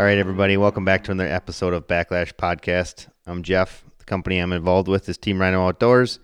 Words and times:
All 0.00 0.06
right, 0.06 0.16
everybody, 0.16 0.56
welcome 0.56 0.86
back 0.86 1.04
to 1.04 1.12
another 1.12 1.28
episode 1.28 1.74
of 1.74 1.86
Backlash 1.86 2.32
Podcast. 2.32 3.08
I'm 3.26 3.42
Jeff. 3.42 3.84
The 3.98 4.06
company 4.06 4.38
I'm 4.38 4.54
involved 4.54 4.88
with 4.88 5.06
is 5.10 5.18
Team 5.18 5.38
Rhino 5.38 5.66
Outdoors. 5.66 6.20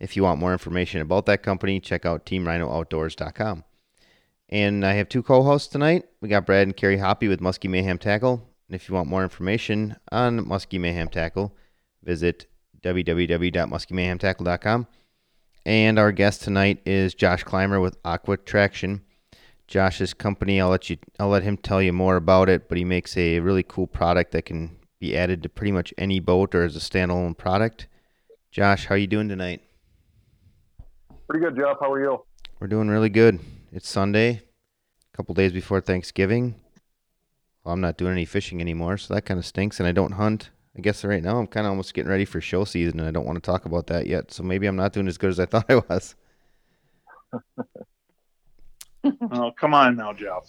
If 0.00 0.16
you 0.16 0.24
want 0.24 0.40
more 0.40 0.50
information 0.50 1.00
about 1.00 1.26
that 1.26 1.44
company, 1.44 1.78
check 1.78 2.04
out 2.04 2.26
teamrhinooutdoors.com. 2.26 3.62
And 4.48 4.84
I 4.84 4.94
have 4.94 5.08
two 5.08 5.22
co-hosts 5.22 5.68
tonight. 5.68 6.06
We 6.20 6.28
got 6.28 6.44
Brad 6.44 6.66
and 6.66 6.76
Carrie 6.76 6.98
Hoppy 6.98 7.28
with 7.28 7.38
Muskie 7.38 7.70
Mayhem 7.70 7.98
Tackle. 7.98 8.44
And 8.68 8.74
if 8.74 8.88
you 8.88 8.96
want 8.96 9.08
more 9.08 9.22
information 9.22 9.94
on 10.10 10.44
Muskie 10.44 10.80
Mayhem 10.80 11.06
Tackle, 11.06 11.54
visit 12.02 12.46
www.muskiemayhemtackle.com. 12.82 14.88
And 15.64 16.00
our 16.00 16.10
guest 16.10 16.42
tonight 16.42 16.82
is 16.84 17.14
Josh 17.14 17.44
Clymer 17.44 17.78
with 17.78 17.96
Aqua 18.04 18.38
Traction. 18.38 19.02
Josh's 19.70 20.12
company, 20.12 20.60
I'll 20.60 20.68
let 20.68 20.90
you 20.90 20.98
I'll 21.20 21.28
let 21.28 21.44
him 21.44 21.56
tell 21.56 21.80
you 21.80 21.92
more 21.92 22.16
about 22.16 22.48
it, 22.48 22.68
but 22.68 22.76
he 22.76 22.84
makes 22.84 23.16
a 23.16 23.38
really 23.38 23.62
cool 23.62 23.86
product 23.86 24.32
that 24.32 24.44
can 24.44 24.76
be 24.98 25.16
added 25.16 25.44
to 25.44 25.48
pretty 25.48 25.70
much 25.70 25.94
any 25.96 26.18
boat 26.18 26.56
or 26.56 26.64
as 26.64 26.74
a 26.74 26.80
standalone 26.80 27.38
product. 27.38 27.86
Josh, 28.50 28.86
how 28.86 28.96
are 28.96 28.98
you 28.98 29.06
doing 29.06 29.28
tonight? 29.28 29.62
Pretty 31.28 31.44
good, 31.44 31.56
Jeff. 31.56 31.76
How 31.80 31.92
are 31.92 32.02
you? 32.02 32.24
We're 32.58 32.66
doing 32.66 32.88
really 32.88 33.08
good. 33.08 33.38
It's 33.70 33.88
Sunday, 33.88 34.42
a 35.12 35.16
couple 35.16 35.36
days 35.36 35.52
before 35.52 35.80
Thanksgiving. 35.80 36.56
Well, 37.62 37.72
I'm 37.72 37.80
not 37.80 37.96
doing 37.96 38.12
any 38.12 38.24
fishing 38.24 38.60
anymore, 38.60 38.98
so 38.98 39.14
that 39.14 39.22
kind 39.22 39.38
of 39.38 39.46
stinks, 39.46 39.78
and 39.78 39.86
I 39.86 39.92
don't 39.92 40.12
hunt. 40.12 40.50
I 40.76 40.80
guess 40.80 41.04
right 41.04 41.22
now 41.22 41.38
I'm 41.38 41.46
kind 41.46 41.66
of 41.66 41.70
almost 41.70 41.94
getting 41.94 42.10
ready 42.10 42.24
for 42.24 42.40
show 42.40 42.64
season, 42.64 42.98
and 42.98 43.08
I 43.08 43.12
don't 43.12 43.26
want 43.26 43.36
to 43.36 43.48
talk 43.48 43.66
about 43.66 43.86
that 43.86 44.08
yet. 44.08 44.32
So 44.32 44.42
maybe 44.42 44.66
I'm 44.66 44.74
not 44.74 44.92
doing 44.92 45.06
as 45.06 45.16
good 45.16 45.30
as 45.30 45.38
I 45.38 45.46
thought 45.46 45.66
I 45.68 45.76
was. 45.76 46.16
oh, 49.32 49.52
come 49.58 49.74
on 49.74 49.96
now, 49.96 50.12
Jeff. 50.12 50.44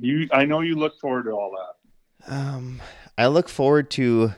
You, 0.00 0.28
I 0.32 0.44
know 0.44 0.60
you 0.60 0.76
look 0.76 0.98
forward 1.00 1.24
to 1.24 1.30
all 1.30 1.56
that. 1.56 2.32
Um, 2.32 2.80
I 3.16 3.26
look 3.26 3.48
forward 3.48 3.90
to 3.92 4.32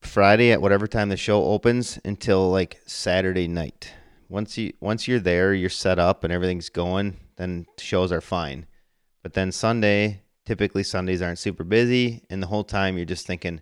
Friday 0.00 0.52
at 0.52 0.60
whatever 0.60 0.86
time 0.86 1.08
the 1.08 1.16
show 1.16 1.44
opens 1.44 1.98
until 2.04 2.50
like 2.50 2.80
Saturday 2.86 3.48
night. 3.48 3.92
Once 4.28 4.56
you 4.58 4.72
once 4.80 5.06
you're 5.06 5.20
there, 5.20 5.54
you're 5.54 5.70
set 5.70 5.98
up 5.98 6.24
and 6.24 6.32
everything's 6.32 6.68
going, 6.68 7.18
then 7.36 7.66
shows 7.78 8.12
are 8.12 8.20
fine. 8.20 8.66
But 9.22 9.34
then 9.34 9.52
Sunday, 9.52 10.22
typically 10.44 10.82
Sundays 10.82 11.22
aren't 11.22 11.38
super 11.38 11.64
busy, 11.64 12.22
and 12.30 12.42
the 12.42 12.48
whole 12.48 12.64
time 12.64 12.96
you're 12.96 13.06
just 13.06 13.26
thinking, 13.26 13.60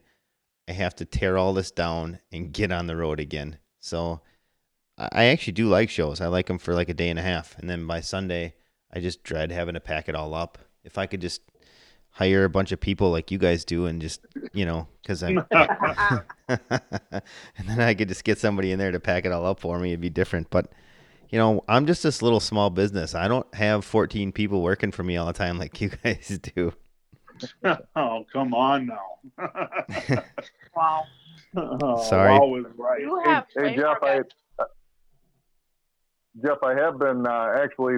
I 0.68 0.72
have 0.72 0.94
to 0.96 1.04
tear 1.04 1.36
all 1.38 1.52
this 1.52 1.70
down 1.70 2.20
and 2.32 2.52
get 2.52 2.72
on 2.72 2.86
the 2.86 2.96
road 2.96 3.20
again. 3.20 3.58
So 3.80 4.20
I 4.98 5.24
actually 5.26 5.54
do 5.54 5.68
like 5.68 5.90
shows. 5.90 6.20
I 6.20 6.26
like 6.26 6.46
them 6.46 6.58
for 6.58 6.74
like 6.74 6.88
a 6.88 6.94
day 6.94 7.10
and 7.10 7.18
a 7.18 7.22
half, 7.22 7.58
and 7.58 7.68
then 7.68 7.86
by 7.86 8.00
Sunday, 8.00 8.54
I 8.92 9.00
just 9.00 9.22
dread 9.22 9.50
having 9.52 9.74
to 9.74 9.80
pack 9.80 10.08
it 10.08 10.14
all 10.14 10.34
up. 10.34 10.58
If 10.84 10.98
I 10.98 11.06
could 11.06 11.20
just 11.20 11.42
hire 12.10 12.44
a 12.44 12.50
bunch 12.50 12.72
of 12.72 12.80
people 12.80 13.10
like 13.10 13.30
you 13.30 13.38
guys 13.38 13.64
do 13.64 13.86
and 13.86 13.98
just 14.02 14.20
you 14.52 14.66
know 14.66 14.86
because 15.00 15.22
i'm 15.22 15.38
and 16.48 16.60
then 17.64 17.80
i 17.80 17.94
could 17.94 18.06
just 18.06 18.22
get 18.22 18.38
somebody 18.38 18.70
in 18.70 18.78
there 18.78 18.90
to 18.90 19.00
pack 19.00 19.24
it 19.24 19.32
all 19.32 19.46
up 19.46 19.58
for 19.58 19.78
me 19.78 19.88
it'd 19.92 20.00
be 20.02 20.10
different 20.10 20.50
but 20.50 20.70
you 21.30 21.38
know 21.38 21.64
i'm 21.68 21.86
just 21.86 22.02
this 22.02 22.20
little 22.20 22.38
small 22.38 22.68
business 22.68 23.14
i 23.14 23.26
don't 23.28 23.46
have 23.54 23.82
14 23.82 24.30
people 24.30 24.60
working 24.60 24.92
for 24.92 25.02
me 25.02 25.16
all 25.16 25.24
the 25.24 25.32
time 25.32 25.58
like 25.58 25.80
you 25.80 25.88
guys 26.04 26.38
do 26.54 26.74
oh 27.96 28.26
come 28.30 28.52
on 28.52 28.84
now 28.86 30.22
Wow. 30.76 31.04
oh, 31.56 32.02
Sorry. 32.10 32.38
wow 32.38 32.62
right. 32.76 33.00
You 33.00 33.22
Hey, 33.24 33.30
have 33.30 33.46
hey 33.56 33.62
way 33.62 33.76
Jeff, 33.76 33.96
I, 34.02 34.16
guys- 34.18 34.68
Jeff, 36.44 36.58
I 36.62 36.74
have 36.74 36.98
been 36.98 37.26
uh, 37.26 37.54
actually 37.56 37.96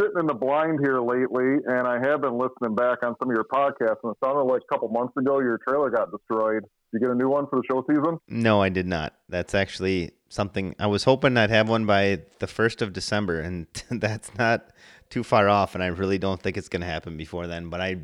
sitting 0.00 0.18
in 0.18 0.26
the 0.26 0.34
blind 0.34 0.78
here 0.82 1.00
lately, 1.00 1.58
and 1.66 1.86
I 1.86 1.98
have 2.00 2.22
been 2.22 2.38
listening 2.38 2.74
back 2.74 3.02
on 3.02 3.16
some 3.18 3.30
of 3.30 3.34
your 3.34 3.44
podcasts. 3.44 3.98
And 4.02 4.12
it 4.12 4.18
sounded 4.24 4.44
like 4.44 4.62
a 4.62 4.74
couple 4.74 4.88
months 4.88 5.16
ago 5.16 5.40
your 5.40 5.58
trailer 5.66 5.90
got 5.90 6.10
destroyed. 6.10 6.64
Did 6.92 7.00
you 7.00 7.00
get 7.00 7.10
a 7.10 7.14
new 7.14 7.28
one 7.28 7.46
for 7.48 7.56
the 7.56 7.62
show 7.70 7.84
season? 7.86 8.18
no 8.28 8.62
i 8.62 8.68
did 8.68 8.86
not 8.86 9.14
that's 9.28 9.54
actually 9.54 10.10
something 10.28 10.74
i 10.78 10.86
was 10.86 11.04
hoping 11.04 11.36
i'd 11.36 11.50
have 11.50 11.68
one 11.68 11.84
by 11.84 12.20
the 12.38 12.46
1st 12.46 12.82
of 12.82 12.92
december 12.92 13.40
and 13.40 13.66
that's 13.90 14.34
not 14.36 14.70
too 15.10 15.22
far 15.22 15.48
off 15.48 15.74
and 15.74 15.82
i 15.82 15.86
really 15.86 16.18
don't 16.18 16.42
think 16.42 16.56
it's 16.56 16.68
going 16.68 16.80
to 16.80 16.86
happen 16.86 17.16
before 17.16 17.46
then 17.46 17.68
but 17.68 17.80
i 17.80 17.96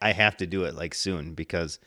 i 0.00 0.12
have 0.12 0.36
to 0.36 0.46
do 0.46 0.64
it 0.64 0.74
like 0.74 0.94
soon 0.94 1.34
because 1.34 1.78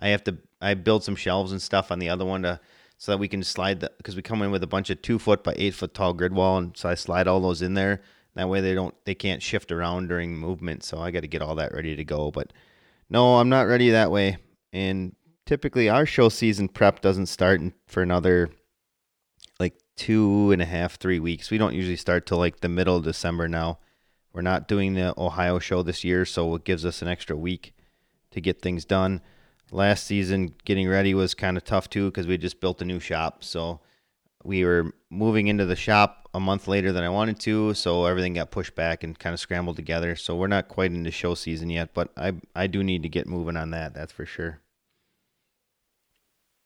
i 0.00 0.08
have 0.08 0.24
to 0.24 0.36
i 0.60 0.72
build 0.74 1.04
some 1.04 1.16
shelves 1.16 1.52
and 1.52 1.60
stuff 1.60 1.90
on 1.90 1.98
the 1.98 2.08
other 2.08 2.24
one 2.24 2.42
to 2.42 2.60
so 2.96 3.12
that 3.12 3.18
we 3.18 3.28
can 3.28 3.42
slide 3.42 3.80
the 3.80 3.90
because 3.98 4.16
we 4.16 4.22
come 4.22 4.42
in 4.42 4.50
with 4.50 4.62
a 4.62 4.66
bunch 4.66 4.90
of 4.90 5.00
two 5.02 5.18
foot 5.18 5.44
by 5.44 5.54
eight 5.56 5.74
foot 5.74 5.94
tall 5.94 6.12
grid 6.12 6.32
wall 6.32 6.58
and 6.58 6.76
so 6.76 6.88
i 6.88 6.94
slide 6.94 7.26
all 7.26 7.40
those 7.40 7.62
in 7.62 7.74
there 7.74 8.00
that 8.38 8.48
way 8.48 8.60
they 8.60 8.72
don't 8.72 8.94
they 9.04 9.16
can't 9.16 9.42
shift 9.42 9.72
around 9.72 10.08
during 10.08 10.38
movement 10.38 10.84
so 10.84 11.00
i 11.00 11.10
got 11.10 11.22
to 11.22 11.28
get 11.28 11.42
all 11.42 11.56
that 11.56 11.74
ready 11.74 11.96
to 11.96 12.04
go 12.04 12.30
but 12.30 12.52
no 13.10 13.38
i'm 13.38 13.48
not 13.48 13.66
ready 13.66 13.90
that 13.90 14.10
way. 14.10 14.38
And 14.72 15.16
typically 15.44 15.88
our 15.88 16.06
show 16.06 16.28
season 16.28 16.68
prep 16.68 17.00
doesn't 17.00 17.26
start 17.26 17.60
for 17.86 18.02
another 18.02 18.50
like 19.58 19.74
two 19.96 20.52
and 20.52 20.62
a 20.62 20.66
half 20.66 20.96
three 20.96 21.18
weeks. 21.18 21.50
We 21.50 21.58
don't 21.58 21.74
usually 21.74 21.96
start 21.96 22.26
till 22.26 22.38
like 22.38 22.60
the 22.60 22.68
middle 22.68 22.96
of 22.96 23.04
december 23.04 23.48
now. 23.48 23.78
We're 24.32 24.42
not 24.42 24.68
doing 24.68 24.94
the 24.94 25.18
ohio 25.18 25.58
show 25.58 25.82
this 25.82 26.04
year 26.04 26.24
so 26.24 26.54
it 26.54 26.64
gives 26.64 26.84
us 26.86 27.02
an 27.02 27.08
extra 27.08 27.36
week 27.36 27.74
to 28.30 28.40
get 28.40 28.62
things 28.62 28.84
done. 28.84 29.20
Last 29.72 30.06
season 30.06 30.54
getting 30.64 30.88
ready 30.88 31.12
was 31.12 31.34
kind 31.34 31.56
of 31.56 31.64
tough 31.64 31.90
too 31.90 32.06
because 32.10 32.26
we 32.26 32.38
just 32.38 32.60
built 32.60 32.82
a 32.82 32.84
new 32.84 33.00
shop 33.00 33.42
so 33.42 33.80
we 34.44 34.64
were 34.64 34.92
moving 35.10 35.48
into 35.48 35.64
the 35.64 35.76
shop 35.76 36.27
a 36.38 36.40
month 36.40 36.68
later 36.68 36.92
than 36.92 37.04
i 37.04 37.08
wanted 37.08 37.38
to 37.38 37.74
so 37.74 38.06
everything 38.06 38.32
got 38.32 38.50
pushed 38.50 38.74
back 38.74 39.02
and 39.02 39.18
kind 39.18 39.34
of 39.34 39.40
scrambled 39.40 39.76
together 39.76 40.14
so 40.16 40.34
we're 40.34 40.46
not 40.46 40.68
quite 40.68 40.92
into 40.92 41.10
show 41.10 41.34
season 41.34 41.68
yet 41.68 41.92
but 41.92 42.10
i 42.16 42.32
i 42.54 42.66
do 42.66 42.82
need 42.82 43.02
to 43.02 43.08
get 43.08 43.26
moving 43.26 43.56
on 43.56 43.70
that 43.70 43.92
that's 43.92 44.12
for 44.12 44.24
sure 44.24 44.60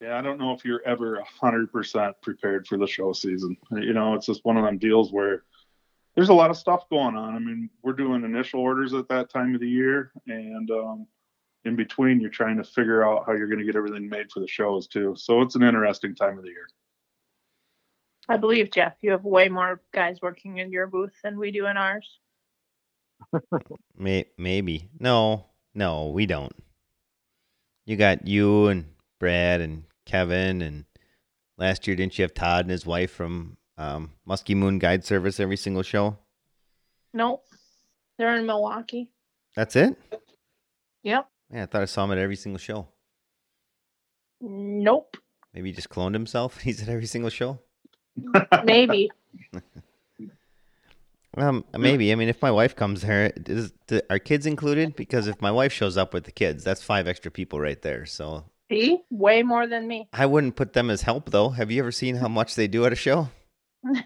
Yeah, 0.03 0.19
I 0.19 0.21
don't 0.21 0.39
know 0.39 0.53
if 0.53 0.65
you're 0.65 0.83
ever 0.85 1.23
hundred 1.41 1.71
percent 1.71 2.17
prepared 2.23 2.67
for 2.67 2.77
the 2.77 2.89
show 2.89 3.13
season. 3.13 3.57
You 3.71 3.93
know, 3.93 4.15
it's 4.15 4.27
just 4.27 4.45
one 4.45 4.57
of 4.57 4.65
them 4.65 4.77
deals 4.77 5.13
where 5.13 5.45
there's 6.17 6.29
a 6.29 6.35
lot 6.35 6.51
of 6.51 6.57
stuff 6.57 6.89
going 6.91 7.15
on. 7.15 7.37
I 7.37 7.39
mean, 7.39 7.71
we're 7.85 7.93
doing 7.93 8.25
initial 8.25 8.61
orders 8.61 8.95
at 8.95 9.09
that 9.11 9.31
time 9.31 9.55
of 9.55 9.61
the 9.61 9.69
year, 9.69 10.11
and 10.27 10.69
um, 10.73 11.07
in 11.65 11.77
between, 11.77 12.21
you're 12.21 12.31
trying 12.31 12.57
to 12.57 12.65
figure 12.65 13.07
out 13.07 13.25
how 13.27 13.33
you're 13.33 13.47
going 13.47 13.61
to 13.61 13.65
get 13.65 13.77
everything 13.77 14.09
made 14.09 14.33
for 14.33 14.41
the 14.41 14.49
shows 14.49 14.89
too. 14.89 15.15
So 15.17 15.41
it's 15.41 15.55
an 15.55 15.63
interesting 15.63 16.17
time 16.17 16.37
of 16.37 16.43
the 16.43 16.51
year. 16.51 16.67
I 18.29 18.37
believe 18.37 18.71
Jeff, 18.71 18.95
you 19.01 19.11
have 19.11 19.25
way 19.25 19.49
more 19.49 19.81
guys 19.93 20.23
working 20.23 20.59
in 20.59 20.71
your 20.71 20.87
booth 20.87 21.13
than 21.23 21.39
we 21.39 21.51
do 21.51 21.67
in 21.67 21.77
ours. 21.77 22.19
Maybe. 23.97 24.89
No, 24.99 25.47
no, 25.75 26.11
we 26.11 26.27
don't. 26.27 26.55
You 27.85 27.97
got 27.97 28.27
you 28.27 28.69
and 28.69 28.87
Brad 29.19 29.61
and 29.61 29.85
Kevin 30.07 30.63
and 30.63 30.85
last 31.59 31.87
year 31.87 31.97
didn't 31.97 32.19
you 32.19 32.23
have 32.23 32.35
Todd 32.35 32.65
and 32.65 32.71
his 32.71 32.87
wife 32.87 33.11
from 33.11 33.57
um, 33.77 34.13
Muskie 34.29 34.57
Moon 34.57 34.79
Guide 34.79 35.05
Service 35.05 35.41
every 35.41 35.57
single 35.57 35.83
show? 35.83 36.17
Nope. 37.13 37.45
They're 38.19 38.37
in 38.37 38.47
Milwaukee. 38.47 39.11
That's 39.57 39.75
it? 39.77 39.97
Yep. 41.03 41.29
Yeah, 41.53 41.63
I 41.65 41.67
thought 41.67 41.83
I 41.83 41.87
saw 41.87 42.05
him 42.05 42.13
at 42.13 42.19
every 42.19 42.37
single 42.37 42.59
show. 42.59 42.89
Nope. 44.41 45.17
Maybe 45.53 45.71
he 45.71 45.75
just 45.75 45.91
cloned 45.91 46.15
himself. 46.15 46.61
He's 46.63 46.83
at 46.83 46.89
every 46.89 47.07
single 47.07 47.31
show. 47.31 47.59
Maybe. 48.65 49.11
Um, 51.35 51.65
maybe. 51.75 52.13
I 52.13 52.15
mean, 52.15 52.29
if 52.29 52.43
my 52.43 52.51
wife 52.51 52.77
comes 52.77 53.01
there, 53.01 53.33
is, 53.35 53.73
do, 53.87 54.03
are 54.11 54.19
kids 54.19 54.45
included? 54.45 54.95
Because 54.95 55.29
if 55.29 55.41
my 55.41 55.51
wife 55.51 55.73
shows 55.73 55.97
up 55.97 56.13
with 56.13 56.25
the 56.25 56.31
kids, 56.31 56.63
that's 56.63 56.83
five 56.83 57.09
extra 57.09 57.31
people 57.31 57.59
right 57.59 57.81
there. 57.81 58.05
So 58.05 58.45
See? 58.73 59.01
Way 59.11 59.43
more 59.43 59.67
than 59.67 59.87
me. 59.87 60.09
I 60.13 60.25
wouldn't 60.25 60.57
put 60.57 60.73
them 60.73 60.89
as 60.89 61.03
help, 61.03 61.31
though. 61.31 61.51
Have 61.51 61.71
you 61.71 61.81
ever 61.81 61.93
seen 61.93 62.17
how 62.17 62.29
much 62.29 62.55
they 62.55 62.69
do 62.69 62.87
at 62.87 62.93
a 62.93 62.97
show? 62.97 63.29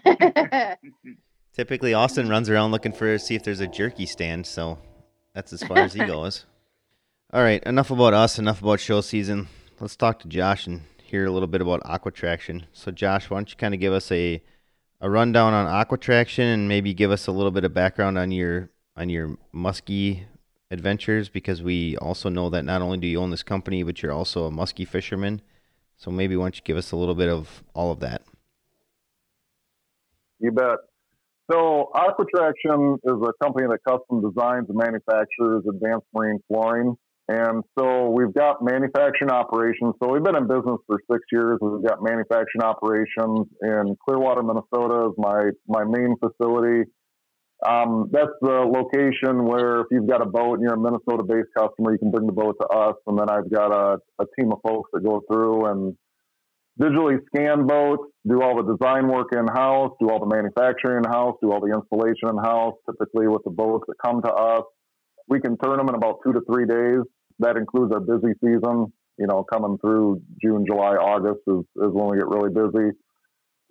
Typically, 1.53 1.93
Austin 1.93 2.27
runs 2.27 2.49
around 2.49 2.71
looking 2.71 2.91
for 2.91 3.17
see 3.17 3.35
if 3.35 3.43
there's 3.43 3.61
a 3.61 3.67
jerky 3.67 4.05
stand, 4.05 4.45
so 4.45 4.77
that's 5.33 5.53
as 5.53 5.63
far 5.63 5.77
as 5.77 5.93
he 5.93 5.99
goes. 6.05 6.45
All 7.31 7.41
right, 7.41 7.63
enough 7.63 7.91
about 7.91 8.13
us. 8.13 8.39
Enough 8.39 8.61
about 8.61 8.81
show 8.81 8.99
season. 8.99 9.47
Let's 9.79 9.95
talk 9.95 10.19
to 10.19 10.27
Josh 10.27 10.67
and 10.67 10.81
hear 11.07 11.25
a 11.25 11.31
little 11.31 11.47
bit 11.47 11.61
about 11.61 11.81
Aqua 11.85 12.11
Traction. 12.11 12.65
So, 12.73 12.91
Josh, 12.91 13.29
why 13.29 13.37
don't 13.37 13.49
you 13.49 13.55
kind 13.55 13.73
of 13.73 13.79
give 13.79 13.93
us 13.93 14.11
a 14.11 14.41
a 14.99 15.09
rundown 15.09 15.53
on 15.53 15.67
Aqua 15.67 15.97
Traction 15.97 16.45
and 16.45 16.67
maybe 16.67 16.93
give 16.93 17.11
us 17.11 17.27
a 17.27 17.31
little 17.31 17.51
bit 17.51 17.63
of 17.63 17.73
background 17.73 18.17
on 18.17 18.31
your 18.31 18.69
on 18.95 19.09
your 19.09 19.37
muskie 19.53 20.23
adventures 20.71 21.29
because 21.29 21.61
we 21.61 21.95
also 21.97 22.29
know 22.29 22.49
that 22.49 22.65
not 22.65 22.81
only 22.81 22.97
do 22.97 23.07
you 23.07 23.21
own 23.21 23.29
this 23.29 23.43
company, 23.43 23.83
but 23.83 24.01
you're 24.01 24.11
also 24.11 24.45
a 24.45 24.51
muskie 24.51 24.87
fisherman. 24.87 25.41
So 25.95 26.11
maybe 26.11 26.35
why 26.35 26.45
don't 26.45 26.55
you 26.55 26.61
give 26.63 26.77
us 26.77 26.91
a 26.91 26.95
little 26.95 27.15
bit 27.15 27.29
of 27.29 27.63
all 27.73 27.91
of 27.91 27.99
that? 27.99 28.23
You 30.39 30.51
bet. 30.51 30.77
So, 31.49 31.89
Aquatraction 31.95 32.97
is 33.03 33.13
a 33.13 33.31
company 33.41 33.67
that 33.67 33.79
custom 33.87 34.21
designs 34.21 34.67
and 34.67 34.77
manufactures 34.77 35.63
advanced 35.67 36.05
marine 36.13 36.39
flooring. 36.47 36.97
And 37.29 37.63
so 37.77 38.09
we've 38.09 38.33
got 38.33 38.63
manufacturing 38.63 39.31
operations. 39.31 39.95
So 40.01 40.09
we've 40.09 40.23
been 40.23 40.37
in 40.37 40.47
business 40.47 40.79
for 40.87 40.97
six 41.11 41.23
years. 41.31 41.57
We've 41.61 41.85
got 41.85 42.01
manufacturing 42.01 42.63
operations 42.63 43.47
in 43.61 43.97
Clearwater, 44.07 44.43
Minnesota 44.43 45.09
is 45.09 45.13
my, 45.17 45.51
my 45.67 45.83
main 45.83 46.15
facility. 46.23 46.89
Um, 47.67 48.09
that's 48.11 48.31
the 48.41 48.63
location 48.63 49.43
where 49.43 49.81
if 49.81 49.87
you've 49.91 50.07
got 50.07 50.21
a 50.21 50.25
boat 50.25 50.59
and 50.59 50.61
you're 50.61 50.75
a 50.75 50.79
Minnesota-based 50.79 51.49
customer, 51.57 51.91
you 51.91 51.97
can 51.97 52.11
bring 52.11 52.27
the 52.27 52.31
boat 52.31 52.55
to 52.61 52.67
us, 52.67 52.95
and 53.07 53.17
then 53.17 53.29
I've 53.29 53.51
got 53.51 53.73
a, 53.73 53.97
a 54.19 54.25
team 54.39 54.51
of 54.51 54.59
folks 54.65 54.91
that 54.93 55.03
go 55.03 55.21
through 55.27 55.65
and 55.65 55.97
digitally 56.79 57.17
scan 57.33 57.65
boats, 57.65 58.03
do 58.27 58.41
all 58.41 58.61
the 58.61 58.77
design 58.77 59.07
work 59.07 59.29
in 59.33 59.47
house, 59.47 59.91
do 59.99 60.09
all 60.09 60.19
the 60.19 60.33
manufacturing 60.33 61.03
in 61.03 61.11
house, 61.11 61.35
do 61.41 61.51
all 61.51 61.59
the 61.59 61.73
installation 61.73 62.29
in 62.29 62.37
house. 62.37 62.75
Typically, 62.85 63.27
with 63.27 63.43
the 63.43 63.49
boats 63.51 63.85
that 63.87 63.95
come 64.05 64.21
to 64.21 64.31
us, 64.31 64.63
we 65.27 65.41
can 65.41 65.57
turn 65.57 65.77
them 65.77 65.89
in 65.89 65.95
about 65.95 66.19
two 66.23 66.33
to 66.33 66.41
three 66.49 66.67
days. 66.67 67.01
That 67.39 67.57
includes 67.57 67.93
our 67.93 67.99
busy 67.99 68.33
season. 68.43 68.91
You 69.17 69.27
know, 69.27 69.43
coming 69.43 69.77
through 69.79 70.21
June, 70.43 70.65
July, 70.67 70.93
August 70.93 71.41
is, 71.47 71.63
is 71.75 71.91
when 71.91 72.09
we 72.09 72.17
get 72.17 72.27
really 72.27 72.49
busy. 72.49 72.95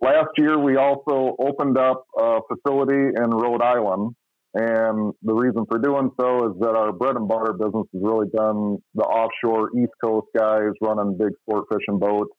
Last 0.01 0.29
year, 0.37 0.59
we 0.59 0.75
also 0.75 1.35
opened 1.39 1.77
up 1.77 2.03
a 2.19 2.39
facility 2.47 3.13
in 3.15 3.29
Rhode 3.31 3.61
Island. 3.61 4.15
And 4.53 5.13
the 5.21 5.33
reason 5.33 5.65
for 5.69 5.77
doing 5.77 6.09
so 6.19 6.49
is 6.51 6.59
that 6.59 6.75
our 6.75 6.91
bread 6.91 7.15
and 7.15 7.27
butter 7.27 7.53
business 7.53 7.85
has 7.93 8.01
really 8.01 8.27
done 8.35 8.77
the 8.95 9.03
offshore 9.03 9.69
East 9.77 9.91
Coast 10.03 10.27
guys 10.37 10.71
running 10.81 11.17
big 11.17 11.33
sport 11.41 11.65
fishing 11.71 11.99
boats. 11.99 12.31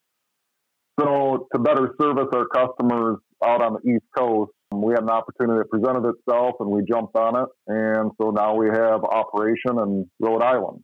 So, 0.98 1.46
to 1.54 1.60
better 1.60 1.94
service 2.00 2.26
our 2.32 2.46
customers 2.46 3.18
out 3.44 3.62
on 3.62 3.74
the 3.74 3.90
East 3.92 4.06
Coast, 4.16 4.50
we 4.72 4.94
had 4.94 5.02
an 5.02 5.10
opportunity 5.10 5.58
that 5.58 5.70
presented 5.70 6.08
itself 6.08 6.56
and 6.60 6.70
we 6.70 6.82
jumped 6.90 7.16
on 7.16 7.36
it. 7.36 7.48
And 7.68 8.10
so 8.20 8.30
now 8.30 8.54
we 8.54 8.66
have 8.66 9.04
operation 9.04 9.78
in 9.78 10.10
Rhode 10.20 10.42
Island. 10.42 10.82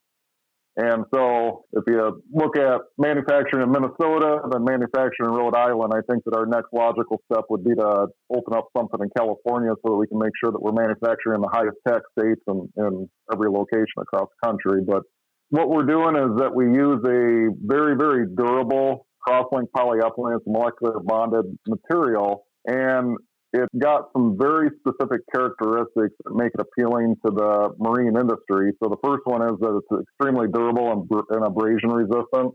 And 0.76 1.05
so 1.15 1.65
if 1.73 1.85
you 1.87 2.23
look 2.32 2.59
at 2.59 2.81
manufacturing 2.99 3.62
in 3.62 3.71
Minnesota 3.71 4.41
and 4.43 4.53
then 4.53 4.65
manufacturing 4.65 5.31
in 5.31 5.37
Rhode 5.37 5.55
Island, 5.55 5.93
I 5.94 6.03
think 6.11 6.25
that 6.25 6.37
our 6.37 6.47
next 6.47 6.73
logical 6.73 7.23
step 7.31 7.44
would 7.49 7.62
be 7.62 7.75
to 7.76 8.09
open 8.35 8.55
up 8.55 8.67
something 8.76 8.99
in 9.00 9.09
California 9.17 9.71
so 9.71 9.93
that 9.93 9.97
we 9.97 10.09
can 10.09 10.19
make 10.19 10.32
sure 10.43 10.50
that 10.50 10.61
we're 10.61 10.73
manufacturing 10.73 11.37
in 11.37 11.43
the 11.43 11.53
highest 11.53 11.76
tax 11.87 12.03
states 12.19 12.43
and 12.49 12.69
in 12.76 13.09
every 13.32 13.50
location 13.50 14.03
across 14.03 14.29
the 14.43 14.49
country. 14.49 14.82
But 14.85 15.03
what 15.50 15.69
we're 15.69 15.87
doing 15.87 16.17
is 16.17 16.38
that 16.38 16.53
we 16.53 16.67
use 16.67 16.99
a 17.06 17.55
very, 17.62 17.94
very 17.97 18.27
durable 18.35 19.06
cross-linked 19.20 19.73
polyethylene. 19.73 20.37
It's 20.37 20.47
molecular 20.47 20.99
bonded 21.05 21.56
material. 21.69 22.47
And 22.67 23.17
it's 23.55 23.75
got 23.79 24.11
some 24.12 24.37
very 24.37 24.69
specific 24.81 25.21
characteristics 25.33 26.15
that 26.25 26.35
make 26.35 26.51
it 26.55 26.61
appealing 26.61 27.15
to 27.25 27.31
the 27.31 27.71
marine 27.79 28.19
industry. 28.19 28.73
So 28.83 28.91
the 28.91 28.99
first 29.03 29.23
one 29.25 29.43
is 29.43 29.55
that 29.61 29.81
it's 29.81 30.03
extremely 30.03 30.49
durable 30.53 30.91
and, 30.91 31.23
and 31.31 31.47
abrasion 31.47 31.91
resistant. 31.91 32.55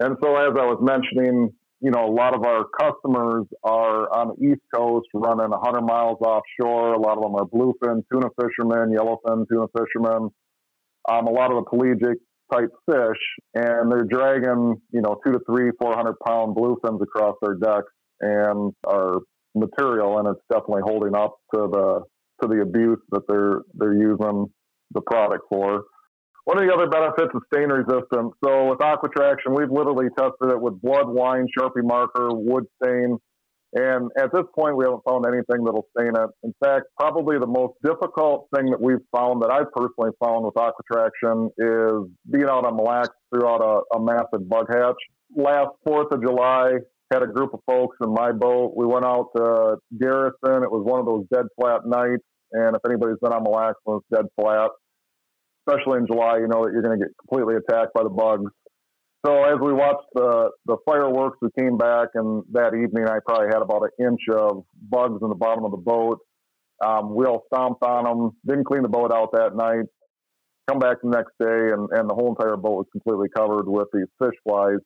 And 0.00 0.16
so, 0.22 0.36
as 0.36 0.56
I 0.56 0.64
was 0.64 0.78
mentioning, 0.80 1.50
you 1.80 1.90
know, 1.90 2.06
a 2.06 2.12
lot 2.12 2.34
of 2.34 2.44
our 2.44 2.64
customers 2.80 3.44
are 3.62 4.08
on 4.10 4.34
the 4.34 4.48
East 4.48 4.62
Coast 4.74 5.06
running 5.12 5.50
100 5.50 5.82
miles 5.82 6.18
offshore. 6.22 6.94
A 6.94 6.98
lot 6.98 7.18
of 7.18 7.24
them 7.24 7.34
are 7.36 7.44
bluefin 7.44 8.02
tuna 8.10 8.28
fishermen, 8.40 8.96
yellowfin 8.96 9.46
tuna 9.48 9.66
fishermen, 9.76 10.30
um, 11.10 11.26
a 11.26 11.30
lot 11.30 11.52
of 11.52 11.62
the 11.62 11.70
pelagic 11.70 12.18
type 12.50 12.70
fish, 12.86 13.20
and 13.54 13.92
they're 13.92 14.08
dragging, 14.08 14.80
you 14.92 15.02
know, 15.02 15.20
two 15.26 15.32
to 15.32 15.40
three, 15.46 15.70
400 15.78 16.14
pound 16.26 16.56
bluefins 16.56 17.02
across 17.02 17.36
their 17.42 17.54
decks 17.54 17.92
and 18.20 18.72
are 18.86 19.20
material, 19.58 20.18
and 20.18 20.28
it's 20.28 20.40
definitely 20.50 20.82
holding 20.84 21.14
up 21.14 21.36
to 21.54 21.68
the 21.70 22.02
to 22.42 22.48
the 22.48 22.62
abuse 22.62 22.98
that 23.10 23.22
they're 23.28 23.62
they're 23.74 23.94
using 23.94 24.46
the 24.92 25.00
product 25.02 25.44
for. 25.48 25.84
One 26.44 26.56
of 26.56 26.66
the 26.66 26.72
other 26.72 26.88
benefits 26.88 27.28
is 27.34 27.42
stain 27.52 27.68
resistant. 27.68 28.32
So 28.42 28.70
with 28.70 28.80
Aquatraction, 28.80 29.54
we've 29.54 29.70
literally 29.70 30.08
tested 30.16 30.48
it 30.48 30.58
with 30.58 30.80
blood, 30.80 31.06
wine, 31.08 31.46
Sharpie 31.58 31.84
marker, 31.84 32.30
wood 32.32 32.64
stain, 32.82 33.18
and 33.74 34.10
at 34.16 34.32
this 34.32 34.44
point, 34.58 34.76
we 34.76 34.84
haven't 34.84 35.02
found 35.06 35.26
anything 35.26 35.64
that'll 35.64 35.86
stain 35.96 36.12
it. 36.16 36.30
In 36.42 36.54
fact, 36.64 36.86
probably 36.98 37.38
the 37.38 37.46
most 37.46 37.74
difficult 37.84 38.48
thing 38.54 38.70
that 38.70 38.80
we've 38.80 39.04
found 39.14 39.42
that 39.42 39.50
I've 39.50 39.70
personally 39.72 40.10
found 40.24 40.46
with 40.46 40.56
Aquatraction 40.56 41.50
is 41.58 42.10
being 42.30 42.48
out 42.48 42.64
on 42.64 42.76
Mille 42.76 42.86
Lacs 42.86 43.14
throughout 43.32 43.60
a, 43.60 43.96
a 43.96 44.00
massive 44.00 44.48
bug 44.48 44.66
hatch. 44.72 44.96
Last 45.36 45.68
4th 45.86 46.12
of 46.12 46.22
July, 46.22 46.78
had 47.10 47.22
a 47.22 47.26
group 47.26 47.54
of 47.54 47.60
folks 47.66 47.96
in 48.02 48.12
my 48.12 48.32
boat. 48.32 48.74
We 48.76 48.86
went 48.86 49.04
out 49.04 49.28
to 49.36 49.76
Garrison. 49.98 50.62
It 50.62 50.70
was 50.70 50.84
one 50.84 51.00
of 51.00 51.06
those 51.06 51.24
dead 51.32 51.46
flat 51.60 51.86
nights. 51.86 52.24
And 52.52 52.76
if 52.76 52.82
anybody's 52.88 53.18
been 53.20 53.32
on 53.32 53.42
Mille 53.42 53.52
Lacs 53.52 53.78
it's 53.86 54.04
dead 54.12 54.26
flat, 54.40 54.70
especially 55.66 55.98
in 55.98 56.06
July, 56.06 56.38
you 56.38 56.48
know 56.48 56.64
that 56.64 56.72
you're 56.72 56.82
going 56.82 56.98
to 56.98 57.04
get 57.04 57.12
completely 57.28 57.56
attacked 57.56 57.92
by 57.94 58.02
the 58.02 58.08
bugs. 58.08 58.50
So 59.26 59.44
as 59.44 59.58
we 59.60 59.72
watched 59.72 60.06
the, 60.14 60.50
the 60.66 60.76
fireworks, 60.86 61.38
we 61.42 61.48
came 61.58 61.76
back, 61.76 62.08
and 62.14 62.44
that 62.52 62.74
evening 62.74 63.06
I 63.08 63.18
probably 63.26 63.48
had 63.48 63.62
about 63.62 63.82
an 63.82 64.06
inch 64.06 64.20
of 64.32 64.64
bugs 64.80 65.18
in 65.20 65.28
the 65.28 65.34
bottom 65.34 65.64
of 65.64 65.72
the 65.72 65.76
boat. 65.76 66.20
Um, 66.84 67.14
we 67.14 67.26
all 67.26 67.42
stomped 67.52 67.82
on 67.82 68.04
them, 68.04 68.30
didn't 68.46 68.64
clean 68.64 68.82
the 68.82 68.88
boat 68.88 69.12
out 69.12 69.32
that 69.32 69.56
night. 69.56 69.86
Come 70.70 70.78
back 70.78 70.98
the 71.02 71.10
next 71.10 71.32
day, 71.40 71.72
and, 71.72 71.88
and 71.90 72.08
the 72.08 72.14
whole 72.14 72.28
entire 72.28 72.56
boat 72.56 72.76
was 72.76 72.86
completely 72.92 73.28
covered 73.34 73.66
with 73.66 73.88
these 73.92 74.06
fish 74.22 74.36
flies. 74.44 74.78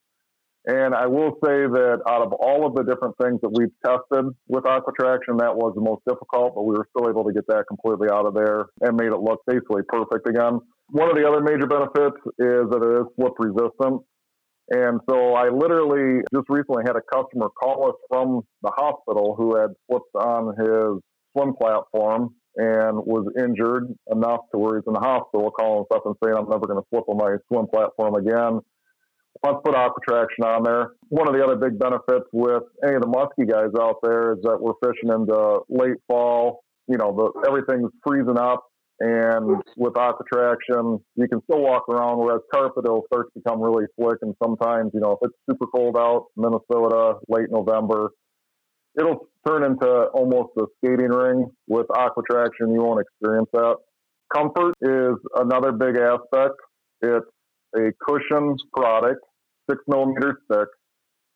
And 0.67 0.95
I 0.95 1.07
will 1.07 1.35
say 1.43 1.67
that 1.67 1.99
out 2.09 2.23
of 2.23 2.33
all 2.35 2.67
of 2.67 2.75
the 2.75 2.85
different 2.85 3.17
things 3.21 3.41
that 3.43 3.51
we've 3.51 3.75
tested 3.85 4.31
with 4.47 4.65
Aquatraction, 4.65 5.37
that 5.39 5.57
was 5.57 5.75
the 5.75 5.83
most 5.83 6.03
difficult, 6.07 6.55
but 6.55 6.63
we 6.63 6.77
were 6.79 6.87
still 6.95 7.11
able 7.11 7.25
to 7.25 7.33
get 7.33 7.47
that 7.49 7.65
completely 7.67 8.07
out 8.13 8.27
of 8.27 8.35
there 8.35 8.67
and 8.81 8.97
made 8.97 9.11
it 9.11 9.19
look 9.19 9.41
basically 9.47 9.83
perfect 9.89 10.29
again. 10.29 10.61
One 10.91 11.11
of 11.11 11.17
the 11.17 11.27
other 11.27 11.43
major 11.43 11.67
benefits 11.67 12.15
is 12.39 12.71
that 12.71 12.79
it 12.79 12.95
is 12.95 13.07
slip 13.19 13.35
resistant. 13.43 14.07
And 14.71 15.01
so 15.11 15.35
I 15.35 15.51
literally 15.51 16.23
just 16.33 16.47
recently 16.49 16.85
had 16.87 16.95
a 16.95 17.03
customer 17.11 17.49
call 17.51 17.89
us 17.91 17.99
from 18.09 18.43
the 18.63 18.71
hospital 18.71 19.35
who 19.35 19.59
had 19.59 19.71
slipped 19.91 20.15
on 20.15 20.55
his 20.55 21.03
swim 21.35 21.55
platform 21.59 22.37
and 22.55 23.03
was 23.03 23.27
injured 23.37 23.89
enough 24.13 24.47
to 24.53 24.59
where 24.59 24.79
he's 24.79 24.87
in 24.87 24.93
the 24.93 25.01
hospital 25.01 25.51
calling 25.51 25.83
us 25.83 25.97
up 25.97 26.07
and 26.07 26.15
saying, 26.23 26.37
I'm 26.39 26.49
never 26.49 26.67
going 26.69 26.79
to 26.79 26.87
slip 26.95 27.09
on 27.09 27.17
my 27.19 27.35
swim 27.51 27.67
platform 27.67 28.15
again 28.15 28.61
let's 29.43 29.59
put 29.65 29.75
Aquatraction 29.75 30.45
on 30.45 30.63
there. 30.63 30.93
One 31.09 31.29
of 31.29 31.35
the 31.35 31.43
other 31.43 31.57
big 31.57 31.79
benefits 31.79 32.27
with 32.33 32.63
any 32.85 32.95
of 32.95 33.03
the 33.03 33.09
musky 33.09 33.45
guys 33.45 33.71
out 33.79 33.97
there 34.03 34.35
is 34.35 34.39
that 34.43 34.59
we're 34.61 34.79
fishing 34.83 35.11
into 35.11 35.61
late 35.69 35.99
fall. 36.09 36.65
You 36.89 36.99
know, 36.99 37.13
the, 37.15 37.49
everything's 37.49 37.91
freezing 38.07 38.39
up, 38.39 38.65
and 39.01 39.63
with 39.77 39.95
Aquatraction, 39.95 40.99
you 41.17 41.29
can 41.29 41.41
still 41.45 41.63
walk 41.63 41.89
around. 41.89 42.19
Whereas 42.19 42.41
carpet, 42.53 42.85
it'll 42.85 43.05
start 43.13 43.27
to 43.33 43.41
become 43.41 43.61
really 43.61 43.87
slick, 43.99 44.19
and 44.23 44.35
sometimes, 44.43 44.91
you 44.95 45.01
know, 45.01 45.13
if 45.13 45.19
it's 45.23 45.39
super 45.49 45.67
cold 45.75 45.97
out, 45.97 46.27
Minnesota, 46.37 47.19
late 47.29 47.51
November, 47.51 48.11
it'll 48.99 49.27
turn 49.47 49.65
into 49.65 49.87
almost 50.15 50.51
a 50.59 50.67
skating 50.79 51.11
ring. 51.11 51.51
With 51.69 51.87
Aquatraction, 51.97 52.73
you 52.73 52.83
won't 52.83 53.01
experience 53.01 53.49
that. 53.53 53.77
Comfort 54.35 54.75
is 54.81 55.17
another 55.37 55.73
big 55.73 55.97
aspect. 55.97 56.55
It's 57.01 57.27
a 57.77 57.91
cushioned 58.07 58.59
product 58.75 59.21
six 59.69 59.83
millimeters 59.87 60.37
thick. 60.51 60.69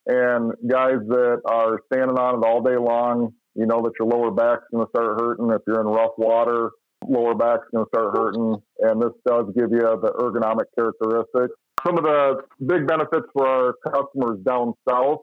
And 0.07 0.53
guys 0.69 0.99
that 1.09 1.41
are 1.45 1.79
standing 1.91 2.17
on 2.17 2.41
it 2.41 2.47
all 2.47 2.61
day 2.61 2.77
long, 2.77 3.33
you 3.55 3.65
know 3.65 3.81
that 3.81 3.91
your 3.99 4.07
lower 4.07 4.31
back's 4.31 4.63
going 4.71 4.85
to 4.85 4.89
start 4.95 5.19
hurting. 5.19 5.49
If 5.51 5.61
you're 5.67 5.81
in 5.81 5.87
rough 5.87 6.13
water, 6.17 6.71
lower 7.05 7.35
back's 7.35 7.67
going 7.73 7.85
to 7.85 7.89
start 7.93 8.15
hurting. 8.15 8.55
And 8.79 9.01
this 9.01 9.11
does 9.27 9.47
give 9.55 9.71
you 9.71 9.81
the 9.81 10.11
ergonomic 10.19 10.65
characteristics. 10.77 11.53
Some 11.85 11.97
of 11.97 12.03
the 12.03 12.41
big 12.65 12.87
benefits 12.87 13.27
for 13.33 13.47
our 13.47 13.73
customers 13.85 14.39
down 14.45 14.73
south, 14.89 15.19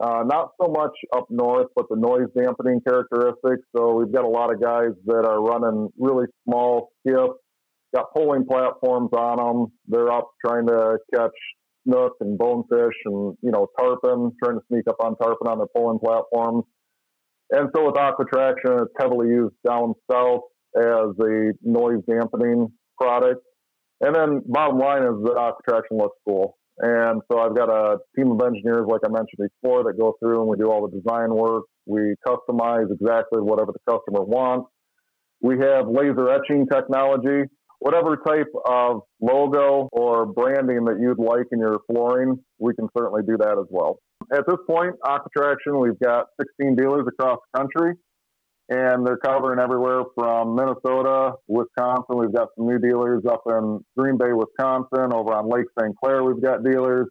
uh, 0.00 0.22
not 0.26 0.50
so 0.60 0.68
much 0.68 0.92
up 1.16 1.26
north, 1.30 1.68
but 1.74 1.86
the 1.88 1.96
noise 1.96 2.28
dampening 2.36 2.80
characteristics. 2.86 3.66
So 3.74 3.94
we've 3.94 4.12
got 4.12 4.24
a 4.24 4.28
lot 4.28 4.52
of 4.52 4.60
guys 4.60 4.90
that 5.06 5.24
are 5.26 5.40
running 5.40 5.88
really 5.98 6.26
small 6.44 6.90
skiffs, 7.00 7.38
got 7.94 8.12
poling 8.14 8.44
platforms 8.46 9.10
on 9.12 9.36
them. 9.38 9.72
They're 9.88 10.12
up 10.12 10.30
trying 10.44 10.66
to 10.66 10.98
catch 11.14 11.32
snook 11.86 12.14
and 12.20 12.36
bonefish 12.38 12.94
and, 13.04 13.36
you 13.42 13.50
know, 13.50 13.68
tarpon, 13.78 14.32
trying 14.42 14.58
to 14.58 14.64
sneak 14.70 14.84
up 14.88 14.96
on 15.00 15.16
tarpon 15.16 15.48
on 15.48 15.58
their 15.58 15.68
poling 15.74 15.98
platforms. 15.98 16.64
And 17.50 17.68
so 17.74 17.86
with 17.86 17.96
Aquatraction, 17.96 18.82
it's 18.82 18.94
heavily 18.98 19.28
used 19.28 19.54
down 19.66 19.94
south 20.10 20.42
as 20.76 21.14
a 21.20 21.52
noise 21.62 22.02
dampening 22.08 22.68
product. 23.00 23.40
And 24.00 24.14
then 24.14 24.42
bottom 24.46 24.78
line 24.78 25.02
is 25.02 25.22
that 25.24 25.36
Aquatraction 25.36 25.96
looks 25.96 26.18
cool. 26.26 26.58
And 26.78 27.22
so 27.30 27.38
I've 27.38 27.56
got 27.56 27.70
a 27.70 27.98
team 28.16 28.32
of 28.32 28.40
engineers, 28.46 28.86
like 28.86 29.00
I 29.06 29.08
mentioned 29.08 29.48
before, 29.62 29.84
that 29.84 29.98
go 29.98 30.14
through 30.20 30.40
and 30.40 30.50
we 30.50 30.56
do 30.58 30.70
all 30.70 30.86
the 30.86 31.00
design 31.00 31.34
work. 31.34 31.64
We 31.86 32.14
customize 32.26 32.92
exactly 32.92 33.40
whatever 33.40 33.72
the 33.72 33.90
customer 33.90 34.24
wants. 34.24 34.68
We 35.40 35.58
have 35.60 35.88
laser 35.88 36.28
etching 36.28 36.66
technology 36.66 37.48
whatever 37.80 38.16
type 38.16 38.48
of 38.68 39.02
logo 39.20 39.88
or 39.92 40.26
branding 40.26 40.84
that 40.84 40.98
you'd 41.00 41.18
like 41.18 41.46
in 41.52 41.58
your 41.58 41.80
flooring, 41.86 42.38
we 42.58 42.74
can 42.74 42.88
certainly 42.96 43.22
do 43.26 43.36
that 43.38 43.58
as 43.58 43.66
well. 43.70 43.98
At 44.32 44.46
this 44.46 44.58
point, 44.68 44.94
Aquatraction, 45.06 45.78
we've 45.78 45.98
got 46.00 46.26
16 46.40 46.76
dealers 46.76 47.06
across 47.06 47.38
the 47.52 47.58
country, 47.58 47.94
and 48.68 49.06
they're 49.06 49.18
covering 49.18 49.60
everywhere 49.60 50.02
from 50.14 50.56
Minnesota, 50.56 51.34
Wisconsin. 51.46 52.18
We've 52.18 52.34
got 52.34 52.48
some 52.56 52.66
new 52.66 52.78
dealers 52.78 53.22
up 53.30 53.42
in 53.46 53.84
Green 53.96 54.18
Bay, 54.18 54.32
Wisconsin. 54.32 55.12
Over 55.12 55.34
on 55.34 55.48
Lake 55.48 55.66
St. 55.78 55.94
Clair, 56.02 56.24
we've 56.24 56.42
got 56.42 56.64
dealers 56.64 57.06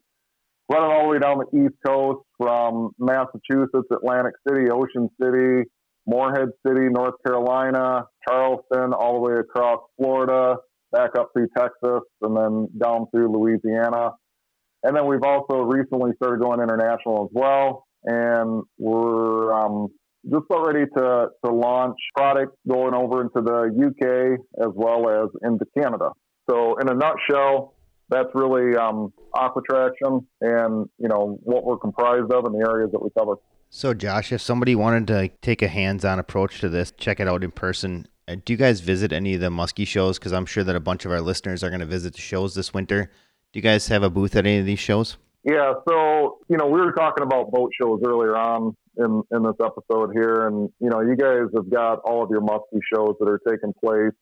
running 0.70 0.92
all 0.92 1.04
the 1.04 1.10
way 1.10 1.20
down 1.20 1.40
the 1.40 1.66
East 1.66 1.76
Coast 1.86 2.26
from 2.38 2.92
Massachusetts, 3.00 3.88
Atlantic 3.92 4.34
City, 4.48 4.70
Ocean 4.70 5.10
City, 5.22 5.70
Morehead 6.06 6.50
City, 6.66 6.88
North 6.90 7.16
Carolina, 7.26 8.06
Charleston, 8.28 8.94
all 8.94 9.16
the 9.16 9.20
way 9.20 9.40
across 9.40 9.80
Florida, 9.98 10.58
back 10.92 11.12
up 11.18 11.30
through 11.34 11.48
Texas, 11.58 12.02
and 12.22 12.36
then 12.36 12.68
down 12.82 13.08
through 13.12 13.32
Louisiana. 13.32 14.12
And 14.84 14.96
then 14.96 15.08
we've 15.08 15.24
also 15.24 15.64
recently 15.64 16.12
started 16.18 16.42
going 16.42 16.62
international 16.62 17.26
as 17.26 17.32
well. 17.34 17.88
And 18.04 18.64
we're 18.78 19.52
um, 19.52 19.88
just 20.32 20.46
about 20.50 20.68
ready 20.68 20.86
to, 20.98 21.28
to 21.44 21.52
launch 21.52 21.98
products 22.16 22.56
going 22.68 22.94
over 22.94 23.22
into 23.22 23.42
the 23.42 23.72
UK 23.74 24.40
as 24.62 24.72
well 24.76 25.10
as 25.10 25.30
into 25.42 25.66
Canada. 25.76 26.12
So, 26.48 26.78
in 26.78 26.88
a 26.88 26.94
nutshell, 26.94 27.74
that's 28.10 28.30
really 28.36 28.76
um, 28.78 29.12
Aquatraction 29.36 30.28
and 30.42 30.88
you 31.00 31.08
know 31.08 31.40
what 31.42 31.66
we're 31.66 31.78
comprised 31.78 32.32
of 32.32 32.46
and 32.46 32.54
the 32.54 32.68
areas 32.70 32.92
that 32.92 33.02
we 33.02 33.10
cover. 33.18 33.36
So, 33.77 33.94
Josh, 33.94 34.32
if 34.32 34.39
somebody 34.39 34.74
wanted 34.74 35.05
to 35.08 35.27
take 35.41 35.62
a 35.62 35.67
hands-on 35.67 36.17
approach 36.17 36.62
to 36.62 36.70
this, 36.70 36.94
check 36.96 37.20
it 37.20 37.27
out 37.27 37.44
in 37.44 37.51
person. 37.51 38.08
uh, 38.25 38.38
Do 38.46 38.53
you 38.53 38.58
guys 38.58 38.79
visit 38.79 39.12
any 39.12 39.34
of 39.34 39.41
the 39.41 39.50
muskie 39.50 39.86
shows? 39.86 40.17
Because 40.17 40.32
I'm 40.32 40.46
sure 40.46 40.63
that 40.63 40.77
a 40.77 40.79
bunch 40.79 41.03
of 41.03 41.12
our 41.12 41.20
listeners 41.20 41.62
are 41.62 41.67
going 41.67 41.82
to 41.82 41.86
visit 41.86 42.13
the 42.13 42.22
shows 42.22 42.55
this 42.55 42.74
winter. 42.74 43.12
Do 43.51 43.60
you 43.60 43.62
guys 43.62 43.89
have 43.89 44.01
a 44.01 44.10
booth 44.10 44.38
at 44.38 44.46
any 44.46 44.60
of 44.60 44.65
these 44.65 44.79
shows? 44.79 45.17
Yeah, 45.44 45.74
so 45.86 46.38
you 46.48 46.55
know 46.55 46.67
we 46.67 46.79
were 46.79 46.94
talking 46.94 47.25
about 47.25 47.51
boat 47.51 47.70
shows 47.77 48.00
earlier 48.05 48.38
on 48.38 48.77
in 48.96 49.22
in 49.34 49.44
this 49.44 49.58
episode 49.62 50.12
here, 50.13 50.48
and 50.48 50.70
you 50.79 50.89
know 50.89 51.01
you 51.01 51.17
guys 51.17 51.50
have 51.53 51.70
got 51.70 52.00
all 52.05 52.24
of 52.24 52.29
your 52.29 52.39
muskie 52.39 52.79
shows 52.94 53.15
that 53.20 53.27
are 53.27 53.41
taking 53.46 53.74
place, 53.84 54.13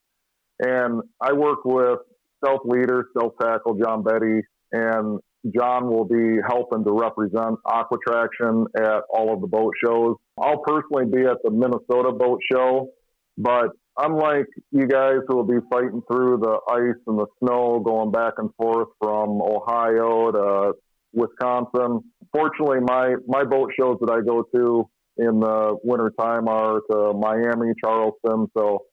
and 0.66 1.04
I 1.22 1.34
work 1.34 1.60
with 1.64 2.00
Self 2.44 2.62
Leader, 2.66 3.06
Self 3.16 3.34
Tackle, 3.40 3.76
John 3.76 4.02
Betty, 4.02 4.42
and 4.72 5.20
John 5.52 5.88
will 5.88 6.06
be 6.06 6.40
helping 6.48 6.84
to 6.86 6.92
represent 6.92 7.60
Aquatraction 7.68 8.66
at 8.78 9.04
all 9.10 9.34
of 9.34 9.42
the 9.42 9.48
boat 9.48 9.74
shows. 9.84 10.16
I'll 10.40 10.62
personally 10.62 11.06
be 11.06 11.26
at 11.26 11.38
the 11.44 11.52
Minnesota 11.52 12.12
Boat 12.12 12.40
Show, 12.52 12.90
but 13.38 13.72
unlike 13.98 14.48
you 14.72 14.88
guys 14.88 15.18
who 15.28 15.36
will 15.36 15.44
be 15.44 15.60
fighting 15.70 16.02
through 16.12 16.38
the 16.38 16.60
ice 16.70 17.02
and 17.08 17.20
the 17.20 17.28
snow 17.40 17.80
going 17.80 18.12
back 18.12 18.34
and 18.38 18.50
forth 18.56 18.90
from 19.00 19.42
Ohio 19.42 20.32
to 20.32 20.74
Wisconsin, 21.14 22.04
fortunately 22.32 22.80
my, 22.82 23.16
my 23.28 23.44
boat 23.44 23.72
shows 23.78 23.98
that 24.02 24.12
I 24.12 24.22
go 24.26 24.44
to 24.56 24.90
in 25.18 25.40
the 25.40 25.78
wintertime 25.84 26.48
are 26.48 26.82
to 26.90 27.14
Miami, 27.14 27.74
Charleston. 27.84 28.48
So 28.58 28.86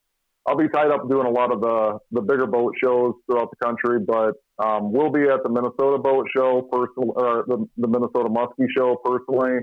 I'll 0.47 0.57
be 0.57 0.67
tied 0.69 0.89
up 0.89 1.07
doing 1.07 1.27
a 1.27 1.29
lot 1.29 1.51
of 1.51 1.61
the, 1.61 1.99
the 2.11 2.21
bigger 2.21 2.47
boat 2.47 2.73
shows 2.83 3.13
throughout 3.25 3.49
the 3.51 3.63
country, 3.63 3.99
but 3.99 4.33
um, 4.63 4.91
we'll 4.91 5.11
be 5.11 5.21
at 5.21 5.43
the 5.43 5.49
Minnesota 5.49 5.99
Boat 5.99 6.27
Show, 6.35 6.67
personal, 6.71 7.13
or 7.15 7.45
the, 7.47 7.67
the 7.77 7.87
Minnesota 7.87 8.29
Muskie 8.29 8.67
Show 8.75 8.95
personally, 9.03 9.59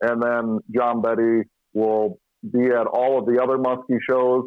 and 0.00 0.22
then 0.22 0.60
John 0.74 1.02
Betty 1.02 1.48
will 1.74 2.18
be 2.42 2.66
at 2.66 2.86
all 2.86 3.18
of 3.18 3.26
the 3.26 3.42
other 3.42 3.58
muskie 3.58 3.98
shows. 4.08 4.44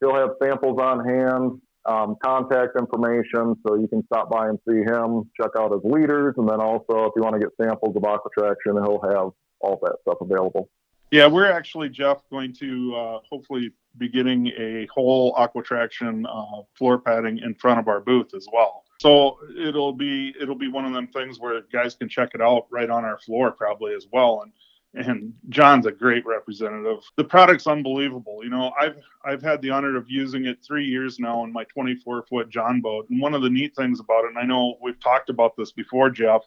He'll 0.00 0.14
have 0.14 0.30
samples 0.42 0.78
on 0.80 1.04
hand, 1.06 1.60
um, 1.86 2.16
contact 2.22 2.78
information, 2.78 3.56
so 3.66 3.76
you 3.76 3.88
can 3.88 4.04
stop 4.12 4.30
by 4.30 4.48
and 4.48 4.58
see 4.68 4.80
him, 4.80 5.30
check 5.40 5.50
out 5.58 5.72
his 5.72 5.80
leaders, 5.84 6.34
and 6.36 6.48
then 6.48 6.60
also 6.60 7.06
if 7.06 7.12
you 7.16 7.22
want 7.22 7.34
to 7.34 7.40
get 7.40 7.48
samples 7.62 7.96
of 7.96 8.02
Aquatraction, 8.02 8.72
he'll 8.84 9.00
have 9.02 9.30
all 9.60 9.78
that 9.82 9.96
stuff 10.02 10.18
available. 10.20 10.68
Yeah, 11.10 11.26
we're 11.26 11.50
actually 11.50 11.88
Jeff 11.88 12.22
going 12.30 12.52
to 12.54 12.94
uh, 12.96 13.18
hopefully 13.28 13.72
be 13.98 14.08
getting 14.08 14.48
a 14.58 14.86
whole 14.92 15.34
Aquatraction 15.38 16.26
uh, 16.26 16.62
floor 16.74 16.98
padding 16.98 17.38
in 17.38 17.54
front 17.54 17.78
of 17.80 17.88
our 17.88 18.00
booth 18.00 18.34
as 18.34 18.46
well. 18.52 18.84
So 19.00 19.38
it'll 19.58 19.92
be 19.92 20.34
it'll 20.40 20.56
be 20.56 20.68
one 20.68 20.84
of 20.84 20.92
them 20.92 21.06
things 21.08 21.38
where 21.38 21.60
guys 21.72 21.94
can 21.94 22.08
check 22.08 22.30
it 22.34 22.40
out 22.40 22.66
right 22.70 22.88
on 22.88 23.04
our 23.04 23.18
floor 23.18 23.50
probably 23.50 23.94
as 23.94 24.06
well. 24.10 24.42
And 24.42 24.52
and 24.94 25.34
John's 25.50 25.84
a 25.84 25.92
great 25.92 26.24
representative. 26.24 27.04
The 27.16 27.24
product's 27.24 27.66
unbelievable. 27.66 28.40
You 28.42 28.50
know, 28.50 28.72
I've 28.80 28.96
I've 29.24 29.42
had 29.42 29.60
the 29.60 29.70
honor 29.70 29.96
of 29.96 30.08
using 30.08 30.46
it 30.46 30.64
three 30.66 30.86
years 30.86 31.18
now 31.18 31.44
in 31.44 31.52
my 31.52 31.64
24 31.64 32.24
foot 32.28 32.48
John 32.48 32.80
boat. 32.80 33.06
And 33.10 33.20
one 33.20 33.34
of 33.34 33.42
the 33.42 33.50
neat 33.50 33.76
things 33.76 34.00
about 34.00 34.24
it, 34.24 34.28
and 34.28 34.38
I 34.38 34.44
know 34.44 34.76
we've 34.82 35.00
talked 35.00 35.28
about 35.28 35.56
this 35.56 35.72
before, 35.72 36.08
Jeff, 36.08 36.42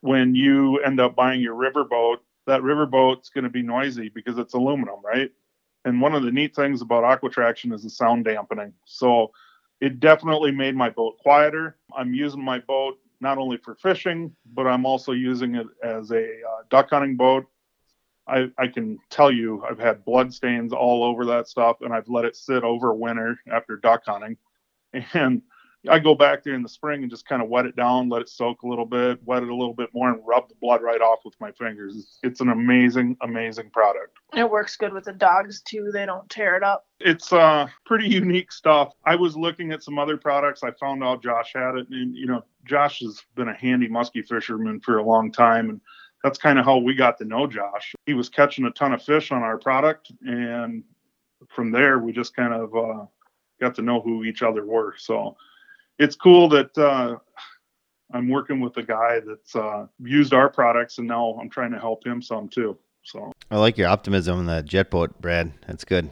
when 0.00 0.34
you 0.34 0.78
end 0.80 1.00
up 1.00 1.16
buying 1.16 1.40
your 1.40 1.54
river 1.54 1.84
boat, 1.84 2.20
that 2.46 2.62
river 2.62 2.86
boat's 2.86 3.28
going 3.28 3.44
to 3.44 3.50
be 3.50 3.62
noisy 3.62 4.08
because 4.08 4.38
it's 4.38 4.54
aluminum, 4.54 4.96
right? 5.04 5.30
And 5.84 6.00
one 6.00 6.14
of 6.14 6.22
the 6.22 6.32
neat 6.32 6.54
things 6.54 6.82
about 6.82 7.04
Aquatraction 7.04 7.72
is 7.72 7.82
the 7.82 7.90
sound 7.90 8.24
dampening. 8.24 8.72
So 8.84 9.32
it 9.80 10.00
definitely 10.00 10.50
made 10.50 10.74
my 10.74 10.90
boat 10.90 11.18
quieter. 11.18 11.76
I'm 11.96 12.14
using 12.14 12.42
my 12.42 12.58
boat 12.60 12.98
not 13.20 13.38
only 13.38 13.56
for 13.58 13.74
fishing, 13.76 14.34
but 14.52 14.66
I'm 14.66 14.84
also 14.84 15.12
using 15.12 15.54
it 15.54 15.66
as 15.82 16.10
a 16.10 16.24
uh, 16.24 16.62
duck 16.70 16.90
hunting 16.90 17.16
boat. 17.16 17.46
I, 18.28 18.50
I 18.58 18.66
can 18.66 18.98
tell 19.10 19.30
you 19.30 19.64
I've 19.68 19.78
had 19.78 20.04
blood 20.04 20.34
stains 20.34 20.72
all 20.72 21.04
over 21.04 21.24
that 21.26 21.48
stuff 21.48 21.76
and 21.80 21.94
I've 21.94 22.08
let 22.08 22.24
it 22.24 22.36
sit 22.36 22.64
over 22.64 22.92
winter 22.92 23.38
after 23.50 23.76
duck 23.76 24.02
hunting. 24.06 24.36
And 25.12 25.42
I 25.88 25.98
go 25.98 26.14
back 26.14 26.42
there 26.42 26.54
in 26.54 26.62
the 26.62 26.68
spring 26.68 27.02
and 27.02 27.10
just 27.10 27.26
kind 27.26 27.42
of 27.42 27.48
wet 27.48 27.66
it 27.66 27.76
down, 27.76 28.08
let 28.08 28.22
it 28.22 28.28
soak 28.28 28.62
a 28.62 28.68
little 28.68 28.86
bit, 28.86 29.18
wet 29.24 29.42
it 29.42 29.48
a 29.48 29.54
little 29.54 29.74
bit 29.74 29.90
more, 29.94 30.10
and 30.10 30.20
rub 30.26 30.48
the 30.48 30.54
blood 30.60 30.82
right 30.82 31.00
off 31.00 31.20
with 31.24 31.34
my 31.40 31.52
fingers. 31.52 31.96
It's, 31.96 32.18
it's 32.22 32.40
an 32.40 32.48
amazing, 32.48 33.16
amazing 33.22 33.70
product. 33.70 34.16
It 34.34 34.50
works 34.50 34.76
good 34.76 34.92
with 34.92 35.04
the 35.04 35.12
dogs 35.12 35.62
too. 35.62 35.90
They 35.92 36.06
don't 36.06 36.28
tear 36.28 36.56
it 36.56 36.62
up. 36.62 36.86
It's 37.00 37.32
uh, 37.32 37.66
pretty 37.84 38.08
unique 38.08 38.52
stuff. 38.52 38.92
I 39.04 39.16
was 39.16 39.36
looking 39.36 39.72
at 39.72 39.82
some 39.82 39.98
other 39.98 40.16
products. 40.16 40.62
I 40.62 40.70
found 40.72 41.04
out 41.04 41.22
Josh 41.22 41.52
had 41.54 41.76
it, 41.76 41.88
and 41.90 42.16
you 42.16 42.26
know, 42.26 42.44
Josh 42.64 43.00
has 43.00 43.22
been 43.34 43.48
a 43.48 43.54
handy 43.54 43.88
muskie 43.88 44.26
fisherman 44.26 44.80
for 44.80 44.98
a 44.98 45.02
long 45.02 45.30
time, 45.30 45.70
and 45.70 45.80
that's 46.24 46.38
kind 46.38 46.58
of 46.58 46.64
how 46.64 46.78
we 46.78 46.94
got 46.94 47.18
to 47.18 47.24
know 47.24 47.46
Josh. 47.46 47.94
He 48.06 48.14
was 48.14 48.28
catching 48.28 48.64
a 48.64 48.70
ton 48.70 48.92
of 48.92 49.02
fish 49.02 49.30
on 49.30 49.42
our 49.42 49.58
product, 49.58 50.12
and 50.22 50.82
from 51.48 51.70
there 51.70 51.98
we 51.98 52.12
just 52.12 52.34
kind 52.34 52.52
of 52.52 52.74
uh, 52.74 53.04
got 53.60 53.74
to 53.76 53.82
know 53.82 54.00
who 54.00 54.24
each 54.24 54.42
other 54.42 54.64
were. 54.66 54.94
So 54.98 55.36
it's 55.98 56.16
cool 56.16 56.48
that 56.50 56.76
uh, 56.76 57.16
I'm 58.12 58.28
working 58.28 58.60
with 58.60 58.76
a 58.76 58.82
guy 58.82 59.20
that's 59.20 59.56
uh, 59.56 59.86
used 60.00 60.32
our 60.32 60.48
products, 60.48 60.98
and 60.98 61.08
now 61.08 61.38
I'm 61.40 61.50
trying 61.50 61.72
to 61.72 61.78
help 61.78 62.06
him 62.06 62.22
some 62.22 62.48
too. 62.48 62.76
So 63.02 63.32
I 63.50 63.58
like 63.58 63.78
your 63.78 63.88
optimism 63.88 64.38
on 64.38 64.46
the 64.46 64.62
jet 64.62 64.90
boat, 64.90 65.20
Brad. 65.20 65.52
That's 65.66 65.84
good. 65.84 66.10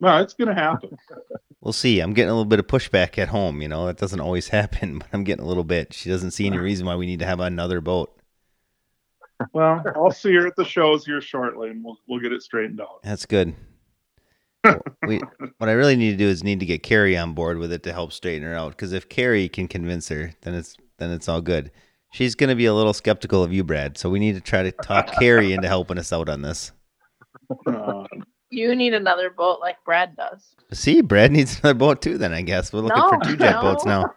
no, 0.00 0.18
it's 0.18 0.34
gonna 0.34 0.54
happen. 0.54 0.96
We'll 1.60 1.72
see. 1.72 2.00
I'm 2.00 2.12
getting 2.12 2.30
a 2.30 2.32
little 2.32 2.44
bit 2.44 2.58
of 2.58 2.66
pushback 2.66 3.18
at 3.18 3.28
home. 3.28 3.62
You 3.62 3.68
know, 3.68 3.86
that 3.86 3.96
doesn't 3.96 4.18
always 4.18 4.48
happen, 4.58 4.98
but 4.98 5.06
I'm 5.12 5.22
getting 5.22 5.44
a 5.44 5.48
little 5.48 5.62
bit. 5.62 5.94
She 5.94 6.10
doesn't 6.10 6.32
see 6.32 6.46
any 6.48 6.58
reason 6.70 6.86
why 6.86 6.96
we 6.96 7.06
need 7.06 7.20
to 7.20 7.24
have 7.24 7.38
another 7.38 7.80
boat. 7.80 8.12
well, 9.52 9.80
I'll 9.94 10.10
see 10.10 10.34
her 10.34 10.46
at 10.48 10.56
the 10.56 10.64
shows 10.64 11.06
here 11.06 11.20
shortly, 11.20 11.70
and 11.70 11.84
we'll 11.84 11.98
we'll 12.08 12.18
get 12.18 12.32
it 12.32 12.42
straightened 12.42 12.80
out. 12.80 13.00
That's 13.04 13.26
good. 13.26 13.54
We, 15.06 15.20
what 15.58 15.68
I 15.68 15.72
really 15.72 15.96
need 15.96 16.12
to 16.12 16.16
do 16.16 16.28
is 16.28 16.44
need 16.44 16.60
to 16.60 16.66
get 16.66 16.82
Carrie 16.82 17.16
on 17.16 17.34
board 17.34 17.58
with 17.58 17.72
it 17.72 17.82
to 17.84 17.92
help 17.92 18.12
straighten 18.12 18.46
her 18.46 18.54
out. 18.54 18.70
Because 18.70 18.92
if 18.92 19.08
Carrie 19.08 19.48
can 19.48 19.68
convince 19.68 20.08
her, 20.08 20.32
then 20.42 20.54
it's 20.54 20.76
then 20.98 21.10
it's 21.10 21.28
all 21.28 21.40
good. 21.40 21.70
She's 22.12 22.34
going 22.34 22.50
to 22.50 22.54
be 22.54 22.66
a 22.66 22.74
little 22.74 22.92
skeptical 22.92 23.42
of 23.42 23.52
you, 23.52 23.64
Brad. 23.64 23.96
So 23.96 24.10
we 24.10 24.18
need 24.18 24.34
to 24.34 24.40
try 24.40 24.62
to 24.62 24.72
talk 24.72 25.12
Carrie 25.18 25.52
into 25.52 25.66
helping 25.66 25.98
us 25.98 26.12
out 26.12 26.28
on 26.28 26.42
this. 26.42 26.72
You 28.50 28.74
need 28.76 28.92
another 28.92 29.30
boat 29.30 29.60
like 29.60 29.82
Brad 29.82 30.14
does. 30.14 30.54
See, 30.72 31.00
Brad 31.00 31.32
needs 31.32 31.58
another 31.60 31.78
boat 31.78 32.02
too. 32.02 32.18
Then 32.18 32.34
I 32.34 32.42
guess 32.42 32.70
we're 32.72 32.80
looking 32.80 33.02
for 33.08 33.18
two 33.24 33.36
jet 33.38 33.52
no. 33.52 33.62
boats 33.62 33.86
now. 33.86 34.12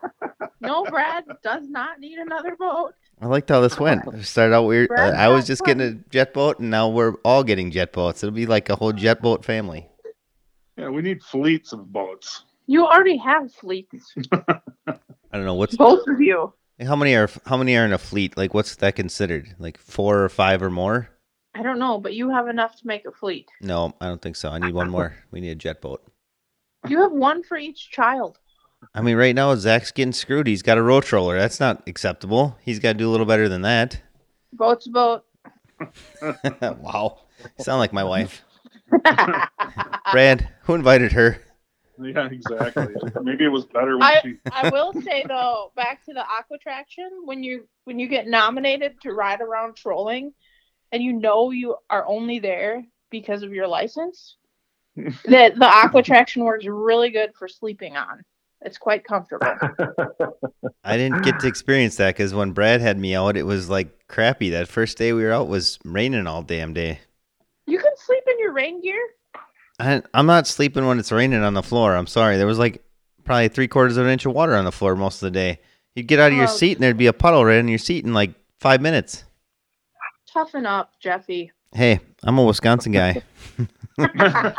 No, 0.59 0.83
Brad 0.83 1.23
does 1.41 1.69
not 1.69 1.99
need 1.99 2.17
another 2.17 2.55
boat. 2.57 2.93
I 3.21 3.27
liked 3.27 3.49
how 3.49 3.61
this 3.61 3.79
went. 3.79 4.01
It 4.13 4.25
started 4.25 4.53
out 4.53 4.63
weird. 4.63 4.89
Brad 4.89 5.13
I 5.13 5.29
was 5.29 5.47
just 5.47 5.63
getting 5.63 5.87
a 5.87 5.93
jet 6.09 6.33
boat, 6.33 6.59
and 6.59 6.69
now 6.69 6.89
we're 6.89 7.13
all 7.23 7.45
getting 7.45 7.71
jet 7.71 7.93
boats. 7.93 8.23
It'll 8.23 8.35
be 8.35 8.45
like 8.45 8.69
a 8.69 8.75
whole 8.75 8.91
jet 8.91 9.21
boat 9.21 9.45
family. 9.45 9.87
Yeah, 10.77 10.89
we 10.89 11.01
need 11.01 11.23
fleets 11.23 11.73
of 11.73 11.91
boats. 11.91 12.43
You 12.67 12.85
already 12.85 13.17
have 13.17 13.53
fleets, 13.53 14.13
I 14.31 15.37
don't 15.37 15.45
know 15.45 15.55
what's 15.55 15.75
both 15.75 16.07
of 16.07 16.21
you. 16.21 16.53
how 16.81 16.95
many 16.95 17.13
are 17.15 17.29
how 17.45 17.57
many 17.57 17.75
are 17.75 17.85
in 17.85 17.93
a 17.93 17.97
fleet. 17.97 18.37
Like 18.37 18.53
what's 18.53 18.75
that 18.77 18.95
considered? 18.95 19.55
Like 19.59 19.77
four 19.77 20.23
or 20.23 20.29
five 20.29 20.63
or 20.63 20.69
more? 20.69 21.09
I 21.53 21.61
don't 21.61 21.79
know, 21.79 21.99
but 21.99 22.13
you 22.13 22.29
have 22.29 22.47
enough 22.47 22.77
to 22.77 22.87
make 22.87 23.05
a 23.05 23.11
fleet. 23.11 23.49
No, 23.61 23.93
I 24.01 24.07
don't 24.07 24.21
think 24.21 24.35
so. 24.35 24.49
I 24.49 24.59
need 24.59 24.73
one 24.73 24.89
more. 24.89 25.15
We 25.31 25.41
need 25.41 25.51
a 25.51 25.55
jet 25.55 25.81
boat. 25.81 26.03
You 26.87 27.01
have 27.01 27.11
one 27.11 27.43
for 27.43 27.57
each 27.57 27.89
child. 27.91 28.39
I 28.93 29.01
mean, 29.01 29.17
right 29.17 29.35
now 29.35 29.55
Zach's 29.55 29.91
getting 29.91 30.13
screwed. 30.13 30.47
He's 30.47 30.61
got 30.61 30.77
a 30.77 30.81
road 30.81 31.03
troller. 31.03 31.37
That's 31.37 31.59
not 31.59 31.83
acceptable. 31.87 32.57
He's 32.61 32.79
got 32.79 32.93
to 32.93 32.97
do 32.97 33.09
a 33.09 33.11
little 33.11 33.25
better 33.25 33.49
than 33.49 33.63
that. 33.63 34.01
Boat's 34.53 34.87
a 34.87 34.91
boat. 34.91 35.25
wow, 36.61 37.19
sound 37.59 37.79
like 37.79 37.91
my 37.91 38.03
wife. 38.03 38.44
Brad, 40.11 40.49
who 40.63 40.75
invited 40.75 41.11
her? 41.13 41.41
Yeah, 42.01 42.27
exactly. 42.29 42.93
Maybe 43.21 43.45
it 43.45 43.51
was 43.51 43.65
better 43.65 43.97
when 43.97 44.03
I, 44.03 44.21
she. 44.21 44.35
I 44.51 44.69
will 44.69 44.93
say 44.93 45.23
though, 45.27 45.71
back 45.75 46.03
to 46.05 46.13
the 46.13 46.23
aquatraction, 46.29 47.09
when 47.23 47.43
you 47.43 47.67
when 47.85 47.99
you 47.99 48.07
get 48.07 48.27
nominated 48.27 48.99
to 49.01 49.13
ride 49.13 49.41
around 49.41 49.75
trolling, 49.75 50.33
and 50.91 51.01
you 51.01 51.13
know 51.13 51.51
you 51.51 51.75
are 51.89 52.05
only 52.05 52.39
there 52.39 52.83
because 53.11 53.43
of 53.43 53.53
your 53.53 53.67
license, 53.67 54.35
that 54.95 55.55
the 55.59 55.65
aquatraction 55.65 56.43
works 56.43 56.65
really 56.65 57.11
good 57.11 57.33
for 57.37 57.47
sleeping 57.47 57.95
on. 57.95 58.23
It's 58.61 58.77
quite 58.77 59.03
comfortable. 59.03 59.53
I 60.83 60.97
didn't 60.97 61.23
get 61.23 61.39
to 61.41 61.47
experience 61.47 61.97
that 61.97 62.15
because 62.15 62.33
when 62.33 62.51
Brad 62.51 62.81
had 62.81 62.97
me 62.97 63.13
out, 63.13 63.37
it 63.37 63.43
was 63.43 63.69
like 63.69 64.07
crappy. 64.07 64.49
That 64.49 64.67
first 64.67 64.97
day 64.97 65.13
we 65.13 65.23
were 65.23 65.31
out 65.31 65.47
was 65.47 65.77
raining 65.85 66.25
all 66.25 66.41
damn 66.41 66.73
day. 66.73 66.99
You 67.67 67.77
can 67.77 67.91
sleep 67.95 68.23
in 68.24 68.24
your 68.24 68.24
rain 68.55 68.81
gear. 68.81 68.99
I, 69.79 70.01
I'm 70.13 70.25
not 70.25 70.47
sleeping 70.47 70.87
when 70.87 70.97
it's 70.99 71.11
raining 71.11 71.43
on 71.43 71.53
the 71.53 71.61
floor. 71.61 71.95
I'm 71.95 72.07
sorry. 72.07 72.37
There 72.37 72.47
was 72.47 72.57
like 72.57 72.83
probably 73.25 73.49
three 73.49 73.67
quarters 73.67 73.97
of 73.97 74.05
an 74.05 74.11
inch 74.11 74.25
of 74.25 74.33
water 74.33 74.55
on 74.55 74.65
the 74.65 74.71
floor 74.71 74.95
most 74.95 75.21
of 75.21 75.27
the 75.27 75.31
day. 75.31 75.59
You'd 75.95 76.07
get 76.07 76.19
out 76.19 76.31
of 76.31 76.37
your 76.37 76.45
Oh. 76.47 76.55
seat 76.55 76.77
and 76.77 76.83
there'd 76.83 76.97
be 76.97 77.07
a 77.07 77.13
puddle 77.13 77.43
right 77.45 77.57
in 77.57 77.67
your 77.67 77.77
seat 77.77 78.05
in 78.05 78.13
like 78.13 78.31
five 78.59 78.81
minutes. 78.81 79.25
Toughen 80.31 80.65
up, 80.65 80.91
Jeffy. 80.99 81.51
Hey, 81.73 81.99
I'm 82.23 82.37
a 82.37 82.43
Wisconsin 82.43 82.91
guy. 82.93 83.21
We're 83.97 84.53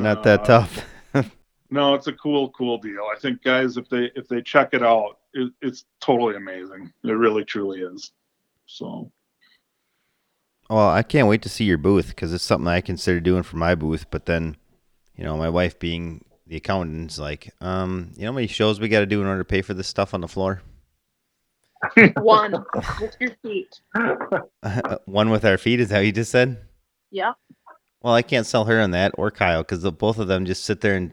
not 0.00 0.22
that 0.24 0.44
tough. 0.44 0.84
No, 1.68 1.94
it's 1.94 2.06
a 2.06 2.12
cool, 2.12 2.50
cool 2.50 2.78
deal. 2.78 3.08
I 3.12 3.18
think 3.18 3.42
guys, 3.42 3.76
if 3.76 3.88
they 3.88 4.12
if 4.14 4.28
they 4.28 4.40
check 4.40 4.68
it 4.72 4.84
out, 4.84 5.18
it, 5.34 5.52
it's 5.60 5.84
totally 6.00 6.36
amazing. 6.36 6.92
It 7.02 7.10
really, 7.10 7.44
truly 7.44 7.80
is. 7.80 8.12
So 8.66 9.10
Well, 10.68 10.88
I 10.88 11.02
can't 11.02 11.28
wait 11.28 11.42
to 11.42 11.48
see 11.48 11.64
your 11.64 11.78
booth 11.78 12.08
because 12.08 12.32
it's 12.32 12.44
something 12.44 12.66
I 12.66 12.80
consider 12.80 13.20
doing 13.20 13.42
for 13.42 13.56
my 13.56 13.74
booth. 13.74 14.06
But 14.10 14.26
then, 14.26 14.56
you 15.14 15.24
know, 15.24 15.36
my 15.36 15.48
wife 15.48 15.78
being 15.78 16.24
the 16.46 16.56
accountant 16.56 17.12
is 17.12 17.18
like, 17.18 17.52
um, 17.60 18.10
you 18.16 18.22
know, 18.22 18.32
how 18.32 18.34
many 18.34 18.46
shows 18.46 18.80
we 18.80 18.88
got 18.88 19.00
to 19.00 19.06
do 19.06 19.20
in 19.20 19.26
order 19.26 19.40
to 19.40 19.44
pay 19.44 19.62
for 19.62 19.74
this 19.74 19.88
stuff 19.88 20.14
on 20.14 20.20
the 20.20 20.28
floor? 20.28 20.62
One 22.16 22.64
with 23.00 23.16
your 23.20 23.30
feet. 23.42 23.80
One 25.04 25.30
with 25.30 25.44
our 25.44 25.58
feet 25.58 25.80
is 25.80 25.90
how 25.90 25.98
you 25.98 26.12
just 26.12 26.32
said. 26.32 26.58
Yeah. 27.10 27.32
Well, 28.02 28.14
I 28.14 28.22
can't 28.22 28.46
sell 28.46 28.64
her 28.64 28.80
on 28.80 28.90
that 28.92 29.12
or 29.16 29.30
Kyle 29.30 29.62
because 29.62 29.88
both 29.92 30.18
of 30.18 30.28
them 30.28 30.46
just 30.46 30.64
sit 30.64 30.80
there 30.80 30.96
and, 30.96 31.12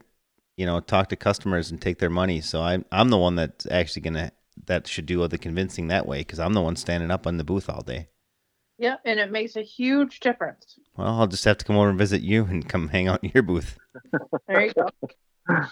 you 0.57 0.65
know, 0.65 0.79
talk 0.79 1.09
to 1.09 1.15
customers 1.15 1.69
and 1.69 1.81
take 1.81 1.99
their 1.99 2.09
money. 2.09 2.41
So 2.41 2.61
I'm 2.61 2.85
I'm 2.91 3.09
the 3.09 3.17
one 3.17 3.35
that's 3.35 3.67
actually 3.69 4.03
gonna 4.03 4.31
that 4.65 4.87
should 4.87 5.05
do 5.05 5.21
all 5.21 5.27
the 5.27 5.37
convincing 5.37 5.87
that 5.87 6.05
way 6.05 6.19
because 6.19 6.39
I'm 6.39 6.53
the 6.53 6.61
one 6.61 6.75
standing 6.75 7.11
up 7.11 7.27
on 7.27 7.37
the 7.37 7.43
booth 7.43 7.69
all 7.69 7.81
day. 7.81 8.07
Yeah, 8.77 8.95
and 9.05 9.19
it 9.19 9.31
makes 9.31 9.55
a 9.55 9.61
huge 9.61 10.19
difference. 10.19 10.79
Well, 10.97 11.07
I'll 11.07 11.27
just 11.27 11.45
have 11.45 11.57
to 11.59 11.65
come 11.65 11.77
over 11.77 11.89
and 11.89 11.97
visit 11.97 12.21
you 12.21 12.45
and 12.45 12.67
come 12.67 12.87
hang 12.87 13.07
out 13.07 13.23
in 13.23 13.31
your 13.33 13.43
booth. 13.43 13.77
There 14.47 14.65
you 14.65 14.73
go. 14.73 14.89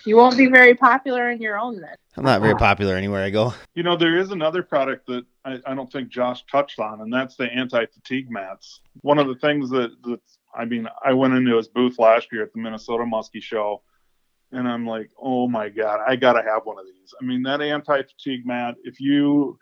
You 0.05 0.17
won't 0.17 0.37
be 0.37 0.47
very 0.47 0.75
popular 0.75 1.31
in 1.31 1.41
your 1.41 1.57
own 1.57 1.79
then. 1.79 1.95
I'm 2.17 2.25
not 2.25 2.41
very 2.41 2.55
popular 2.55 2.95
anywhere 2.95 3.23
I 3.23 3.29
go. 3.29 3.53
you 3.73 3.83
know, 3.83 3.95
there 3.95 4.17
is 4.17 4.31
another 4.31 4.63
product 4.63 5.07
that 5.07 5.23
I, 5.45 5.59
I 5.65 5.75
don't 5.75 5.91
think 5.91 6.09
Josh 6.09 6.43
touched 6.51 6.79
on, 6.79 7.01
and 7.01 7.11
that's 7.11 7.37
the 7.37 7.45
anti-fatigue 7.45 8.29
mats. 8.29 8.81
One 9.01 9.17
of 9.17 9.27
the 9.27 9.35
things 9.35 9.69
that 9.69 9.91
that's 10.03 10.39
I 10.53 10.65
mean, 10.65 10.87
I 11.05 11.13
went 11.13 11.33
into 11.33 11.55
his 11.55 11.69
booth 11.69 11.97
last 11.99 12.27
year 12.31 12.43
at 12.43 12.51
the 12.53 12.59
Minnesota 12.59 13.03
Muskie 13.03 13.41
Show, 13.41 13.81
and 14.51 14.67
I'm 14.67 14.85
like, 14.85 15.09
oh 15.17 15.47
my 15.47 15.69
god, 15.69 16.01
I 16.05 16.17
gotta 16.17 16.43
have 16.43 16.65
one 16.65 16.77
of 16.77 16.85
these. 16.85 17.13
I 17.21 17.25
mean, 17.25 17.43
that 17.43 17.61
anti-fatigue 17.61 18.45
mat. 18.45 18.75
If 18.83 18.99
you 18.99 19.57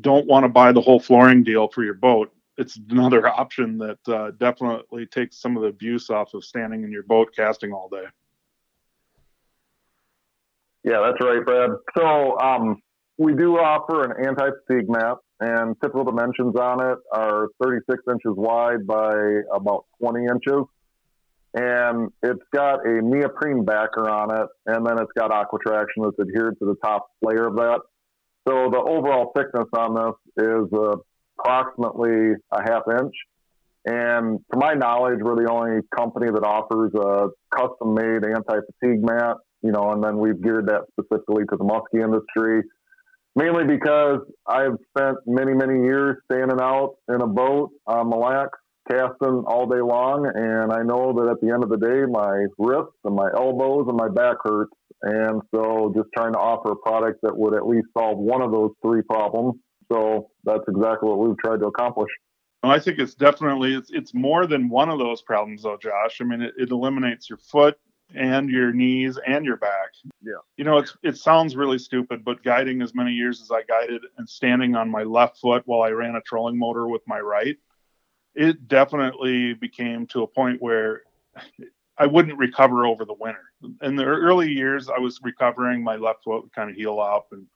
don't 0.00 0.26
want 0.26 0.44
to 0.44 0.48
buy 0.48 0.72
the 0.72 0.80
whole 0.80 1.00
flooring 1.00 1.42
deal 1.42 1.68
for 1.68 1.84
your 1.84 1.94
boat, 1.94 2.32
it's 2.58 2.78
another 2.90 3.26
option 3.40 3.78
that 3.78 4.08
uh, 4.08 4.32
definitely 4.38 5.06
takes 5.06 5.40
some 5.40 5.56
of 5.56 5.62
the 5.62 5.68
abuse 5.68 6.10
off 6.10 6.34
of 6.34 6.44
standing 6.44 6.84
in 6.84 6.90
your 6.90 7.04
boat 7.04 7.28
casting 7.34 7.72
all 7.72 7.88
day. 7.88 8.04
Yeah, 10.84 11.00
that's 11.00 11.24
right, 11.24 11.44
Brad. 11.44 11.70
So 11.96 12.38
um, 12.38 12.82
we 13.16 13.34
do 13.34 13.58
offer 13.58 14.04
an 14.04 14.26
anti-fatigue 14.26 14.88
mat, 14.88 15.16
and 15.40 15.76
typical 15.80 16.04
dimensions 16.04 16.56
on 16.56 16.82
it 16.82 16.98
are 17.12 17.48
36 17.62 18.02
inches 18.10 18.34
wide 18.36 18.86
by 18.86 19.12
about 19.52 19.86
20 20.00 20.24
inches. 20.24 20.64
And 21.54 22.12
it's 22.22 22.42
got 22.52 22.86
a 22.86 23.00
neoprene 23.02 23.64
backer 23.64 24.08
on 24.08 24.34
it, 24.34 24.48
and 24.66 24.86
then 24.86 24.98
it's 24.98 25.12
got 25.16 25.32
aqua 25.32 25.58
traction 25.66 26.02
that's 26.02 26.18
adhered 26.20 26.58
to 26.58 26.66
the 26.66 26.76
top 26.84 27.08
layer 27.22 27.46
of 27.46 27.56
that. 27.56 27.80
So 28.46 28.70
the 28.70 28.78
overall 28.78 29.32
thickness 29.36 29.68
on 29.72 29.94
this 29.94 30.44
is 30.46 30.72
uh, 30.72 30.96
approximately 31.38 32.34
a 32.52 32.62
half 32.62 32.82
inch. 33.00 33.14
And 33.84 34.40
to 34.52 34.58
my 34.58 34.74
knowledge, 34.74 35.20
we're 35.22 35.36
the 35.36 35.50
only 35.50 35.80
company 35.96 36.26
that 36.30 36.44
offers 36.44 36.92
a 36.94 37.28
custom-made 37.56 38.24
anti-fatigue 38.24 39.02
mat 39.02 39.36
you 39.62 39.72
know, 39.72 39.92
and 39.92 40.02
then 40.02 40.18
we've 40.18 40.40
geared 40.40 40.68
that 40.68 40.82
specifically 40.92 41.44
to 41.50 41.56
the 41.56 41.64
muskie 41.64 42.02
industry, 42.02 42.62
mainly 43.34 43.64
because 43.64 44.20
I've 44.46 44.76
spent 44.96 45.18
many, 45.26 45.54
many 45.54 45.84
years 45.84 46.16
standing 46.30 46.60
out 46.60 46.96
in 47.08 47.20
a 47.20 47.26
boat 47.26 47.70
on 47.86 48.08
Mille 48.08 48.20
Lacs, 48.20 48.58
casting 48.88 49.44
all 49.46 49.66
day 49.66 49.80
long, 49.80 50.30
and 50.34 50.72
I 50.72 50.82
know 50.82 51.12
that 51.12 51.30
at 51.30 51.40
the 51.40 51.52
end 51.52 51.64
of 51.64 51.70
the 51.70 51.76
day, 51.76 52.06
my 52.10 52.46
wrists 52.58 52.96
and 53.04 53.14
my 53.14 53.28
elbows 53.36 53.86
and 53.88 53.96
my 53.96 54.08
back 54.08 54.36
hurts, 54.44 54.72
and 55.02 55.42
so 55.54 55.92
just 55.94 56.08
trying 56.16 56.32
to 56.32 56.38
offer 56.38 56.72
a 56.72 56.76
product 56.76 57.20
that 57.22 57.36
would 57.36 57.54
at 57.54 57.66
least 57.66 57.88
solve 57.96 58.18
one 58.18 58.42
of 58.42 58.52
those 58.52 58.70
three 58.82 59.02
problems. 59.02 59.54
So 59.90 60.30
that's 60.44 60.64
exactly 60.68 61.08
what 61.08 61.18
we've 61.18 61.38
tried 61.38 61.60
to 61.60 61.66
accomplish. 61.66 62.10
Well, 62.62 62.72
I 62.72 62.80
think 62.80 62.98
it's 62.98 63.14
definitely 63.14 63.74
it's 63.74 63.90
it's 63.90 64.14
more 64.14 64.46
than 64.46 64.68
one 64.68 64.88
of 64.88 64.98
those 64.98 65.22
problems 65.22 65.62
though, 65.62 65.78
Josh. 65.80 66.20
I 66.20 66.24
mean, 66.24 66.42
it, 66.42 66.54
it 66.58 66.70
eliminates 66.70 67.28
your 67.28 67.38
foot 67.38 67.78
and 68.14 68.48
your 68.50 68.72
knees 68.72 69.18
and 69.26 69.44
your 69.44 69.56
back. 69.56 69.90
Yeah. 70.22 70.32
You 70.56 70.64
know, 70.64 70.78
it's 70.78 70.96
it 71.02 71.16
sounds 71.16 71.56
really 71.56 71.78
stupid, 71.78 72.24
but 72.24 72.42
guiding 72.42 72.82
as 72.82 72.94
many 72.94 73.12
years 73.12 73.40
as 73.40 73.50
I 73.50 73.62
guided 73.62 74.02
and 74.16 74.28
standing 74.28 74.74
on 74.74 74.90
my 74.90 75.04
left 75.04 75.38
foot 75.38 75.62
while 75.66 75.82
I 75.82 75.90
ran 75.90 76.16
a 76.16 76.20
trolling 76.22 76.58
motor 76.58 76.88
with 76.88 77.02
my 77.06 77.20
right, 77.20 77.56
it 78.34 78.66
definitely 78.66 79.54
became 79.54 80.06
to 80.08 80.22
a 80.22 80.26
point 80.26 80.60
where 80.60 81.02
I 81.96 82.06
wouldn't 82.06 82.38
recover 82.38 82.86
over 82.86 83.04
the 83.04 83.14
winter. 83.14 83.44
In 83.82 83.96
the 83.96 84.04
early 84.04 84.50
years, 84.50 84.88
I 84.88 84.98
was 84.98 85.20
recovering, 85.22 85.82
my 85.82 85.96
left 85.96 86.24
foot 86.24 86.42
would 86.42 86.52
kind 86.52 86.70
of 86.70 86.76
heal 86.76 87.00
up 87.00 87.28
and 87.32 87.46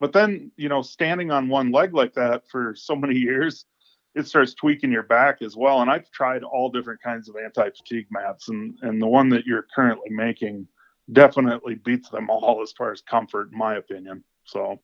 but 0.00 0.12
then, 0.12 0.50
you 0.56 0.68
know, 0.68 0.82
standing 0.82 1.30
on 1.30 1.48
one 1.48 1.72
leg 1.72 1.94
like 1.94 2.14
that 2.14 2.48
for 2.48 2.74
so 2.76 2.94
many 2.94 3.16
years, 3.16 3.66
it 4.14 4.26
starts 4.26 4.54
tweaking 4.54 4.90
your 4.90 5.02
back 5.02 5.42
as 5.42 5.56
well. 5.56 5.80
And 5.80 5.90
I've 5.90 6.10
tried 6.10 6.42
all 6.42 6.70
different 6.70 7.02
kinds 7.02 7.28
of 7.28 7.36
anti-fatigue 7.36 8.06
mats, 8.10 8.48
and 8.48 8.76
and 8.82 9.00
the 9.00 9.06
one 9.06 9.28
that 9.30 9.46
you're 9.46 9.66
currently 9.74 10.10
making 10.10 10.66
definitely 11.12 11.76
beats 11.76 12.08
them 12.10 12.28
all 12.30 12.60
as 12.62 12.72
far 12.72 12.92
as 12.92 13.00
comfort, 13.00 13.50
in 13.52 13.58
my 13.58 13.76
opinion. 13.76 14.22
So 14.44 14.80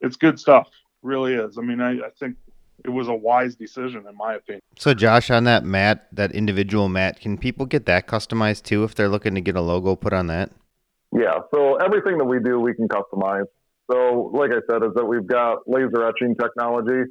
it's 0.00 0.16
good 0.16 0.38
stuff, 0.38 0.68
really 1.02 1.34
is. 1.34 1.58
I 1.58 1.62
mean, 1.62 1.80
I, 1.80 1.92
I 1.92 2.10
think 2.18 2.36
it 2.84 2.90
was 2.90 3.08
a 3.08 3.14
wise 3.14 3.56
decision, 3.56 4.06
in 4.08 4.16
my 4.16 4.34
opinion. 4.34 4.62
So, 4.78 4.94
Josh, 4.94 5.30
on 5.30 5.44
that 5.44 5.64
mat, 5.64 6.08
that 6.12 6.32
individual 6.32 6.88
mat, 6.88 7.20
can 7.20 7.38
people 7.38 7.66
get 7.66 7.86
that 7.86 8.06
customized 8.06 8.64
too 8.64 8.84
if 8.84 8.94
they're 8.94 9.08
looking 9.08 9.34
to 9.34 9.40
get 9.40 9.56
a 9.56 9.60
logo 9.60 9.96
put 9.96 10.12
on 10.12 10.26
that? 10.28 10.50
Yeah, 11.12 11.40
so 11.52 11.76
everything 11.76 12.18
that 12.18 12.24
we 12.24 12.40
do, 12.40 12.60
we 12.60 12.74
can 12.74 12.88
customize. 12.88 13.46
So, 13.90 14.30
like 14.34 14.50
I 14.50 14.60
said, 14.70 14.82
is 14.82 14.90
that 14.94 15.06
we've 15.06 15.26
got 15.26 15.58
laser 15.66 16.04
etching 16.06 16.34
technology. 16.40 17.10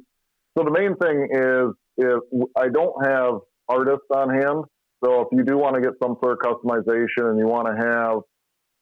So 0.56 0.64
the 0.64 0.70
main 0.70 0.96
thing 0.96 1.28
is 1.30 1.74
if 1.96 2.48
I 2.56 2.68
don't 2.68 3.06
have 3.06 3.40
artists 3.68 4.06
on 4.14 4.30
hand. 4.30 4.64
So 5.04 5.20
if 5.22 5.28
you 5.32 5.44
do 5.44 5.58
want 5.58 5.74
to 5.76 5.80
get 5.80 5.92
some 6.02 6.16
sort 6.22 6.38
of 6.38 6.38
customization 6.38 7.30
and 7.30 7.38
you 7.38 7.46
want 7.46 7.68
to 7.68 7.76
have, 7.76 8.20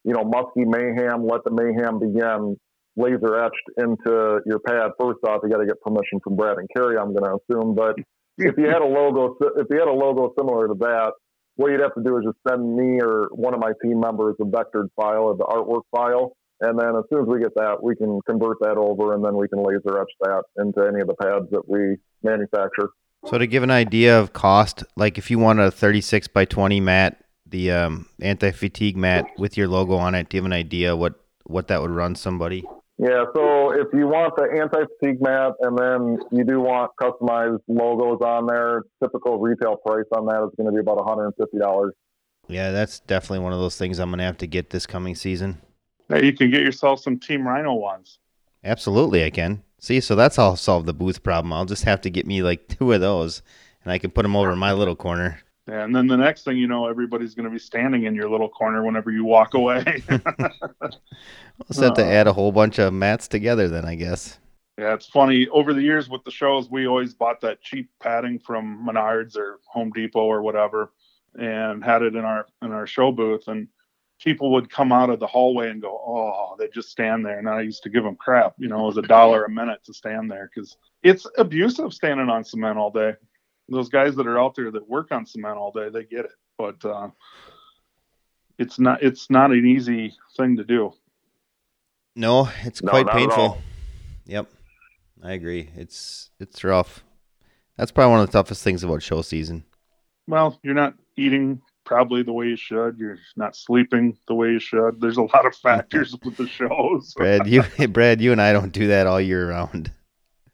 you 0.05 0.15
know, 0.15 0.25
musky 0.25 0.65
mayhem, 0.65 1.27
let 1.27 1.43
the 1.45 1.51
mayhem 1.51 1.99
begin, 1.99 2.57
laser 2.97 3.37
etched 3.45 3.69
into 3.79 4.41
your 4.47 4.61
pad. 4.61 4.93
First 5.01 5.19
off, 5.27 5.41
you 5.43 5.51
got 5.51 5.59
to 5.59 5.67
get 5.67 5.81
permission 5.81 6.21
from 6.23 6.37
Brad 6.37 6.59
and 6.59 6.69
Carrie. 6.75 6.97
I'm 6.97 7.15
going 7.15 7.25
to 7.25 7.39
assume, 7.43 7.75
but 7.75 7.97
if 8.39 8.55
you 8.57 8.67
had 8.67 8.83
a 8.83 8.87
logo, 8.87 9.37
if 9.57 9.67
you 9.71 9.79
had 9.79 9.89
a 9.89 9.93
logo 9.93 10.33
similar 10.39 10.69
to 10.69 10.75
that, 10.81 11.13
what 11.57 11.71
you'd 11.71 11.81
have 11.81 11.95
to 11.95 12.03
do 12.03 12.19
is 12.19 12.25
just 12.25 12.39
send 12.49 12.77
me 12.77 12.99
or 13.01 13.29
one 13.31 13.55
of 13.55 13.61
my 13.61 13.73
team 13.83 14.01
members 14.01 14.35
a 14.41 14.45
vectored 14.45 14.89
file 14.97 15.25
or 15.25 15.37
the 15.37 15.45
artwork 15.45 15.83
file. 15.95 16.37
And 16.65 16.79
then 16.79 16.97
as 16.97 17.05
soon 17.11 17.23
as 17.23 17.27
we 17.27 17.41
get 17.41 17.55
that, 17.57 17.83
we 17.83 17.95
can 17.95 18.21
convert 18.27 18.59
that 18.61 18.77
over 18.77 19.15
and 19.15 19.25
then 19.25 19.37
we 19.37 19.49
can 19.49 19.63
laser 19.63 20.01
etch 20.01 20.11
that 20.21 20.45
into 20.57 20.81
any 20.87 21.01
of 21.01 21.09
the 21.09 21.15
pads 21.15 21.47
that 21.51 21.69
we 21.69 21.97
manufacture. 22.23 22.91
So, 23.27 23.39
to 23.39 23.47
give 23.47 23.63
an 23.63 23.71
idea 23.71 24.19
of 24.19 24.33
cost, 24.33 24.85
like 24.97 25.17
if 25.17 25.31
you 25.31 25.39
want 25.39 25.61
a 25.61 25.71
36 25.71 26.29
by 26.29 26.45
20 26.45 26.81
mat, 26.81 27.25
the 27.47 27.71
um, 27.71 28.09
anti 28.21 28.51
fatigue 28.51 28.97
mat 28.97 29.27
with 29.39 29.57
your 29.57 29.69
logo 29.69 29.95
on 29.95 30.15
it, 30.15 30.29
do 30.29 30.37
you 30.37 30.43
have 30.43 30.47
an 30.47 30.53
idea 30.53 30.97
what, 30.97 31.15
what 31.45 31.69
that 31.69 31.81
would 31.81 31.91
run 31.91 32.15
somebody? 32.15 32.65
Yeah, 32.97 33.25
so 33.35 33.73
if 33.73 33.89
you 33.93 34.07
want 34.07 34.37
the 34.37 34.45
anti-fatigue 34.45 35.21
mat 35.21 35.55
and 35.61 35.77
then 35.77 36.19
you 36.31 36.45
do 36.45 36.61
want 36.61 36.93
customized 37.01 37.59
logos 37.67 38.21
on 38.21 38.47
there, 38.47 38.83
typical 39.03 39.41
retail 39.41 39.77
price 39.85 40.05
on 40.17 40.27
that 40.27 40.45
is 40.45 40.51
going 40.57 40.67
to 40.67 40.73
be 40.73 40.79
about 40.79 40.99
$150. 40.99 41.91
Yeah, 42.47 42.71
that's 42.71 43.01
definitely 43.01 43.41
one 43.41 43.53
of 43.53 43.59
those 43.59 43.77
things 43.77 43.99
I'm 43.99 44.11
going 44.11 44.19
to 44.19 44.25
have 44.25 44.39
to 44.39 44.47
get 44.47 44.71
this 44.71 44.87
coming 44.87 45.17
season. 45.17 45.61
You 46.11 46.33
can 46.33 46.51
get 46.51 46.63
yourself 46.63 47.01
some 47.01 47.19
Team 47.19 47.47
Rhino 47.47 47.75
ones. 47.75 48.19
Absolutely, 48.63 49.25
I 49.25 49.31
can. 49.31 49.63
See, 49.79 50.01
so 50.01 50.15
that's 50.15 50.37
how 50.37 50.45
I'll 50.45 50.57
solve 50.57 50.87
the 50.87 50.95
booth 50.95 51.23
problem. 51.23 51.53
I'll 51.53 51.67
just 51.67 51.85
have 51.85 52.01
to 52.03 52.11
get 52.11 52.27
me 52.27 52.43
like 52.43 52.69
two 52.79 52.93
of 52.93 53.01
those, 53.01 53.43
and 53.83 53.93
I 53.93 53.99
can 53.99 54.11
put 54.11 54.23
them 54.23 54.37
over 54.37 54.53
in 54.53 54.59
my 54.59 54.73
little 54.73 54.97
corner. 54.97 55.41
And 55.67 55.97
then 55.97 56.07
the 56.07 56.17
next 56.17 56.45
thing 56.45 56.59
you 56.59 56.67
know, 56.67 56.87
everybody's 56.87 57.35
going 57.35 57.45
to 57.45 57.51
be 57.51 57.59
standing 57.59 58.05
in 58.05 58.15
your 58.15 58.29
little 58.29 58.51
corner 58.51 58.85
whenever 58.85 59.11
you 59.11 59.25
walk 59.25 59.55
away. 59.55 59.83
Just 61.69 61.81
have 61.81 61.95
to 61.95 62.05
uh. 62.05 62.11
add 62.11 62.27
a 62.27 62.33
whole 62.33 62.53
bunch 62.53 62.79
of 62.79 62.93
mats 62.93 63.29
together 63.29 63.69
then, 63.69 63.85
I 63.85 63.95
guess. 63.95 64.39
Yeah, 64.79 64.93
it's 64.93 65.07
funny. 65.07 65.47
Over 65.49 65.73
the 65.73 65.83
years 65.83 66.09
with 66.09 66.25
the 66.25 66.31
shows, 66.31 66.69
we 66.69 66.87
always 66.87 67.15
bought 67.15 67.41
that 67.43 67.63
cheap 67.63 67.89
padding 68.01 68.39
from 68.39 68.87
Menards 68.87 69.37
or 69.37 69.61
Home 69.67 69.91
Depot 69.91 70.25
or 70.25 70.43
whatever, 70.43 70.93
and 71.39 71.85
had 71.85 72.03
it 72.03 72.17
in 72.17 72.25
our 72.25 72.47
in 72.61 72.73
our 72.73 72.87
show 72.87 73.13
booth. 73.13 73.47
And 73.47 73.69
people 74.25 74.51
would 74.53 74.71
come 74.71 74.91
out 74.91 75.11
of 75.11 75.21
the 75.21 75.27
hallway 75.27 75.71
and 75.71 75.83
go, 75.83 75.91
"Oh," 76.05 76.57
they 76.59 76.69
just 76.69 76.89
stand 76.91 77.25
there. 77.25 77.39
And 77.39 77.49
I 77.49 77.61
used 77.61 77.83
to 77.83 77.91
give 77.91 78.03
them 78.03 78.17
crap. 78.17 78.55
You 78.59 78.69
know, 78.69 78.83
it 78.85 78.87
was 78.87 78.97
a 78.97 79.03
dollar 79.03 79.45
a 79.45 79.51
minute 79.51 79.81
to 79.85 79.95
stand 79.95 80.31
there 80.31 80.51
because 80.53 80.77
it's 81.03 81.27
abusive 81.37 81.93
standing 81.93 82.29
on 82.31 82.43
cement 82.45 82.79
all 82.79 82.91
day. 82.91 83.15
those 83.69 83.89
guys 83.89 84.15
that 84.17 84.27
are 84.27 84.39
out 84.39 84.55
there 84.55 84.71
that 84.71 84.89
work 84.89 85.11
on 85.13 85.25
cement 85.27 85.57
all 85.57 85.73
day, 85.73 85.89
they 85.91 86.05
get 86.05 86.25
it. 86.27 86.33
But 86.59 86.85
uh, 86.85 87.11
it's 88.59 88.79
not 88.79 89.03
it's 89.03 89.31
not 89.31 89.51
an 89.53 89.67
easy 89.67 90.15
thing 90.37 90.57
to 90.57 90.65
do. 90.65 90.93
No, 92.17 92.49
it's 92.63 92.83
No, 92.83 92.91
quite 92.91 93.07
not 93.07 93.17
painful. 93.17 93.59
Yep, 94.27 94.47
I 95.23 95.33
agree. 95.33 95.71
It's 95.77 96.31
it's 96.41 96.63
rough. 96.65 97.05
That's 97.77 97.91
probably 97.91 98.13
one 98.13 98.21
of 98.21 98.27
the 98.27 98.33
toughest 98.33 98.63
things 98.63 98.85
about 98.85 99.03
show 99.03 99.21
season. 99.23 99.65
Well, 100.29 100.59
you're 100.63 100.75
not 100.75 100.95
eating 101.17 101.61
probably 101.85 102.23
the 102.23 102.33
way 102.33 102.47
you 102.47 102.57
should. 102.57 102.99
You're 102.99 103.19
not 103.37 103.57
sleeping 103.57 104.17
the 104.27 104.35
way 104.35 104.51
you 104.51 104.59
should. 104.59 105.01
There's 105.01 105.17
a 105.17 105.23
lot 105.23 105.47
of 105.47 105.55
factors 105.57 106.17
with 106.25 106.37
the 106.37 106.49
shows. 106.49 107.15
Brad, 107.15 107.47
you 107.47 107.63
Brad, 107.89 108.21
you 108.21 108.33
and 108.33 108.41
I 108.41 108.53
don't 108.53 108.73
do 108.73 108.89
that 108.89 109.07
all 109.07 109.21
year 109.21 109.49
round. 109.51 109.93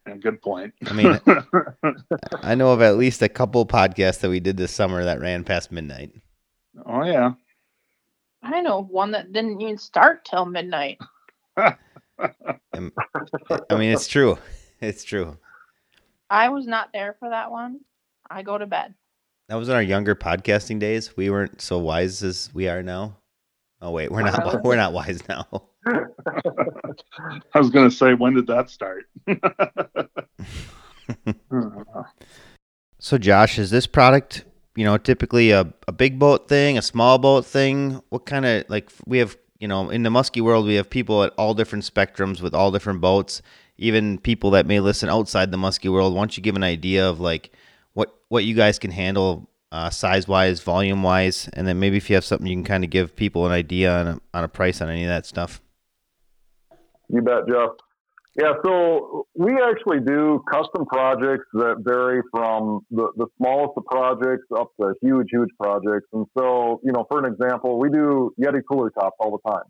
Yeah, 0.07 0.17
good 0.17 0.43
point. 0.43 0.75
I 0.87 0.93
mean, 0.93 1.21
I 2.43 2.55
know 2.55 2.73
of 2.73 2.83
at 2.83 2.97
least 2.97 3.23
a 3.23 3.29
couple 3.29 3.65
podcasts 3.67 4.21
that 4.21 4.31
we 4.31 4.41
did 4.41 4.57
this 4.57 4.73
summer 4.73 5.05
that 5.05 5.21
ran 5.21 5.45
past 5.45 5.71
midnight. 5.71 6.13
oh 6.87 7.05
yeah. 7.05 7.33
I 8.43 8.63
know 8.63 8.83
one 8.83 9.11
that 9.11 9.33
didn't 9.33 9.61
even 9.61 9.77
start 9.77 10.25
till 10.25 10.47
midnight. 10.47 10.99
I 11.57 11.77
mean, 12.79 12.93
it's 13.93 14.09
true. 14.09 14.39
It's 14.81 15.05
true. 15.05 15.37
I 16.31 16.49
was 16.49 16.67
not 16.67 16.89
there 16.95 17.17
for 17.19 17.29
that 17.29 17.51
one. 17.51 17.81
I 18.31 18.43
go 18.43 18.57
to 18.57 18.67
bed. 18.67 18.95
That 19.51 19.57
was 19.57 19.69
in 19.69 19.75
our 19.75 19.83
younger 19.83 20.15
podcasting 20.15 20.79
days. 20.79 21.17
We 21.17 21.29
weren't 21.29 21.61
so 21.61 21.77
wise 21.79 22.23
as 22.23 22.51
we 22.55 22.69
are 22.69 22.85
now. 22.85 23.17
Oh 23.83 23.91
wait, 23.91 24.13
we're 24.13 24.23
not. 24.23 24.63
We're 24.63 24.77
not 24.77 24.93
wise 24.93 25.29
now. 25.29 25.45
I 25.87 27.59
was 27.59 27.71
gonna 27.71 27.91
say, 27.91 28.15
when 28.15 28.35
did 28.35 28.47
that 28.47 28.71
start? 28.71 29.07
So, 33.03 33.17
Josh, 33.17 33.59
is 33.59 33.71
this 33.71 33.87
product, 33.87 34.45
you 34.77 34.85
know, 34.85 34.99
typically 34.99 35.53
a, 35.53 35.73
a 35.89 35.93
big 35.93 36.19
boat 36.19 36.49
thing, 36.49 36.77
a 36.77 36.83
small 36.83 37.17
boat 37.17 37.47
thing? 37.47 38.03
What 38.11 38.27
kind 38.27 38.45
of, 38.45 38.67
like, 38.69 38.91
we 39.07 39.17
have, 39.19 39.39
you 39.59 39.67
know, 39.67 39.89
in 39.89 40.03
the 40.03 40.11
musky 40.11 40.43
world, 40.43 40.67
we 40.67 40.75
have 40.75 40.91
people 40.91 41.25
at 41.25 41.33
all 41.39 41.55
different 41.55 41.85
spectrums 41.85 42.43
with 42.43 42.55
all 42.55 42.71
different 42.71 43.01
boats, 43.01 43.41
even 43.79 44.19
people 44.19 44.51
that 44.51 44.67
may 44.67 44.81
listen 44.81 45.09
outside 45.09 45.51
the 45.51 45.57
musky 45.57 45.89
world. 45.89 46.13
Why 46.15 46.21
don't 46.21 46.37
you 46.37 46.43
give 46.43 46.57
an 46.57 46.63
idea 46.63 47.09
of, 47.09 47.21
like, 47.21 47.53
what, 48.31 48.45
you 48.45 48.55
guys 48.55 48.79
can 48.79 48.93
handle 48.93 49.49
uh, 49.73 49.91
size 49.91 50.27
wise, 50.27 50.61
volume 50.61 51.03
wise, 51.03 51.51
and 51.53 51.67
then 51.67 51.79
maybe 51.79 51.97
if 51.97 52.09
you 52.09 52.15
have 52.15 52.25
something 52.25 52.47
you 52.47 52.57
can 52.57 52.65
kind 52.65 52.85
of 52.85 52.91
give 52.91 53.15
people 53.15 53.45
an 53.45 53.53
idea 53.53 53.93
on 53.93 54.07
a, 54.07 54.21
on 54.33 54.45
a 54.45 54.49
price 54.49 54.81
on 54.81 54.89
any 54.89 55.05
of 55.05 55.09
that 55.09 55.27
stuff. 55.27 55.61
You 57.09 57.23
bet, 57.23 57.49
Jeff. 57.49 57.71
Yeah, 58.41 58.53
so 58.65 59.27
we 59.35 59.53
actually 59.61 59.99
do 60.07 60.43
custom 60.51 60.87
projects 60.87 61.47
that 61.55 61.79
vary 61.81 62.23
from 62.31 62.81
the, 62.91 63.09
the 63.17 63.27
smallest 63.37 63.73
of 63.77 63.85
projects 63.87 64.47
up 64.57 64.71
to 64.81 64.95
huge, 65.03 65.27
huge 65.33 65.51
projects. 65.61 66.07
And 66.13 66.25
so, 66.39 66.81
you 66.85 66.93
know, 66.93 67.05
for 67.11 67.19
an 67.19 67.33
example, 67.33 67.81
we 67.81 67.91
do 67.91 68.33
Yeti 68.41 68.61
cooler 68.71 68.91
tops 68.91 69.17
all 69.19 69.41
the 69.43 69.51
time. 69.51 69.65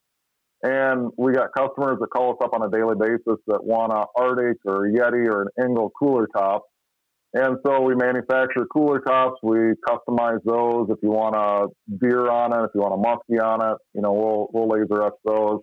And 0.63 1.11
we 1.17 1.33
got 1.33 1.49
customers 1.57 1.99
that 2.01 2.09
call 2.15 2.33
us 2.33 2.37
up 2.45 2.53
on 2.53 2.63
a 2.63 2.71
daily 2.71 2.95
basis 3.01 3.41
that 3.47 3.65
want 3.65 3.93
a 3.93 4.05
RTIC 4.21 4.57
or 4.67 4.87
a 4.87 4.93
Yeti 4.93 5.27
or 5.33 5.43
an 5.43 5.49
Engel 5.65 5.91
cooler 5.99 6.29
top. 6.37 6.65
And 7.33 7.59
so 7.65 7.81
we 7.83 7.95
manufacture 7.95 8.67
cooler 8.67 9.01
tops. 9.01 9.39
We 9.43 9.75
customize 9.89 10.41
those. 10.45 10.89
If 10.91 10.99
you 11.03 11.11
want 11.11 11.37
a 11.37 11.69
beer 11.99 12.29
on 12.29 12.53
it, 12.53 12.65
if 12.65 12.71
you 12.75 12.81
want 12.81 12.95
a 12.95 13.35
muskie 13.37 13.41
on 13.41 13.73
it, 13.73 13.79
you 13.95 14.03
know, 14.03 14.13
we'll, 14.13 14.49
we'll 14.53 14.69
laser 14.69 15.07
etch 15.07 15.15
those 15.25 15.61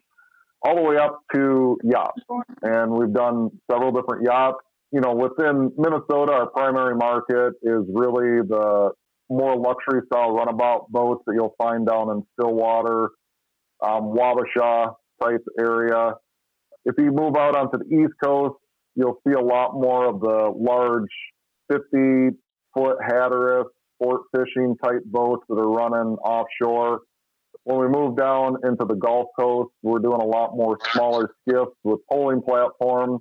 all 0.62 0.75
the 0.75 0.82
way 0.82 0.97
up 0.97 1.19
to 1.36 1.77
yachts. 1.84 2.21
And 2.62 2.91
we've 2.91 3.13
done 3.13 3.49
several 3.69 3.91
different 3.91 4.25
yachts. 4.25 4.58
You 4.91 5.01
know, 5.01 5.13
within 5.13 5.71
Minnesota, 5.77 6.32
our 6.32 6.49
primary 6.49 6.95
market 6.95 7.53
is 7.62 7.84
really 7.89 8.41
the 8.47 8.91
more 9.30 9.58
luxury 9.58 10.01
style 10.06 10.32
runabout 10.32 10.89
boats 10.89 11.23
that 11.27 11.34
you'll 11.36 11.56
find 11.58 11.86
down 11.86 12.10
in 12.10 12.23
Stillwater, 12.34 13.10
um, 13.86 14.15
Wabasha 14.15 14.93
type 15.21 15.43
area. 15.60 16.13
If 16.86 16.95
you 16.97 17.12
move 17.12 17.36
out 17.36 17.58
onto 17.58 17.77
the 17.80 17.93
East 17.93 18.13
Coast, 18.23 18.56
you'll 18.95 19.19
see 19.27 19.34
a 19.34 19.41
lot 19.41 19.73
more 19.73 20.06
of 20.08 20.21
the 20.21 20.53
large 20.56 21.10
50 21.71 22.38
foot 22.73 22.97
Hatteras 23.01 23.67
sport 23.95 24.21
fishing 24.36 24.75
type 24.84 25.03
boats 25.06 25.43
that 25.49 25.56
are 25.56 25.69
running 25.69 26.17
offshore 26.17 27.01
when 27.67 27.80
we 27.80 27.88
move 27.89 28.15
down 28.15 28.56
into 28.63 28.86
the 28.86 28.95
Gulf 28.95 29.27
Coast, 29.38 29.71
we're 29.82 29.99
doing 29.99 30.21
a 30.21 30.25
lot 30.25 30.56
more 30.56 30.77
smaller 30.93 31.34
skiffs 31.41 31.75
with 31.84 31.99
poling 32.10 32.41
platforms. 32.41 33.19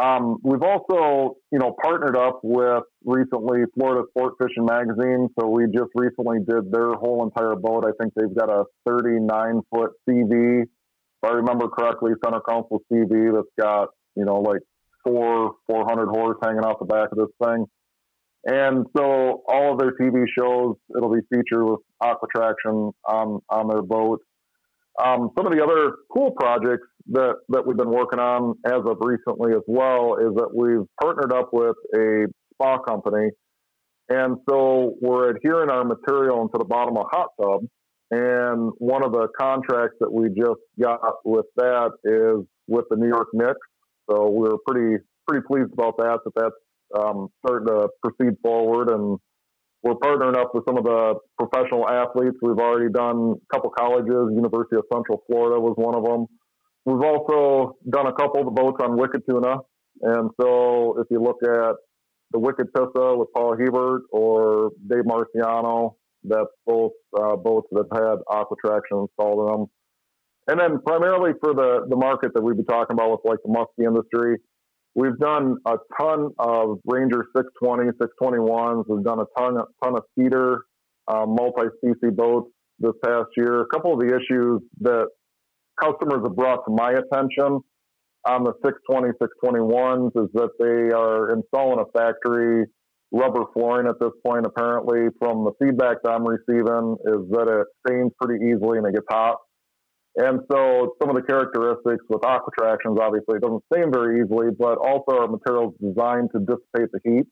Um, 0.00 0.38
we've 0.42 0.62
also, 0.62 1.36
you 1.50 1.58
know, 1.58 1.76
partnered 1.82 2.16
up 2.16 2.40
with 2.42 2.84
recently 3.04 3.64
Florida 3.74 4.04
Sport 4.08 4.36
Fishing 4.40 4.64
Magazine. 4.64 5.28
So 5.38 5.48
we 5.48 5.66
just 5.66 5.90
recently 5.94 6.38
did 6.38 6.72
their 6.72 6.94
whole 6.94 7.24
entire 7.24 7.54
boat. 7.54 7.84
I 7.84 7.92
think 8.00 8.14
they've 8.14 8.34
got 8.34 8.48
a 8.48 8.64
39 8.86 9.60
foot 9.70 9.90
SeaVee. 10.08 10.62
If 10.62 10.68
I 11.22 11.32
remember 11.32 11.68
correctly, 11.68 12.12
Center 12.24 12.40
Console 12.40 12.80
SeaVee 12.90 13.34
that's 13.34 13.52
got, 13.60 13.90
you 14.16 14.24
know, 14.24 14.40
like 14.40 14.62
four 15.04 15.52
400 15.68 16.08
horse 16.08 16.38
hanging 16.42 16.64
off 16.64 16.78
the 16.78 16.86
back 16.86 17.08
of 17.12 17.18
this 17.18 17.28
thing. 17.42 17.66
And 18.44 18.86
so 18.96 19.42
all 19.46 19.72
of 19.72 19.78
their 19.78 19.92
TV 19.92 20.24
shows, 20.36 20.74
it'll 20.96 21.12
be 21.12 21.20
featured 21.30 21.64
with 21.64 21.80
aqua 22.00 22.28
traction 22.34 22.90
on, 23.08 23.40
on 23.48 23.68
their 23.68 23.82
boats. 23.82 24.24
Um, 25.02 25.30
some 25.36 25.46
of 25.46 25.52
the 25.52 25.62
other 25.62 25.92
cool 26.12 26.32
projects 26.32 26.86
that, 27.10 27.36
that 27.48 27.66
we've 27.66 27.76
been 27.76 27.90
working 27.90 28.18
on 28.18 28.54
as 28.66 28.82
of 28.84 28.98
recently 29.00 29.52
as 29.52 29.62
well 29.66 30.16
is 30.16 30.34
that 30.34 30.50
we've 30.54 30.86
partnered 31.00 31.32
up 31.32 31.50
with 31.52 31.76
a 31.94 32.26
spa 32.54 32.78
company. 32.78 33.30
And 34.08 34.36
so 34.48 34.94
we're 35.00 35.30
adhering 35.30 35.70
our 35.70 35.84
material 35.84 36.42
into 36.42 36.58
the 36.58 36.64
bottom 36.64 36.96
of 36.96 37.06
a 37.06 37.16
hot 37.16 37.28
tubs. 37.40 37.68
And 38.10 38.72
one 38.76 39.02
of 39.02 39.12
the 39.12 39.28
contracts 39.38 39.96
that 40.00 40.12
we 40.12 40.28
just 40.28 40.60
got 40.78 41.00
with 41.24 41.46
that 41.56 41.92
is 42.04 42.46
with 42.68 42.84
the 42.90 42.96
New 42.96 43.08
York 43.08 43.28
Knicks. 43.32 43.66
So 44.10 44.30
we're 44.30 44.58
pretty 44.66 45.02
pretty 45.28 45.44
pleased 45.46 45.72
about 45.72 45.96
that. 45.98 46.18
That 46.24 46.32
that's 46.34 47.04
um, 47.04 47.28
starting 47.44 47.68
to 47.68 47.88
proceed 48.02 48.36
forward, 48.42 48.90
and 48.90 49.18
we're 49.82 49.94
partnering 49.94 50.36
up 50.36 50.54
with 50.54 50.64
some 50.66 50.76
of 50.76 50.84
the 50.84 51.14
professional 51.38 51.88
athletes. 51.88 52.36
We've 52.42 52.58
already 52.58 52.92
done 52.92 53.34
a 53.36 53.54
couple 53.54 53.70
colleges. 53.70 54.30
University 54.34 54.76
of 54.76 54.84
Central 54.92 55.22
Florida 55.26 55.60
was 55.60 55.74
one 55.76 55.94
of 55.94 56.04
them. 56.04 56.26
We've 56.84 57.02
also 57.02 57.76
done 57.88 58.06
a 58.06 58.12
couple 58.12 58.40
of 58.40 58.46
the 58.46 58.52
boats 58.52 58.78
on 58.82 58.96
Wicked 58.96 59.22
Tuna, 59.28 59.58
and 60.02 60.30
so 60.40 60.98
if 61.00 61.06
you 61.10 61.22
look 61.22 61.38
at 61.44 61.76
the 62.32 62.38
Wicked 62.38 62.72
Pissah 62.74 63.16
with 63.16 63.28
Paul 63.34 63.56
Hebert 63.56 64.02
or 64.10 64.70
Dave 64.88 65.04
Marciano, 65.04 65.94
that's 66.24 66.50
both 66.66 66.92
uh, 67.18 67.36
boats 67.36 67.68
that 67.72 67.86
had 67.92 68.16
aqua 68.28 68.56
traction 68.64 68.98
installed 68.98 69.48
in 69.48 69.56
them. 69.56 69.66
And 70.48 70.58
then 70.58 70.80
primarily 70.84 71.32
for 71.42 71.54
the, 71.54 71.86
the 71.88 71.96
market 71.96 72.32
that 72.34 72.42
we've 72.42 72.56
been 72.56 72.66
talking 72.66 72.94
about 72.94 73.10
with 73.10 73.20
like 73.24 73.38
the 73.44 73.50
muskie 73.50 73.86
industry, 73.86 74.38
we've 74.94 75.18
done 75.18 75.56
a 75.66 75.76
ton 76.00 76.30
of 76.38 76.78
Ranger 76.84 77.24
620, 77.36 77.90
621s. 77.98 78.84
We've 78.88 79.04
done 79.04 79.20
a 79.20 79.26
ton, 79.38 79.56
a 79.56 79.64
ton 79.84 79.96
of 79.96 80.02
feeder, 80.16 80.62
uh, 81.06 81.26
multi-species 81.26 82.14
boats 82.16 82.50
this 82.80 82.92
past 83.04 83.28
year. 83.36 83.62
A 83.62 83.66
couple 83.66 83.92
of 83.94 84.00
the 84.00 84.08
issues 84.08 84.62
that 84.80 85.06
customers 85.80 86.22
have 86.24 86.36
brought 86.36 86.64
to 86.66 86.74
my 86.74 86.90
attention 86.90 87.60
on 88.24 88.44
the 88.44 88.52
620, 88.64 89.14
621s 89.18 90.24
is 90.24 90.30
that 90.34 90.50
they 90.58 90.94
are 90.94 91.34
installing 91.34 91.84
a 91.84 91.98
factory 91.98 92.66
rubber 93.12 93.44
flooring 93.52 93.88
at 93.88 93.98
this 94.00 94.12
point. 94.24 94.46
Apparently, 94.46 95.08
from 95.18 95.44
the 95.44 95.52
feedback 95.60 95.98
that 96.02 96.10
I'm 96.10 96.26
receiving, 96.26 96.96
is 97.04 97.30
that 97.30 97.48
it 97.48 97.66
stains 97.86 98.12
pretty 98.20 98.44
easily 98.44 98.78
and 98.78 98.86
it 98.86 98.94
gets 98.94 99.06
hot. 99.10 99.36
And 100.16 100.40
so 100.50 100.94
some 101.00 101.08
of 101.08 101.16
the 101.16 101.22
characteristics 101.22 102.04
with 102.08 102.24
aqua 102.24 102.52
tractions, 102.58 102.98
obviously, 103.00 103.36
it 103.36 103.42
doesn't 103.42 103.64
stain 103.72 103.90
very 103.92 104.20
easily, 104.20 104.48
but 104.58 104.76
also 104.76 105.16
our 105.16 105.28
material 105.28 105.72
is 105.72 105.94
designed 105.94 106.28
to 106.36 106.40
dissipate 106.40 106.92
the 106.92 107.00
heat. 107.04 107.26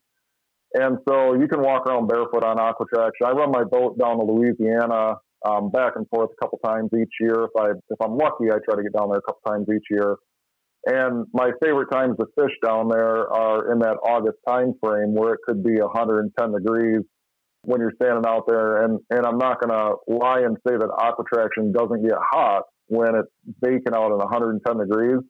And 0.72 0.98
so 1.08 1.34
you 1.34 1.48
can 1.48 1.60
walk 1.60 1.86
around 1.86 2.08
barefoot 2.08 2.44
on 2.44 2.58
aqua 2.58 2.86
traction. 2.92 3.26
I 3.26 3.32
run 3.32 3.50
my 3.50 3.64
boat 3.64 3.98
down 3.98 4.18
to 4.18 4.24
Louisiana 4.24 5.16
um, 5.46 5.70
back 5.70 5.94
and 5.96 6.08
forth 6.08 6.30
a 6.30 6.44
couple 6.44 6.58
times 6.64 6.90
each 6.94 7.12
year. 7.20 7.44
If 7.44 7.50
I 7.58 7.70
if 7.70 7.98
I'm 8.02 8.16
lucky, 8.16 8.50
I 8.50 8.58
try 8.64 8.76
to 8.76 8.82
get 8.82 8.92
down 8.92 9.10
there 9.10 9.18
a 9.18 9.22
couple 9.22 9.40
times 9.46 9.66
each 9.74 9.86
year. 9.90 10.16
And 10.86 11.26
my 11.34 11.50
favorite 11.62 11.90
times 11.90 12.16
to 12.18 12.26
fish 12.38 12.54
down 12.64 12.88
there 12.88 13.30
are 13.30 13.72
in 13.72 13.80
that 13.80 13.96
August 14.02 14.38
time 14.48 14.74
frame 14.82 15.12
where 15.14 15.34
it 15.34 15.40
could 15.46 15.62
be 15.62 15.80
110 15.80 16.52
degrees 16.52 17.02
when 17.62 17.80
you're 17.80 17.92
standing 18.00 18.24
out 18.26 18.44
there. 18.46 18.84
And, 18.84 19.00
and 19.10 19.26
I'm 19.26 19.38
not 19.38 19.60
going 19.60 19.70
to 19.70 19.96
lie 20.08 20.40
and 20.40 20.56
say 20.66 20.76
that 20.76 20.90
aqua 20.98 21.24
traction 21.32 21.72
doesn't 21.72 22.02
get 22.02 22.16
hot 22.18 22.64
when 22.86 23.14
it's 23.14 23.30
baking 23.60 23.94
out 23.94 24.12
at 24.12 24.18
110 24.18 24.78
degrees, 24.78 25.20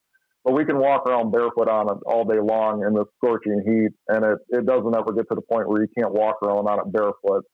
but 0.44 0.54
we 0.54 0.64
can 0.64 0.78
walk 0.78 1.06
around 1.06 1.30
barefoot 1.30 1.68
on 1.68 1.90
it 1.90 1.98
all 2.06 2.24
day 2.24 2.40
long 2.40 2.82
in 2.86 2.94
the 2.94 3.04
scorching 3.16 3.62
heat. 3.66 3.92
And 4.08 4.24
it, 4.24 4.38
it 4.48 4.66
doesn't 4.66 4.96
ever 4.96 5.12
get 5.12 5.28
to 5.28 5.34
the 5.34 5.42
point 5.42 5.68
where 5.68 5.82
you 5.82 5.88
can't 5.98 6.12
walk 6.12 6.36
around 6.42 6.66
on 6.66 6.78
it 6.78 6.92
barefoot. 6.92 7.44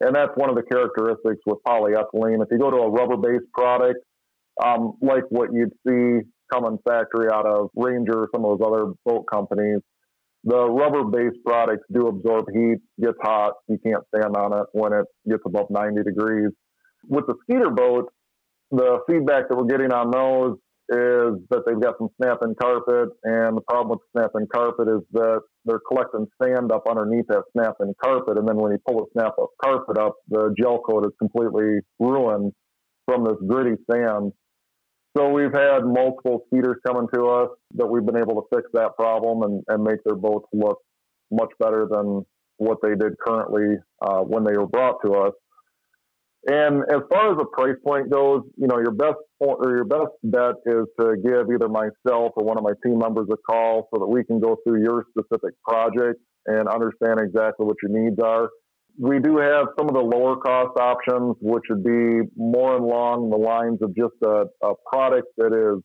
And 0.00 0.14
that's 0.14 0.32
one 0.34 0.50
of 0.50 0.56
the 0.56 0.62
characteristics 0.62 1.40
with 1.46 1.58
polyethylene. 1.66 2.42
If 2.42 2.48
you 2.50 2.58
go 2.58 2.70
to 2.70 2.76
a 2.76 2.90
rubber 2.90 3.16
based 3.16 3.50
product, 3.54 3.98
um, 4.62 4.94
like 5.00 5.24
what 5.30 5.52
you'd 5.52 5.72
see 5.86 6.26
coming 6.52 6.78
factory 6.86 7.28
out 7.32 7.46
of 7.46 7.70
Ranger 7.74 8.28
some 8.34 8.44
of 8.44 8.58
those 8.58 8.66
other 8.66 8.92
boat 9.04 9.24
companies, 9.32 9.80
the 10.46 10.70
rubber-based 10.70 11.44
products 11.44 11.82
do 11.92 12.06
absorb 12.06 12.46
heat, 12.54 12.78
gets 13.02 13.18
hot, 13.20 13.54
you 13.68 13.78
can't 13.84 14.04
stand 14.14 14.36
on 14.36 14.52
it 14.52 14.66
when 14.72 14.92
it 14.92 15.04
gets 15.28 15.42
above 15.44 15.66
90 15.70 16.04
degrees. 16.04 16.50
With 17.08 17.26
the 17.26 17.34
Skeeter 17.42 17.70
boats, 17.70 18.12
the 18.70 19.00
feedback 19.08 19.48
that 19.48 19.56
we're 19.56 19.66
getting 19.66 19.92
on 19.92 20.10
those 20.10 20.56
is 20.88 21.42
that 21.50 21.64
they've 21.66 21.80
got 21.80 21.98
some 21.98 22.10
snap-in 22.22 22.54
carpet, 22.62 23.08
and 23.24 23.56
the 23.56 23.60
problem 23.68 23.98
with 23.98 23.98
snap-in 24.16 24.46
carpet 24.54 24.86
is 24.86 25.02
that 25.14 25.40
they're 25.64 25.80
collecting 25.88 26.28
sand 26.40 26.70
up 26.70 26.84
underneath 26.88 27.26
that 27.26 27.42
snap-in 27.52 27.92
carpet, 28.00 28.38
and 28.38 28.46
then 28.46 28.56
when 28.56 28.70
you 28.70 28.78
pull 28.86 28.98
the 28.98 29.06
snap-up 29.18 29.50
carpet 29.60 29.98
up, 29.98 30.14
the 30.28 30.54
gel 30.56 30.78
coat 30.78 31.04
is 31.04 31.12
completely 31.18 31.80
ruined 31.98 32.52
from 33.04 33.24
this 33.24 33.36
gritty 33.48 33.74
sand. 33.90 34.30
So 35.16 35.30
we've 35.30 35.52
had 35.52 35.84
multiple 35.84 36.44
Skeeters 36.48 36.76
coming 36.86 37.06
to 37.14 37.26
us 37.26 37.48
that 37.76 37.86
we've 37.86 38.04
been 38.04 38.18
able 38.18 38.42
to 38.42 38.42
fix 38.54 38.68
that 38.74 38.96
problem 38.96 39.42
and, 39.42 39.64
and 39.68 39.82
make 39.82 40.04
their 40.04 40.14
boats 40.14 40.46
look 40.52 40.78
much 41.30 41.50
better 41.58 41.88
than 41.90 42.22
what 42.58 42.78
they 42.82 42.90
did 42.90 43.18
currently 43.26 43.76
uh, 44.02 44.20
when 44.20 44.44
they 44.44 44.56
were 44.56 44.66
brought 44.66 44.96
to 45.04 45.12
us. 45.12 45.32
And 46.48 46.82
as 46.94 47.00
far 47.10 47.32
as 47.32 47.38
the 47.38 47.46
price 47.52 47.74
point 47.84 48.10
goes, 48.10 48.42
you 48.56 48.68
know, 48.68 48.78
your 48.78 48.92
best 48.92 49.16
point 49.42 49.58
or 49.60 49.74
your 49.74 49.84
best 49.84 50.12
bet 50.22 50.54
is 50.66 50.84
to 51.00 51.16
give 51.24 51.50
either 51.52 51.68
myself 51.68 52.32
or 52.36 52.44
one 52.44 52.58
of 52.58 52.62
my 52.62 52.72
team 52.84 52.98
members 52.98 53.26
a 53.32 53.36
call 53.36 53.88
so 53.92 53.98
that 53.98 54.06
we 54.06 54.22
can 54.24 54.38
go 54.38 54.56
through 54.64 54.82
your 54.82 55.06
specific 55.10 55.54
project 55.66 56.20
and 56.46 56.68
understand 56.68 57.18
exactly 57.20 57.66
what 57.66 57.76
your 57.82 57.90
needs 57.90 58.20
are. 58.22 58.50
We 58.98 59.18
do 59.18 59.38
have 59.38 59.66
some 59.78 59.88
of 59.88 59.94
the 59.94 60.00
lower 60.00 60.36
cost 60.36 60.78
options, 60.78 61.36
which 61.40 61.64
would 61.68 61.84
be 61.84 62.28
more 62.36 62.76
along 62.76 63.30
the 63.30 63.36
lines 63.36 63.78
of 63.82 63.94
just 63.94 64.14
a, 64.24 64.46
a 64.66 64.74
product 64.90 65.28
that 65.36 65.52
is 65.52 65.82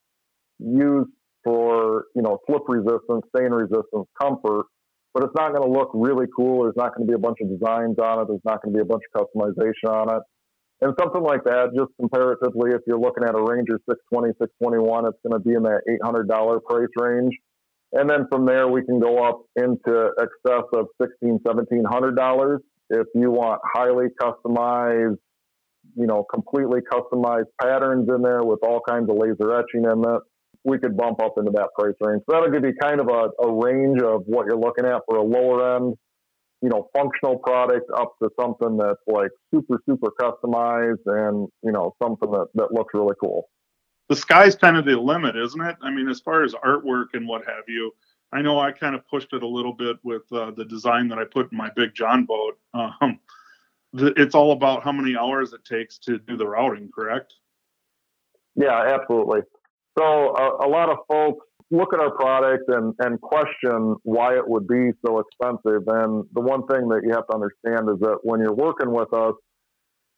used 0.59 1.09
for, 1.43 2.05
you 2.15 2.21
know, 2.21 2.39
slip 2.47 2.63
resistance, 2.67 3.23
stain 3.35 3.51
resistance, 3.51 4.07
comfort, 4.21 4.65
but 5.13 5.23
it's 5.23 5.33
not 5.35 5.53
going 5.53 5.63
to 5.63 5.69
look 5.69 5.89
really 5.93 6.27
cool. 6.37 6.63
There's 6.63 6.75
not 6.77 6.95
going 6.95 7.05
to 7.05 7.11
be 7.11 7.15
a 7.15 7.19
bunch 7.19 7.37
of 7.41 7.49
designs 7.49 7.97
on 7.99 8.21
it. 8.21 8.27
There's 8.27 8.45
not 8.45 8.63
going 8.63 8.73
to 8.73 8.77
be 8.77 8.81
a 8.81 8.85
bunch 8.85 9.03
of 9.13 9.27
customization 9.27 9.89
on 9.89 10.15
it 10.15 10.23
and 10.81 10.93
something 10.99 11.21
like 11.21 11.43
that, 11.43 11.69
just 11.77 11.91
comparatively, 11.99 12.71
if 12.73 12.81
you're 12.87 12.99
looking 12.99 13.23
at 13.23 13.35
a 13.35 13.41
Ranger 13.41 13.77
620, 13.87 14.33
621, 14.41 15.05
it's 15.05 15.17
going 15.21 15.37
to 15.37 15.39
be 15.39 15.53
in 15.53 15.61
that 15.63 15.85
$800 16.03 16.63
price 16.63 16.89
range. 16.97 17.33
And 17.93 18.09
then 18.09 18.25
from 18.31 18.45
there, 18.45 18.67
we 18.67 18.83
can 18.83 18.99
go 18.99 19.23
up 19.23 19.43
into 19.55 20.09
excess 20.17 20.65
of 20.73 20.87
$1,600, 20.99 21.45
$1,700 21.45 22.57
if 22.91 23.07
you 23.15 23.31
want 23.31 23.61
highly 23.73 24.07
customized, 24.21 25.17
you 25.95 26.07
know, 26.07 26.23
completely 26.23 26.79
customized 26.81 27.47
patterns 27.61 28.07
in 28.09 28.21
there 28.21 28.43
with 28.43 28.59
all 28.63 28.81
kinds 28.87 29.09
of 29.09 29.17
laser 29.17 29.53
etching 29.55 29.85
in 29.85 30.03
it. 30.03 30.21
We 30.63 30.77
could 30.77 30.95
bump 30.95 31.21
up 31.21 31.33
into 31.37 31.51
that 31.51 31.69
price 31.77 31.95
range. 32.01 32.21
So 32.29 32.33
that'll 32.33 32.51
give 32.51 32.63
you 32.63 32.73
kind 32.79 32.99
of 32.99 33.07
a, 33.07 33.29
a 33.43 33.51
range 33.51 33.99
of 34.01 34.23
what 34.27 34.45
you're 34.45 34.59
looking 34.59 34.85
at 34.85 35.01
for 35.07 35.17
a 35.17 35.23
lower 35.23 35.75
end 35.77 35.95
you 36.61 36.69
know, 36.69 36.89
functional 36.95 37.37
product 37.39 37.89
up 37.97 38.13
to 38.21 38.29
something 38.39 38.77
that's 38.77 39.01
like 39.07 39.31
super, 39.53 39.81
super 39.87 40.09
customized 40.21 41.01
and, 41.07 41.47
you 41.63 41.71
know, 41.71 41.95
something 42.01 42.29
that, 42.31 42.47
that 42.53 42.71
looks 42.71 42.93
really 42.93 43.15
cool. 43.19 43.49
The 44.09 44.15
sky's 44.15 44.55
kind 44.55 44.77
of 44.77 44.85
the 44.85 44.99
limit, 44.99 45.35
isn't 45.35 45.61
it? 45.61 45.77
I 45.81 45.89
mean, 45.89 46.07
as 46.07 46.19
far 46.19 46.43
as 46.43 46.53
artwork 46.53 47.07
and 47.13 47.27
what 47.27 47.45
have 47.47 47.63
you, 47.67 47.91
I 48.33 48.41
know 48.41 48.59
I 48.59 48.71
kind 48.71 48.95
of 48.95 49.07
pushed 49.07 49.33
it 49.33 49.43
a 49.43 49.47
little 49.47 49.73
bit 49.73 49.97
with 50.03 50.23
uh, 50.31 50.51
the 50.51 50.65
design 50.65 51.09
that 51.09 51.19
I 51.19 51.25
put 51.25 51.51
in 51.51 51.57
my 51.57 51.69
Big 51.75 51.93
John 51.93 52.25
boat. 52.25 52.57
Um, 52.73 53.19
the, 53.93 54.13
it's 54.15 54.35
all 54.35 54.53
about 54.53 54.83
how 54.83 54.91
many 54.91 55.17
hours 55.17 55.51
it 55.53 55.65
takes 55.65 55.97
to 55.99 56.17
do 56.17 56.37
the 56.37 56.47
routing, 56.47 56.89
correct? 56.93 57.33
Yeah, 58.55 58.95
absolutely. 58.95 59.41
So 59.97 60.03
a, 60.35 60.65
a 60.65 60.69
lot 60.69 60.89
of 60.89 60.99
folks 61.09 61.45
look 61.71 61.93
at 61.93 61.99
our 61.99 62.11
product 62.11 62.69
and, 62.69 62.93
and 62.99 63.19
question 63.19 63.95
why 64.03 64.35
it 64.35 64.47
would 64.47 64.67
be 64.67 64.91
so 65.05 65.19
expensive. 65.19 65.83
And 65.87 66.25
the 66.33 66.41
one 66.41 66.65
thing 66.67 66.87
that 66.89 67.01
you 67.03 67.13
have 67.13 67.27
to 67.27 67.33
understand 67.33 67.89
is 67.89 67.99
that 68.01 68.19
when 68.23 68.39
you're 68.39 68.53
working 68.53 68.91
with 68.91 69.13
us, 69.13 69.35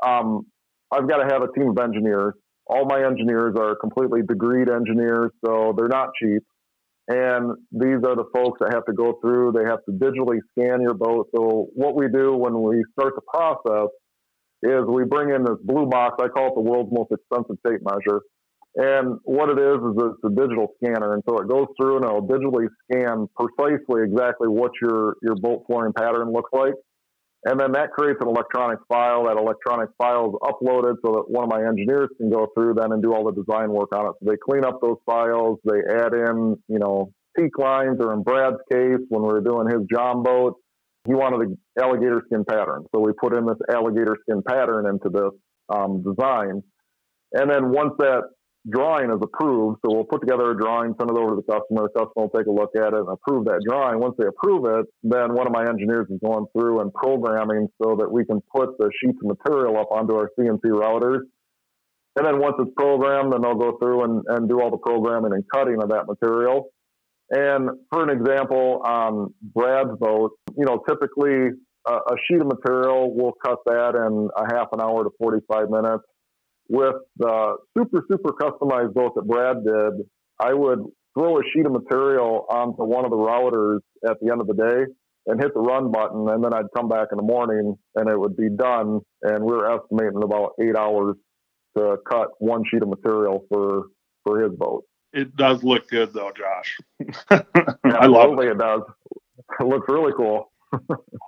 um, 0.05 0.45
I've 0.91 1.07
got 1.07 1.17
to 1.17 1.33
have 1.33 1.41
a 1.41 1.51
team 1.57 1.69
of 1.69 1.77
engineers. 1.77 2.33
All 2.67 2.85
my 2.85 3.05
engineers 3.05 3.55
are 3.57 3.75
completely 3.75 4.21
degreed 4.21 4.73
engineers, 4.73 5.31
so 5.45 5.73
they're 5.75 5.87
not 5.87 6.09
cheap. 6.19 6.43
And 7.07 7.57
these 7.71 7.99
are 8.07 8.15
the 8.15 8.29
folks 8.33 8.59
that 8.61 8.73
have 8.73 8.85
to 8.85 8.93
go 8.93 9.19
through, 9.21 9.51
they 9.51 9.65
have 9.65 9.83
to 9.85 9.91
digitally 9.91 10.39
scan 10.51 10.81
your 10.81 10.93
boat. 10.93 11.27
So, 11.35 11.67
what 11.73 11.95
we 11.95 12.07
do 12.07 12.35
when 12.37 12.61
we 12.61 12.81
start 12.97 13.13
the 13.15 13.21
process 13.27 13.89
is 14.63 14.85
we 14.87 15.03
bring 15.03 15.29
in 15.29 15.43
this 15.43 15.59
blue 15.63 15.85
box. 15.85 16.15
I 16.23 16.29
call 16.29 16.47
it 16.47 16.55
the 16.55 16.61
world's 16.61 16.93
most 16.93 17.11
expensive 17.11 17.57
tape 17.67 17.81
measure. 17.83 18.21
And 18.75 19.19
what 19.23 19.49
it 19.49 19.59
is 19.59 19.77
is 19.77 19.93
it's 19.99 20.23
a 20.25 20.29
digital 20.29 20.73
scanner, 20.81 21.13
and 21.13 21.21
so 21.29 21.37
it 21.39 21.47
goes 21.47 21.67
through 21.77 21.97
and 21.97 22.05
it'll 22.05 22.25
digitally 22.25 22.67
scan 22.89 23.27
precisely 23.35 24.01
exactly 24.03 24.47
what 24.47 24.71
your 24.81 25.15
your 25.21 25.35
bolt 25.35 25.65
flooring 25.67 25.93
pattern 25.93 26.31
looks 26.31 26.49
like, 26.53 26.73
and 27.45 27.59
then 27.59 27.73
that 27.73 27.91
creates 27.91 28.19
an 28.21 28.27
electronic 28.27 28.79
file. 28.87 29.25
That 29.25 29.37
electronic 29.37 29.89
file 29.97 30.29
is 30.29 30.35
uploaded 30.43 30.95
so 31.05 31.13
that 31.13 31.23
one 31.27 31.43
of 31.43 31.49
my 31.49 31.67
engineers 31.67 32.09
can 32.17 32.29
go 32.29 32.47
through 32.55 32.75
then 32.75 32.91
and 32.91 33.03
do 33.03 33.13
all 33.13 33.25
the 33.25 33.33
design 33.33 33.69
work 33.69 33.89
on 33.93 34.05
it. 34.07 34.13
So 34.19 34.31
they 34.31 34.37
clean 34.37 34.63
up 34.63 34.79
those 34.81 34.97
files, 35.05 35.59
they 35.65 35.79
add 35.89 36.13
in 36.13 36.57
you 36.67 36.79
know 36.79 37.11
peak 37.37 37.57
lines, 37.57 37.97
or 37.99 38.13
in 38.13 38.23
Brad's 38.23 38.61
case 38.71 39.03
when 39.09 39.23
we 39.23 39.27
were 39.27 39.41
doing 39.41 39.67
his 39.67 39.85
John 39.91 40.23
boat, 40.23 40.55
he 41.05 41.13
wanted 41.13 41.41
an 41.41 41.57
alligator 41.79 42.21
skin 42.27 42.45
pattern, 42.45 42.85
so 42.93 43.01
we 43.01 43.11
put 43.19 43.33
in 43.33 43.45
this 43.45 43.57
alligator 43.73 44.15
skin 44.21 44.41
pattern 44.47 44.87
into 44.87 45.09
this 45.09 45.31
um, 45.69 46.01
design. 46.01 46.63
And 47.33 47.49
then 47.49 47.71
once 47.71 47.93
that 47.97 48.21
drawing 48.69 49.09
is 49.09 49.19
approved. 49.21 49.79
So 49.85 49.93
we'll 49.93 50.05
put 50.05 50.21
together 50.21 50.51
a 50.51 50.57
drawing, 50.57 50.95
send 50.99 51.11
it 51.11 51.17
over 51.17 51.35
to 51.35 51.41
the 51.41 51.51
customer. 51.51 51.89
The 51.93 51.99
customer 51.99 52.27
will 52.27 52.29
take 52.29 52.47
a 52.47 52.51
look 52.51 52.71
at 52.75 52.93
it 52.93 52.99
and 52.99 53.09
approve 53.09 53.45
that 53.45 53.61
drawing. 53.67 53.99
Once 53.99 54.15
they 54.17 54.25
approve 54.25 54.65
it, 54.65 54.85
then 55.03 55.33
one 55.33 55.47
of 55.47 55.53
my 55.53 55.67
engineers 55.67 56.07
is 56.09 56.19
going 56.23 56.45
through 56.53 56.81
and 56.81 56.93
programming 56.93 57.67
so 57.81 57.95
that 57.99 58.11
we 58.11 58.25
can 58.25 58.41
put 58.55 58.77
the 58.77 58.89
sheets 59.01 59.17
of 59.23 59.27
material 59.27 59.77
up 59.77 59.91
onto 59.91 60.15
our 60.15 60.29
CNC 60.39 60.63
routers. 60.63 61.21
And 62.15 62.25
then 62.25 62.39
once 62.39 62.55
it's 62.59 62.71
programmed, 62.77 63.33
then 63.33 63.41
they'll 63.41 63.55
go 63.55 63.77
through 63.81 64.03
and, 64.03 64.23
and 64.27 64.47
do 64.47 64.61
all 64.61 64.69
the 64.69 64.77
programming 64.77 65.33
and 65.33 65.43
cutting 65.53 65.81
of 65.81 65.89
that 65.89 66.05
material. 66.07 66.69
And 67.31 67.69
for 67.91 68.03
an 68.03 68.09
example, 68.09 68.81
on 68.85 69.33
Brad's 69.41 69.97
boat, 69.99 70.37
you 70.55 70.65
know, 70.65 70.83
typically 70.87 71.57
a, 71.87 71.91
a 71.91 72.15
sheet 72.27 72.39
of 72.39 72.47
material, 72.47 73.11
we'll 73.15 73.33
cut 73.43 73.57
that 73.65 73.95
in 73.95 74.29
a 74.37 74.53
half 74.53 74.67
an 74.73 74.81
hour 74.81 75.03
to 75.03 75.09
45 75.19 75.69
minutes 75.69 76.03
with 76.69 76.95
the 77.17 77.57
super, 77.77 78.03
super 78.09 78.33
customized 78.33 78.93
boat 78.93 79.13
that 79.15 79.27
Brad 79.27 79.63
did, 79.63 80.05
I 80.39 80.53
would 80.53 80.79
throw 81.17 81.37
a 81.39 81.41
sheet 81.53 81.65
of 81.65 81.71
material 81.71 82.45
onto 82.49 82.83
one 82.83 83.05
of 83.05 83.11
the 83.11 83.17
routers 83.17 83.79
at 84.09 84.17
the 84.21 84.31
end 84.31 84.41
of 84.41 84.47
the 84.47 84.53
day 84.55 84.93
and 85.27 85.41
hit 85.41 85.53
the 85.53 85.59
run 85.59 85.91
button, 85.91 86.27
and 86.29 86.43
then 86.43 86.53
I'd 86.53 86.65
come 86.75 86.89
back 86.89 87.09
in 87.11 87.17
the 87.17 87.23
morning 87.23 87.75
and 87.95 88.09
it 88.09 88.19
would 88.19 88.35
be 88.35 88.49
done. 88.49 88.99
And 89.21 89.43
we 89.43 89.53
are 89.53 89.77
estimating 89.79 90.21
about 90.23 90.53
eight 90.61 90.75
hours 90.75 91.15
to 91.77 91.97
cut 92.09 92.29
one 92.39 92.63
sheet 92.69 92.81
of 92.81 92.89
material 92.89 93.45
for 93.49 93.83
for 94.23 94.41
his 94.41 94.51
boat. 94.57 94.83
It 95.13 95.35
does 95.35 95.63
look 95.63 95.89
good 95.89 96.13
though, 96.13 96.31
Josh. 96.31 96.79
I 97.85 98.05
love 98.07 98.39
it. 98.39 98.47
It 98.47 98.57
does. 98.57 98.81
It 99.59 99.65
looks 99.65 99.87
really 99.89 100.13
cool. 100.17 100.51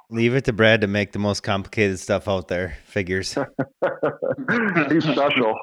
Leave 0.10 0.36
it 0.36 0.46
to 0.46 0.54
Brad 0.54 0.82
to 0.82 0.88
make 0.88 1.12
the 1.12 1.20
most 1.20 1.42
complicated 1.42 2.00
stuff 2.00 2.28
out 2.28 2.48
there. 2.48 2.78
Figures. 2.86 3.34
He's 4.90 5.04
special. 5.04 5.56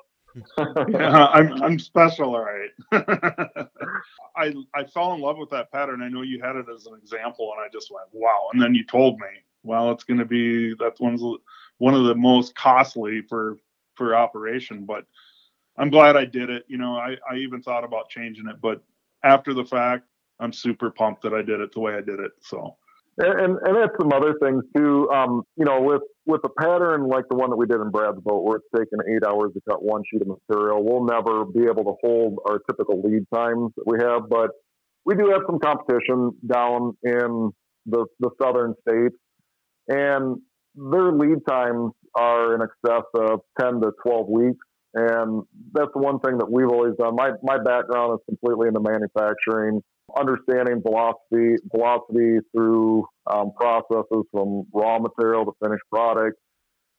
yeah, 0.89 1.27
I'm 1.27 1.63
I'm 1.63 1.79
special, 1.79 2.35
all 2.35 2.45
right. 2.45 2.71
I 4.37 4.55
I 4.75 4.85
fell 4.85 5.13
in 5.13 5.21
love 5.21 5.37
with 5.37 5.51
that 5.51 5.71
pattern. 5.71 6.03
I 6.03 6.09
know 6.09 6.23
you 6.23 6.41
had 6.43 6.57
it 6.57 6.67
as 6.75 6.87
an 6.87 6.95
example, 6.95 7.53
and 7.53 7.65
I 7.65 7.69
just 7.73 7.91
went 7.91 8.09
wow. 8.13 8.49
And 8.53 8.63
then 8.63 8.75
you 8.75 8.85
told 8.87 9.19
me, 9.19 9.27
well, 9.63 9.91
it's 9.91 10.05
going 10.05 10.19
to 10.19 10.25
be 10.25 10.75
that's 10.79 11.01
one's 11.01 11.23
one 11.79 11.95
of 11.95 12.05
the 12.05 12.15
most 12.15 12.55
costly 12.55 13.23
for 13.29 13.59
for 13.95 14.17
operation. 14.17 14.85
But 14.87 15.05
I'm 15.77 15.91
glad 15.91 16.17
I 16.17 16.25
did 16.25 16.49
it. 16.49 16.65
You 16.67 16.79
know, 16.79 16.97
I 16.97 17.17
I 17.31 17.37
even 17.37 17.63
thought 17.63 17.85
about 17.85 18.09
changing 18.09 18.49
it, 18.49 18.57
but 18.63 18.83
after 19.25 19.53
the 19.53 19.65
fact, 19.65 20.07
I'm 20.41 20.53
super 20.53 20.91
pumped 20.91 21.23
that 21.23 21.35
I 21.35 21.43
did 21.43 21.61
it 21.61 21.73
the 21.73 21.81
way 21.81 21.95
I 21.95 22.01
did 22.01 22.21
it. 22.21 22.33
So 22.41 22.77
and 23.19 23.59
and 23.63 23.77
that's 23.77 23.93
some 24.01 24.13
other 24.13 24.35
things 24.43 24.65
too. 24.77 25.09
Um, 25.11 25.43
you 25.57 25.65
know, 25.65 25.81
with 25.83 26.03
with 26.25 26.41
a 26.45 26.49
pattern 26.61 27.09
like 27.09 27.25
the 27.29 27.37
one 27.37 27.51
that 27.51 27.57
we 27.57 27.67
did 27.67 27.81
in 27.81 27.91
Brad's 27.91 28.21
boat, 28.21 28.45
where 28.45 28.57
it's 28.57 28.67
taken 28.75 28.99
eight 29.11 29.27
hours 29.27 29.53
to 29.55 29.61
cut 29.69 29.83
one 29.83 30.03
sheet 30.11 30.23
of 30.23 30.29
material, 30.29 30.83
we'll 30.83 31.05
never 31.05 31.45
be 31.45 31.65
able 31.65 31.85
to 31.85 31.95
hold 32.03 32.39
our 32.49 32.61
typical 32.71 33.03
lead 33.03 33.27
times 33.35 33.73
that 33.77 33.87
we 33.87 33.99
have. 34.01 34.29
But 34.29 34.51
we 35.05 35.15
do 35.15 35.31
have 35.31 35.43
some 35.47 35.59
competition 35.59 36.33
down 36.47 36.97
in 37.03 37.51
the 37.87 38.07
the 38.21 38.31
southern 38.41 38.75
states, 38.89 39.17
and 39.89 40.39
their 40.75 41.13
lead 41.13 41.39
times 41.47 41.93
are 42.15 42.55
in 42.55 42.63
excess 42.63 43.05
of 43.15 43.41
ten 43.61 43.81
to 43.81 43.93
twelve 44.05 44.29
weeks. 44.29 44.65
And 44.95 45.45
that's 45.73 45.91
the 45.95 46.01
one 46.01 46.21
thing 46.21 46.37
that 46.39 46.51
we've 46.51 46.69
always 46.69 46.95
done. 46.99 47.17
My 47.17 47.33
my 47.43 47.59
background 47.63 48.19
is 48.19 48.25
completely 48.27 48.69
in 48.69 48.75
the 48.75 48.81
manufacturing 48.81 49.83
understanding 50.19 50.83
velocity, 50.83 51.57
velocity 51.75 52.39
through 52.55 53.07
um, 53.31 53.53
processes 53.59 54.25
from 54.31 54.65
raw 54.73 54.99
material 54.99 55.45
to 55.45 55.53
finished 55.63 55.85
product. 55.91 56.37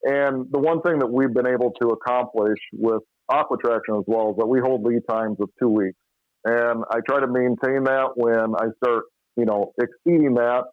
And 0.04 0.46
the 0.52 0.60
one 0.60 0.82
thing 0.82 1.00
that 1.00 1.08
we've 1.08 1.34
been 1.34 1.48
able 1.48 1.72
to 1.82 1.90
accomplish 1.90 2.60
with 2.74 3.02
Aquatraction 3.32 3.96
as 3.96 4.04
well 4.06 4.32
is 4.32 4.36
that 4.38 4.48
we 4.48 4.60
hold 4.60 4.84
lead 4.84 5.02
times 5.10 5.38
of 5.40 5.50
two 5.62 5.70
weeks. 5.70 5.98
And 6.44 6.84
I 6.92 7.00
try 7.08 7.22
to 7.22 7.28
maintain 7.28 7.86
that 7.86 8.12
when 8.16 8.54
I 8.56 8.68
start 8.84 9.06
you 9.36 9.46
know, 9.46 9.74
exceeding 9.80 10.36
that, 10.36 10.64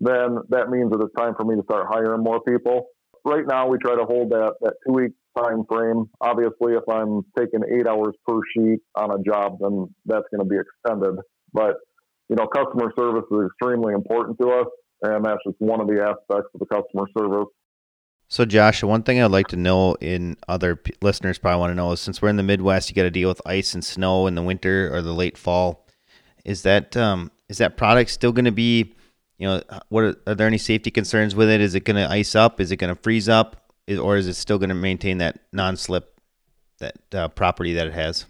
then 0.00 0.38
that 0.48 0.70
means 0.70 0.90
that 0.90 1.00
it's 1.00 1.14
time 1.16 1.34
for 1.36 1.44
me 1.44 1.56
to 1.56 1.62
start 1.62 1.86
hiring 1.90 2.22
more 2.22 2.40
people. 2.42 2.86
Right 3.24 3.44
now, 3.46 3.68
we 3.68 3.78
try 3.78 3.94
to 3.94 4.04
hold 4.04 4.30
that, 4.30 4.54
that 4.62 4.74
two 4.86 4.94
week 4.94 5.12
time 5.38 5.64
frame. 5.68 6.06
Obviously, 6.20 6.74
if 6.74 6.82
I'm 6.90 7.22
taking 7.38 7.60
eight 7.72 7.86
hours 7.86 8.14
per 8.26 8.40
sheet 8.54 8.80
on 8.96 9.12
a 9.12 9.22
job, 9.22 9.58
then 9.60 9.94
that's 10.04 10.24
going 10.34 10.40
to 10.40 10.44
be 10.44 10.56
extended. 10.56 11.20
But, 11.52 11.76
you 12.28 12.36
know, 12.36 12.46
customer 12.46 12.92
service 12.98 13.24
is 13.30 13.46
extremely 13.46 13.94
important 13.94 14.38
to 14.40 14.50
us, 14.50 14.66
and 15.02 15.24
that's 15.24 15.40
just 15.46 15.60
one 15.60 15.80
of 15.80 15.86
the 15.86 16.00
aspects 16.02 16.50
of 16.54 16.60
the 16.60 16.66
customer 16.66 17.06
service. 17.16 17.48
So, 18.28 18.46
Josh, 18.46 18.82
one 18.82 19.02
thing 19.02 19.20
I'd 19.20 19.30
like 19.30 19.48
to 19.48 19.56
know, 19.56 19.94
in 20.00 20.38
other 20.48 20.76
p- 20.76 20.94
listeners 21.02 21.38
probably 21.38 21.60
want 21.60 21.70
to 21.72 21.74
know, 21.74 21.92
is 21.92 22.00
since 22.00 22.22
we're 22.22 22.30
in 22.30 22.36
the 22.36 22.42
Midwest, 22.42 22.88
you 22.88 22.94
got 22.94 23.02
to 23.02 23.10
deal 23.10 23.28
with 23.28 23.42
ice 23.44 23.74
and 23.74 23.84
snow 23.84 24.26
in 24.26 24.34
the 24.34 24.42
winter 24.42 24.90
or 24.94 25.02
the 25.02 25.12
late 25.12 25.36
fall. 25.36 25.86
Is 26.42 26.62
that 26.62 26.96
um, 26.96 27.30
is 27.50 27.58
that 27.58 27.76
product 27.76 28.10
still 28.10 28.32
going 28.32 28.46
to 28.46 28.50
be, 28.50 28.94
you 29.36 29.46
know, 29.46 29.62
what 29.90 30.04
are, 30.04 30.16
are, 30.26 30.34
there 30.34 30.46
any 30.46 30.56
safety 30.56 30.90
concerns 30.90 31.34
with 31.34 31.50
it? 31.50 31.60
Is 31.60 31.74
it 31.74 31.84
going 31.84 31.96
to 31.96 32.10
ice 32.10 32.34
up? 32.34 32.58
Is 32.58 32.72
it 32.72 32.76
going 32.76 32.94
to 32.94 33.00
freeze 33.02 33.28
up? 33.28 33.70
Is, 33.86 33.98
or 33.98 34.16
is 34.16 34.26
it 34.26 34.34
still 34.34 34.58
going 34.58 34.70
to 34.70 34.74
maintain 34.74 35.18
that 35.18 35.40
non-slip, 35.52 36.18
that 36.78 36.96
uh, 37.14 37.28
property 37.28 37.74
that 37.74 37.86
it 37.86 37.92
has? 37.92 38.24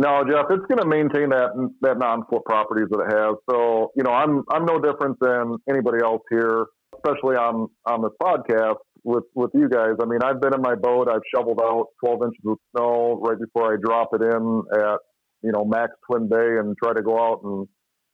No, 0.00 0.24
Jeff, 0.24 0.46
it's 0.48 0.64
going 0.64 0.80
to 0.80 0.86
maintain 0.86 1.28
that 1.30 1.50
that 1.82 1.98
non-slip 1.98 2.44
properties 2.44 2.88
that 2.90 3.00
it 3.00 3.12
has. 3.12 3.36
So, 3.50 3.92
you 3.96 4.02
know, 4.02 4.12
I'm 4.12 4.42
I'm 4.50 4.64
no 4.64 4.80
different 4.80 5.18
than 5.20 5.58
anybody 5.68 5.98
else 6.02 6.22
here, 6.30 6.66
especially 6.94 7.36
on 7.36 7.68
on 7.84 8.00
this 8.00 8.12
podcast 8.22 8.80
with 9.04 9.24
with 9.34 9.50
you 9.52 9.68
guys. 9.68 10.00
I 10.00 10.06
mean, 10.06 10.20
I've 10.24 10.40
been 10.40 10.54
in 10.54 10.62
my 10.62 10.74
boat. 10.74 11.08
I've 11.10 11.26
shoveled 11.34 11.60
out 11.62 11.88
12 12.04 12.22
inches 12.22 12.44
of 12.46 12.56
snow 12.74 13.20
right 13.22 13.38
before 13.38 13.74
I 13.74 13.76
drop 13.82 14.10
it 14.14 14.22
in 14.22 14.62
at 14.74 15.00
you 15.42 15.52
know, 15.52 15.64
max 15.64 15.92
Twin 16.06 16.28
Bay 16.28 16.58
and 16.58 16.76
try 16.82 16.92
to 16.92 17.02
go 17.02 17.18
out 17.18 17.40
and 17.42 17.66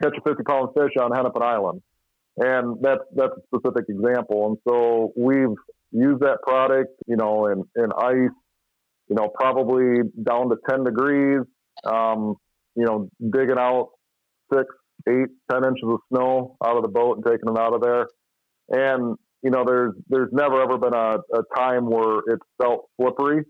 catch 0.03 0.15
a 0.17 0.29
50 0.29 0.43
pound 0.45 0.69
fish 0.75 0.93
on 1.01 1.13
Hennepin 1.13 1.43
Island. 1.43 1.83
And 2.37 2.77
that's, 2.83 3.03
that's 3.15 3.33
a 3.33 3.57
specific 3.57 3.87
example. 3.89 4.47
And 4.49 4.59
so 4.69 5.13
we've 5.17 5.57
used 5.91 6.21
that 6.21 6.39
product, 6.43 6.91
you 7.07 7.17
know, 7.17 7.47
in, 7.47 7.65
in 7.77 7.91
ice, 7.99 8.35
you 9.09 9.17
know, 9.17 9.29
probably 9.29 10.03
down 10.23 10.51
to 10.51 10.57
10 10.69 10.85
degrees, 10.85 11.41
um, 11.85 12.37
you 12.75 12.85
know, 12.85 13.09
digging 13.31 13.59
out 13.59 13.91
six, 14.53 14.67
eight, 15.09 15.29
ten 15.51 15.65
inches 15.65 15.85
of 15.85 15.99
snow 16.13 16.57
out 16.65 16.77
of 16.77 16.83
the 16.83 16.89
boat 16.89 17.17
and 17.17 17.25
taking 17.25 17.49
it 17.55 17.59
out 17.59 17.75
of 17.75 17.81
there. 17.81 18.09
And, 18.69 19.17
you 19.43 19.51
know, 19.51 19.65
there's, 19.67 19.95
there's 20.09 20.31
never 20.33 20.63
ever 20.63 20.79
been 20.79 20.95
a, 20.95 21.19
a 21.35 21.43
time 21.57 21.87
where 21.87 22.19
it 22.27 22.41
felt 22.61 22.89
slippery. 23.01 23.45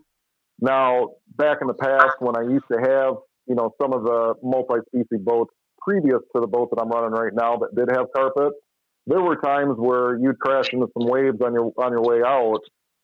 Now, 0.61 1.11
back 1.37 1.59
in 1.61 1.67
the 1.67 1.75
past, 1.75 2.17
when 2.21 2.37
I 2.37 2.43
used 2.43 2.65
to 2.73 2.79
have 2.79 3.15
you 3.47 3.55
know, 3.55 3.73
some 3.81 3.93
of 3.93 4.03
the 4.03 4.35
multi-species 4.43 5.21
boats 5.25 5.55
previous 5.81 6.19
to 6.35 6.41
the 6.41 6.47
boat 6.47 6.71
that 6.71 6.81
I'm 6.81 6.89
running 6.89 7.13
right 7.13 7.33
now 7.33 7.59
that 7.59 7.75
did 7.77 7.97
have 7.97 8.07
carpet, 8.15 8.53
there 9.07 9.23
were 9.23 9.37
times 9.37 9.77
where 9.79 10.19
you'd 10.19 10.39
crash 10.41 10.73
into 10.73 10.89
some 10.99 11.09
waves 11.09 11.39
on 11.45 11.55
your 11.55 11.73
on 11.79 11.93
your 11.93 12.03
way 12.03 12.23
out, 12.27 12.61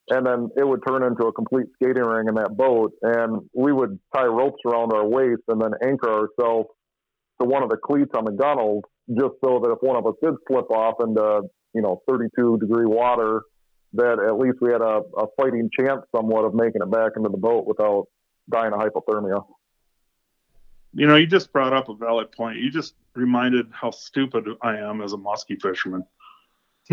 and 0.09 0.27
then 0.27 0.49
it 0.57 0.67
would 0.67 0.81
turn 0.87 1.03
into 1.03 1.27
a 1.27 1.33
complete 1.33 1.67
skating 1.75 2.03
ring 2.03 2.29
in 2.29 2.35
that 2.35 2.57
boat, 2.57 2.93
and 3.03 3.49
we 3.55 3.73
would 3.73 3.99
tie 4.15 4.25
ropes 4.25 4.61
around 4.67 4.93
our 4.93 5.07
waist 5.07 5.43
and 5.49 5.61
then 5.61 5.73
anchor 5.83 6.11
ourselves 6.11 6.69
to 7.41 7.49
one 7.49 7.63
of 7.63 7.71
the 7.71 7.77
cleats 7.77 8.11
on 8.15 8.25
the 8.25 8.33
gunnels, 8.33 8.83
just 9.09 9.35
so 9.45 9.61
that 9.61 9.71
if 9.71 9.79
one 9.81 9.97
of 9.97 10.07
us 10.07 10.15
did 10.23 10.35
slip 10.49 10.71
off 10.71 10.97
into 11.01 11.43
you 11.75 11.83
know 11.83 12.03
32 12.09 12.59
degree 12.59 12.87
water, 12.87 13.43
that 13.95 14.19
at 14.19 14.39
least 14.39 14.59
we 14.61 14.73
had 14.73 14.81
a, 14.81 15.03
a 15.19 15.27
fighting 15.37 15.71
chance 15.79 16.03
somewhat 16.15 16.45
of 16.45 16.55
making 16.55 16.83
it 16.83 16.91
back 16.91 17.13
into 17.17 17.29
the 17.29 17.39
boat 17.39 17.67
without 17.67 18.07
dying 18.51 18.73
of 18.73 18.81
hypothermia. 18.81 19.45
You 20.95 21.07
know, 21.07 21.17
you 21.17 21.27
just 21.27 21.53
brought 21.53 21.73
up 21.73 21.89
a 21.89 21.95
valid 21.95 22.33
point. 22.33 22.59
You 22.59 22.71
just 22.71 22.95
reminded 23.15 23.67
how 23.71 23.91
stupid 23.91 24.47
I 24.61 24.77
am 24.77 25.01
as 25.01 25.13
a 25.13 25.17
muskie 25.17 25.61
fisherman. 25.61 26.05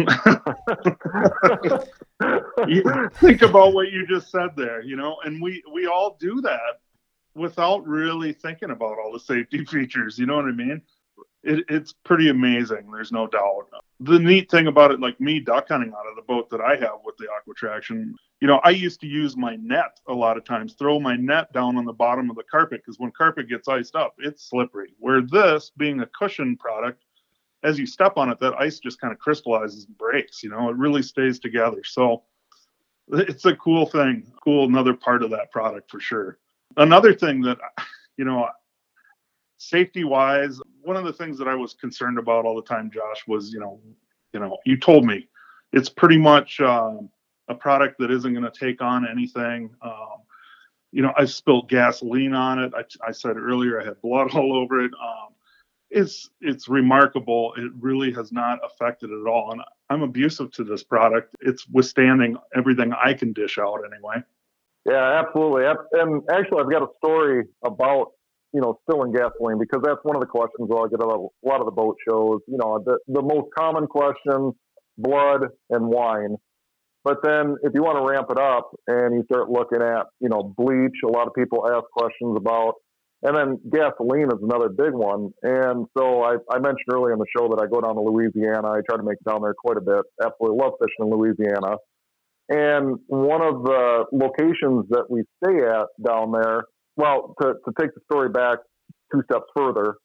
think 3.19 3.41
about 3.41 3.73
what 3.73 3.91
you 3.91 4.05
just 4.07 4.29
said 4.31 4.49
there, 4.55 4.81
you 4.83 4.95
know, 4.95 5.17
and 5.23 5.41
we 5.41 5.63
we 5.73 5.87
all 5.87 6.15
do 6.19 6.41
that 6.41 6.79
without 7.35 7.87
really 7.87 8.33
thinking 8.33 8.71
about 8.71 8.97
all 8.97 9.11
the 9.11 9.19
safety 9.19 9.65
features. 9.71 10.19
You 10.19 10.25
know 10.25 10.35
what 10.35 10.45
I 10.45 10.51
mean? 10.51 10.81
It, 11.41 11.63
it's 11.69 11.93
pretty 12.03 12.29
amazing. 12.29 12.91
There's 12.91 13.11
no 13.11 13.25
doubt. 13.25 13.67
The 14.01 14.19
neat 14.19 14.51
thing 14.51 14.67
about 14.67 14.91
it, 14.91 14.99
like 14.99 15.19
me 15.21 15.39
duck 15.39 15.69
hunting 15.69 15.93
out 15.97 16.07
of 16.09 16.15
the 16.15 16.21
boat 16.21 16.49
that 16.49 16.61
I 16.61 16.75
have 16.75 16.99
with 17.03 17.15
the 17.17 17.27
Aqua-Traction, 17.37 18.13
you 18.41 18.47
know, 18.47 18.59
I 18.63 18.71
used 18.71 18.99
to 19.01 19.07
use 19.07 19.37
my 19.37 19.55
net 19.57 19.99
a 20.07 20.13
lot 20.13 20.37
of 20.37 20.43
times, 20.43 20.73
throw 20.73 20.99
my 20.99 21.15
net 21.15 21.51
down 21.53 21.77
on 21.77 21.85
the 21.85 21.93
bottom 21.93 22.29
of 22.29 22.35
the 22.35 22.43
carpet 22.43 22.81
because 22.85 22.99
when 22.99 23.11
carpet 23.11 23.49
gets 23.49 23.67
iced 23.67 23.95
up, 23.95 24.15
it's 24.19 24.49
slippery. 24.49 24.93
Where 24.99 25.21
this, 25.21 25.71
being 25.77 26.01
a 26.01 26.07
cushion 26.07 26.57
product, 26.57 27.03
as 27.63 27.77
you 27.77 27.85
step 27.85 28.17
on 28.17 28.29
it, 28.29 28.39
that 28.39 28.59
ice 28.59 28.79
just 28.79 29.01
kind 29.01 29.11
of 29.11 29.19
crystallizes 29.19 29.85
and 29.85 29.97
breaks. 29.97 30.43
You 30.43 30.49
know, 30.49 30.69
it 30.69 30.75
really 30.75 31.01
stays 31.01 31.39
together. 31.39 31.83
So 31.83 32.23
it's 33.11 33.45
a 33.45 33.55
cool 33.55 33.85
thing, 33.85 34.31
cool 34.43 34.65
another 34.65 34.93
part 34.93 35.23
of 35.23 35.31
that 35.31 35.51
product 35.51 35.89
for 35.89 35.99
sure. 35.99 36.37
Another 36.77 37.13
thing 37.13 37.41
that, 37.41 37.57
you 38.17 38.25
know, 38.25 38.47
safety 39.57 40.03
wise, 40.03 40.59
one 40.81 40.95
of 40.95 41.05
the 41.05 41.13
things 41.13 41.37
that 41.37 41.47
I 41.47 41.55
was 41.55 41.73
concerned 41.73 42.17
about 42.17 42.45
all 42.45 42.55
the 42.55 42.61
time, 42.61 42.91
Josh, 42.91 43.27
was 43.27 43.51
you 43.51 43.59
know, 43.59 43.79
you 44.33 44.39
know, 44.39 44.57
you 44.65 44.77
told 44.77 45.05
me 45.05 45.27
it's 45.73 45.89
pretty 45.89 46.17
much 46.17 46.59
um, 46.61 47.09
a 47.47 47.55
product 47.55 47.99
that 47.99 48.11
isn't 48.11 48.33
going 48.33 48.49
to 48.49 48.57
take 48.57 48.81
on 48.81 49.07
anything. 49.07 49.69
Um, 49.81 50.23
you 50.91 51.01
know, 51.01 51.13
I 51.17 51.25
spilled 51.25 51.69
gasoline 51.69 52.33
on 52.33 52.59
it. 52.59 52.73
I, 52.75 52.83
I, 53.07 53.11
said 53.11 53.37
earlier 53.37 53.79
I 53.79 53.85
had 53.85 54.01
blood 54.01 54.31
all 54.35 54.53
over 54.55 54.83
it. 54.83 54.91
Um, 54.93 55.33
it's 55.89 56.29
it's 56.41 56.69
remarkable. 56.69 57.53
It 57.57 57.71
really 57.79 58.11
has 58.13 58.31
not 58.31 58.59
affected 58.63 59.09
it 59.09 59.21
at 59.21 59.27
all, 59.27 59.51
and 59.51 59.61
I'm 59.89 60.03
abusive 60.03 60.51
to 60.53 60.63
this 60.63 60.83
product. 60.83 61.35
It's 61.41 61.67
withstanding 61.67 62.37
everything 62.55 62.93
I 62.93 63.13
can 63.13 63.33
dish 63.33 63.57
out 63.57 63.79
anyway. 63.85 64.23
Yeah, 64.85 65.23
absolutely. 65.25 65.65
And 65.93 66.23
actually, 66.31 66.61
I've 66.61 66.71
got 66.71 66.83
a 66.83 66.87
story 67.03 67.45
about 67.63 68.11
you 68.53 68.61
know, 68.61 68.79
spilling 68.83 69.11
gasoline 69.11 69.59
because 69.59 69.81
that's 69.83 69.99
one 70.03 70.15
of 70.15 70.21
the 70.21 70.27
questions 70.27 70.69
I 70.71 70.87
get 70.89 71.01
a 71.01 71.05
lot 71.05 71.59
of 71.59 71.65
the 71.65 71.71
boat 71.71 71.97
shows. 72.07 72.39
You 72.47 72.57
know, 72.57 72.81
the, 72.83 72.97
the 73.07 73.21
most 73.21 73.49
common 73.57 73.87
question, 73.87 74.53
blood 74.97 75.47
and 75.69 75.87
wine. 75.87 76.35
But 77.03 77.17
then 77.23 77.55
if 77.63 77.73
you 77.73 77.81
want 77.81 77.97
to 77.97 78.11
ramp 78.11 78.27
it 78.29 78.39
up 78.39 78.71
and 78.87 79.15
you 79.15 79.23
start 79.31 79.49
looking 79.49 79.81
at, 79.81 80.07
you 80.19 80.29
know, 80.29 80.43
bleach, 80.43 80.97
a 81.03 81.07
lot 81.07 81.27
of 81.27 81.33
people 81.33 81.65
ask 81.71 81.85
questions 81.95 82.35
about, 82.35 82.73
and 83.23 83.35
then 83.35 83.59
gasoline 83.69 84.27
is 84.27 84.39
another 84.41 84.69
big 84.69 84.93
one. 84.93 85.31
And 85.43 85.85
so 85.97 86.23
I, 86.23 86.35
I 86.51 86.59
mentioned 86.59 86.89
earlier 86.91 87.13
in 87.13 87.19
the 87.19 87.25
show 87.35 87.49
that 87.49 87.61
I 87.61 87.67
go 87.67 87.81
down 87.81 87.95
to 87.95 88.01
Louisiana. 88.01 88.69
I 88.69 88.81
try 88.87 88.97
to 88.97 89.03
make 89.03 89.17
it 89.19 89.29
down 89.29 89.41
there 89.41 89.53
quite 89.53 89.77
a 89.77 89.81
bit. 89.81 90.05
Absolutely 90.23 90.57
love 90.57 90.73
fishing 90.79 91.05
in 91.05 91.09
Louisiana. 91.09 91.77
And 92.49 92.97
one 93.07 93.41
of 93.41 93.63
the 93.63 94.05
locations 94.11 94.85
that 94.89 95.05
we 95.09 95.23
stay 95.43 95.57
at 95.65 95.87
down 96.03 96.31
there 96.31 96.63
well, 96.99 97.33
to, 97.41 97.53
to 97.53 97.71
take 97.79 97.93
the 97.95 98.01
story 98.11 98.29
back 98.29 98.59
two 99.13 99.21
steps 99.31 99.45
further. 99.55 99.95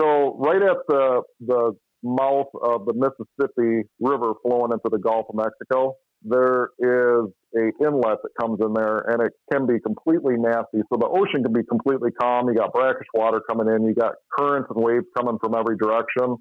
So 0.00 0.36
right 0.38 0.62
at 0.62 0.78
the 0.88 1.22
the 1.40 1.72
mouth 2.02 2.48
of 2.62 2.86
the 2.86 2.94
Mississippi 2.94 3.88
River 4.00 4.32
flowing 4.42 4.72
into 4.72 4.88
the 4.90 4.98
Gulf 4.98 5.26
of 5.28 5.36
Mexico, 5.36 5.96
there 6.24 6.70
is 6.78 7.30
a 7.56 7.84
inlet 7.84 8.18
that 8.22 8.30
comes 8.40 8.60
in 8.60 8.72
there, 8.74 8.98
and 9.08 9.22
it 9.22 9.32
can 9.52 9.66
be 9.66 9.80
completely 9.80 10.34
nasty. 10.38 10.80
So 10.92 10.98
the 10.98 11.08
ocean 11.08 11.42
can 11.42 11.52
be 11.52 11.64
completely 11.68 12.10
calm. 12.12 12.48
You 12.48 12.54
got 12.54 12.72
brackish 12.72 13.06
water 13.14 13.40
coming 13.48 13.72
in. 13.74 13.84
You 13.86 13.94
got 13.94 14.14
currents 14.38 14.70
and 14.74 14.82
waves 14.82 15.06
coming 15.16 15.38
from 15.42 15.54
every 15.54 15.76
direction. 15.76 16.36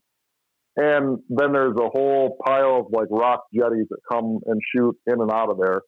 And 0.78 1.20
then 1.30 1.52
there's 1.52 1.76
a 1.78 1.90
whole 1.90 2.38
pile 2.46 2.78
of 2.80 2.86
like 2.92 3.08
rock 3.10 3.44
jetties 3.54 3.88
that 3.90 4.00
come 4.10 4.40
and 4.46 4.62
shoot 4.74 4.96
in 5.08 5.20
and 5.20 5.32
out 5.32 5.50
of 5.50 5.58
there. 5.58 5.82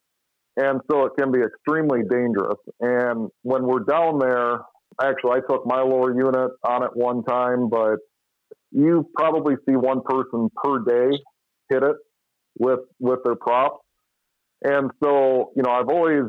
And 0.56 0.80
so 0.90 1.06
it 1.06 1.12
can 1.18 1.32
be 1.32 1.40
extremely 1.40 2.00
dangerous. 2.08 2.58
And 2.80 3.28
when 3.42 3.64
we're 3.64 3.84
down 3.84 4.18
there, 4.18 4.58
actually, 5.02 5.38
I 5.38 5.40
took 5.48 5.66
my 5.66 5.80
lower 5.80 6.14
unit 6.14 6.50
on 6.64 6.82
it 6.82 6.90
one 6.94 7.24
time, 7.24 7.68
but 7.70 7.96
you 8.74 9.08
probably 9.16 9.54
see 9.66 9.76
one 9.76 10.02
person 10.04 10.50
per 10.62 10.80
day 10.80 11.16
hit 11.70 11.82
it 11.82 11.96
with 12.58 12.80
with 12.98 13.20
their 13.24 13.36
props. 13.36 13.78
And 14.62 14.90
so, 15.02 15.52
you 15.56 15.62
know, 15.62 15.70
I've 15.70 15.88
always 15.88 16.24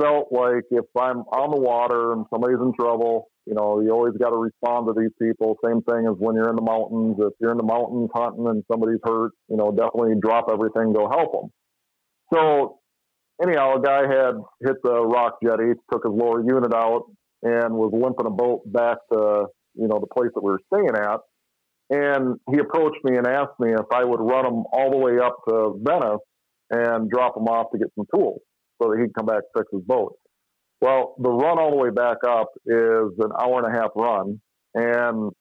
felt 0.00 0.28
like 0.30 0.64
if 0.70 0.84
I'm 0.98 1.18
on 1.18 1.50
the 1.50 1.60
water 1.60 2.12
and 2.12 2.24
somebody's 2.32 2.60
in 2.60 2.72
trouble, 2.78 3.28
you 3.46 3.54
know, 3.54 3.80
you 3.80 3.90
always 3.90 4.14
got 4.16 4.30
to 4.30 4.36
respond 4.36 4.86
to 4.88 4.94
these 4.98 5.12
people. 5.20 5.56
Same 5.64 5.82
thing 5.82 6.06
as 6.06 6.16
when 6.18 6.36
you're 6.36 6.50
in 6.50 6.56
the 6.56 6.62
mountains. 6.62 7.16
If 7.18 7.32
you're 7.40 7.52
in 7.52 7.56
the 7.58 7.64
mountains 7.64 8.10
hunting 8.14 8.46
and 8.48 8.64
somebody's 8.70 9.00
hurt, 9.04 9.32
you 9.48 9.56
know, 9.56 9.70
definitely 9.70 10.14
drop 10.20 10.46
everything, 10.50 10.92
go 10.92 11.08
help 11.08 11.32
them. 11.32 11.50
So 12.32 12.78
anyhow, 13.42 13.76
a 13.76 13.82
guy 13.82 14.02
had 14.02 14.34
hit 14.64 14.76
the 14.82 15.04
rock 15.04 15.38
jetty, 15.44 15.72
took 15.92 16.04
his 16.04 16.12
lower 16.12 16.42
unit 16.42 16.74
out, 16.74 17.04
and 17.42 17.74
was 17.74 17.92
limping 17.92 18.26
a 18.26 18.30
boat 18.30 18.62
back 18.72 18.98
to 19.12 19.46
you 19.76 19.88
know 19.88 20.00
the 20.00 20.14
place 20.14 20.30
that 20.34 20.42
we 20.42 20.52
were 20.52 20.60
staying 20.72 20.96
at. 20.96 21.20
And 21.88 22.40
he 22.50 22.58
approached 22.58 23.04
me 23.04 23.16
and 23.16 23.26
asked 23.26 23.60
me 23.60 23.72
if 23.72 23.86
I 23.92 24.04
would 24.04 24.20
run 24.20 24.44
him 24.44 24.64
all 24.72 24.90
the 24.90 24.96
way 24.96 25.18
up 25.22 25.36
to 25.48 25.78
Venice 25.80 26.20
and 26.70 27.08
drop 27.08 27.36
him 27.36 27.44
off 27.44 27.70
to 27.72 27.78
get 27.78 27.88
some 27.94 28.06
tools 28.12 28.40
so 28.82 28.90
that 28.90 28.98
he'd 29.00 29.14
come 29.14 29.26
back 29.26 29.42
and 29.46 29.62
fix 29.62 29.68
his 29.72 29.82
boat. 29.82 30.14
Well, 30.80 31.14
the 31.18 31.30
run 31.30 31.58
all 31.58 31.70
the 31.70 31.76
way 31.76 31.90
back 31.90 32.18
up 32.28 32.48
is 32.66 33.14
an 33.20 33.30
hour 33.40 33.62
and 33.62 33.72
a 33.72 33.78
half 33.78 33.90
run, 33.94 34.40
and 34.74 35.32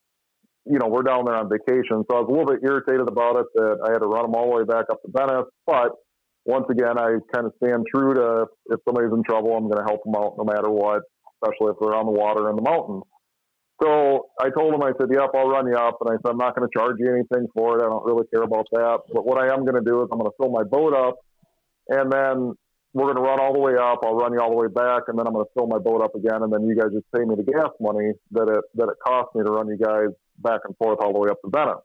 you 0.65 0.79
know, 0.79 0.87
we're 0.87 1.03
down 1.03 1.25
there 1.25 1.35
on 1.35 1.49
vacation. 1.49 2.03
So 2.09 2.17
I 2.17 2.21
was 2.21 2.27
a 2.27 2.31
little 2.31 2.49
bit 2.49 2.65
irritated 2.65 3.07
about 3.07 3.37
it 3.37 3.45
that 3.53 3.77
I 3.85 3.91
had 3.93 3.99
to 3.99 4.07
run 4.07 4.25
him 4.25 4.33
all 4.33 4.49
the 4.49 4.57
way 4.57 4.63
back 4.65 4.85
up 4.89 5.01
to 5.01 5.09
Venice. 5.13 5.45
But 5.65 5.93
once 6.45 6.65
again, 6.69 6.97
I 6.97 7.21
kind 7.33 7.45
of 7.45 7.53
stand 7.61 7.85
true 7.93 8.13
to 8.15 8.47
if 8.73 8.79
somebody's 8.85 9.13
in 9.13 9.23
trouble, 9.23 9.53
I'm 9.55 9.69
going 9.69 9.77
to 9.77 9.85
help 9.85 10.03
them 10.03 10.15
out 10.17 10.37
no 10.37 10.43
matter 10.43 10.69
what, 10.69 11.03
especially 11.37 11.71
if 11.73 11.77
they're 11.81 11.93
on 11.93 12.05
the 12.05 12.17
water 12.17 12.49
in 12.49 12.55
the 12.55 12.65
mountains. 12.65 13.03
So 13.81 14.27
I 14.39 14.49
told 14.49 14.73
him, 14.73 14.81
I 14.83 14.91
said, 14.99 15.09
yep, 15.11 15.31
I'll 15.35 15.49
run 15.49 15.67
you 15.67 15.75
up. 15.75 15.97
And 16.01 16.09
I 16.09 16.15
said, 16.23 16.31
I'm 16.31 16.37
not 16.37 16.55
going 16.55 16.67
to 16.67 16.73
charge 16.77 16.95
you 16.99 17.11
anything 17.11 17.47
for 17.53 17.77
it. 17.77 17.83
I 17.83 17.89
don't 17.89 18.05
really 18.05 18.25
care 18.33 18.43
about 18.43 18.67
that. 18.71 18.99
But 19.13 19.25
what 19.25 19.37
I 19.37 19.53
am 19.53 19.65
going 19.65 19.75
to 19.75 19.83
do 19.83 20.01
is 20.01 20.07
I'm 20.11 20.19
going 20.19 20.31
to 20.31 20.37
fill 20.39 20.51
my 20.51 20.63
boat 20.63 20.93
up 20.93 21.19
and 21.89 22.11
then 22.11 22.55
we're 22.93 23.11
going 23.11 23.17
to 23.17 23.21
run 23.21 23.39
all 23.39 23.51
the 23.51 23.59
way 23.59 23.75
up. 23.75 23.99
I'll 24.03 24.15
run 24.15 24.31
you 24.33 24.39
all 24.39 24.49
the 24.49 24.55
way 24.55 24.71
back, 24.71 25.03
and 25.07 25.19
then 25.19 25.27
I'm 25.27 25.33
going 25.33 25.45
to 25.45 25.51
fill 25.53 25.67
my 25.67 25.79
boat 25.79 26.01
up 26.01 26.15
again, 26.15 26.43
and 26.43 26.51
then 26.51 26.63
you 26.63 26.75
guys 26.75 26.93
just 26.93 27.05
pay 27.13 27.25
me 27.25 27.35
the 27.35 27.43
gas 27.43 27.69
money 27.79 28.13
that 28.31 28.47
it 28.47 28.63
that 28.75 28.87
it 28.87 28.97
cost 29.05 29.35
me 29.35 29.43
to 29.43 29.51
run 29.51 29.67
you 29.67 29.77
guys 29.77 30.15
back 30.39 30.61
and 30.63 30.75
forth 30.77 30.99
all 31.01 31.11
the 31.11 31.19
way 31.19 31.29
up 31.29 31.41
to 31.43 31.51
Venice. 31.51 31.83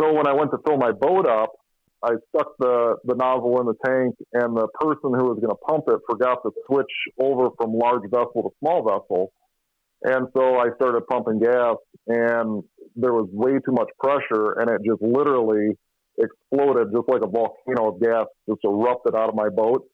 So 0.00 0.12
when 0.14 0.26
I 0.26 0.32
went 0.32 0.52
to 0.52 0.58
fill 0.64 0.78
my 0.78 0.92
boat 0.92 1.26
up, 1.26 1.50
I 2.04 2.14
stuck 2.30 2.54
the 2.58 2.96
the 3.04 3.16
nozzle 3.16 3.60
in 3.60 3.66
the 3.66 3.74
tank, 3.84 4.14
and 4.32 4.56
the 4.56 4.68
person 4.78 5.10
who 5.10 5.26
was 5.26 5.42
going 5.42 5.50
to 5.50 5.62
pump 5.66 5.84
it 5.88 5.98
forgot 6.08 6.38
to 6.46 6.52
switch 6.70 6.94
over 7.18 7.50
from 7.58 7.74
large 7.74 8.08
vessel 8.08 8.46
to 8.46 8.50
small 8.60 8.86
vessel, 8.86 9.32
and 10.04 10.26
so 10.36 10.58
I 10.58 10.68
started 10.76 11.06
pumping 11.08 11.40
gas, 11.40 11.76
and 12.06 12.62
there 12.96 13.12
was 13.12 13.28
way 13.32 13.52
too 13.64 13.72
much 13.72 13.88
pressure, 13.98 14.58
and 14.58 14.70
it 14.70 14.80
just 14.86 15.02
literally 15.02 15.78
exploded 16.18 16.88
just 16.94 17.08
like 17.08 17.22
a 17.22 17.26
volcano 17.26 17.94
of 17.94 18.00
gas 18.00 18.26
just 18.48 18.60
erupted 18.64 19.14
out 19.14 19.28
of 19.28 19.34
my 19.34 19.48
boat 19.48 19.84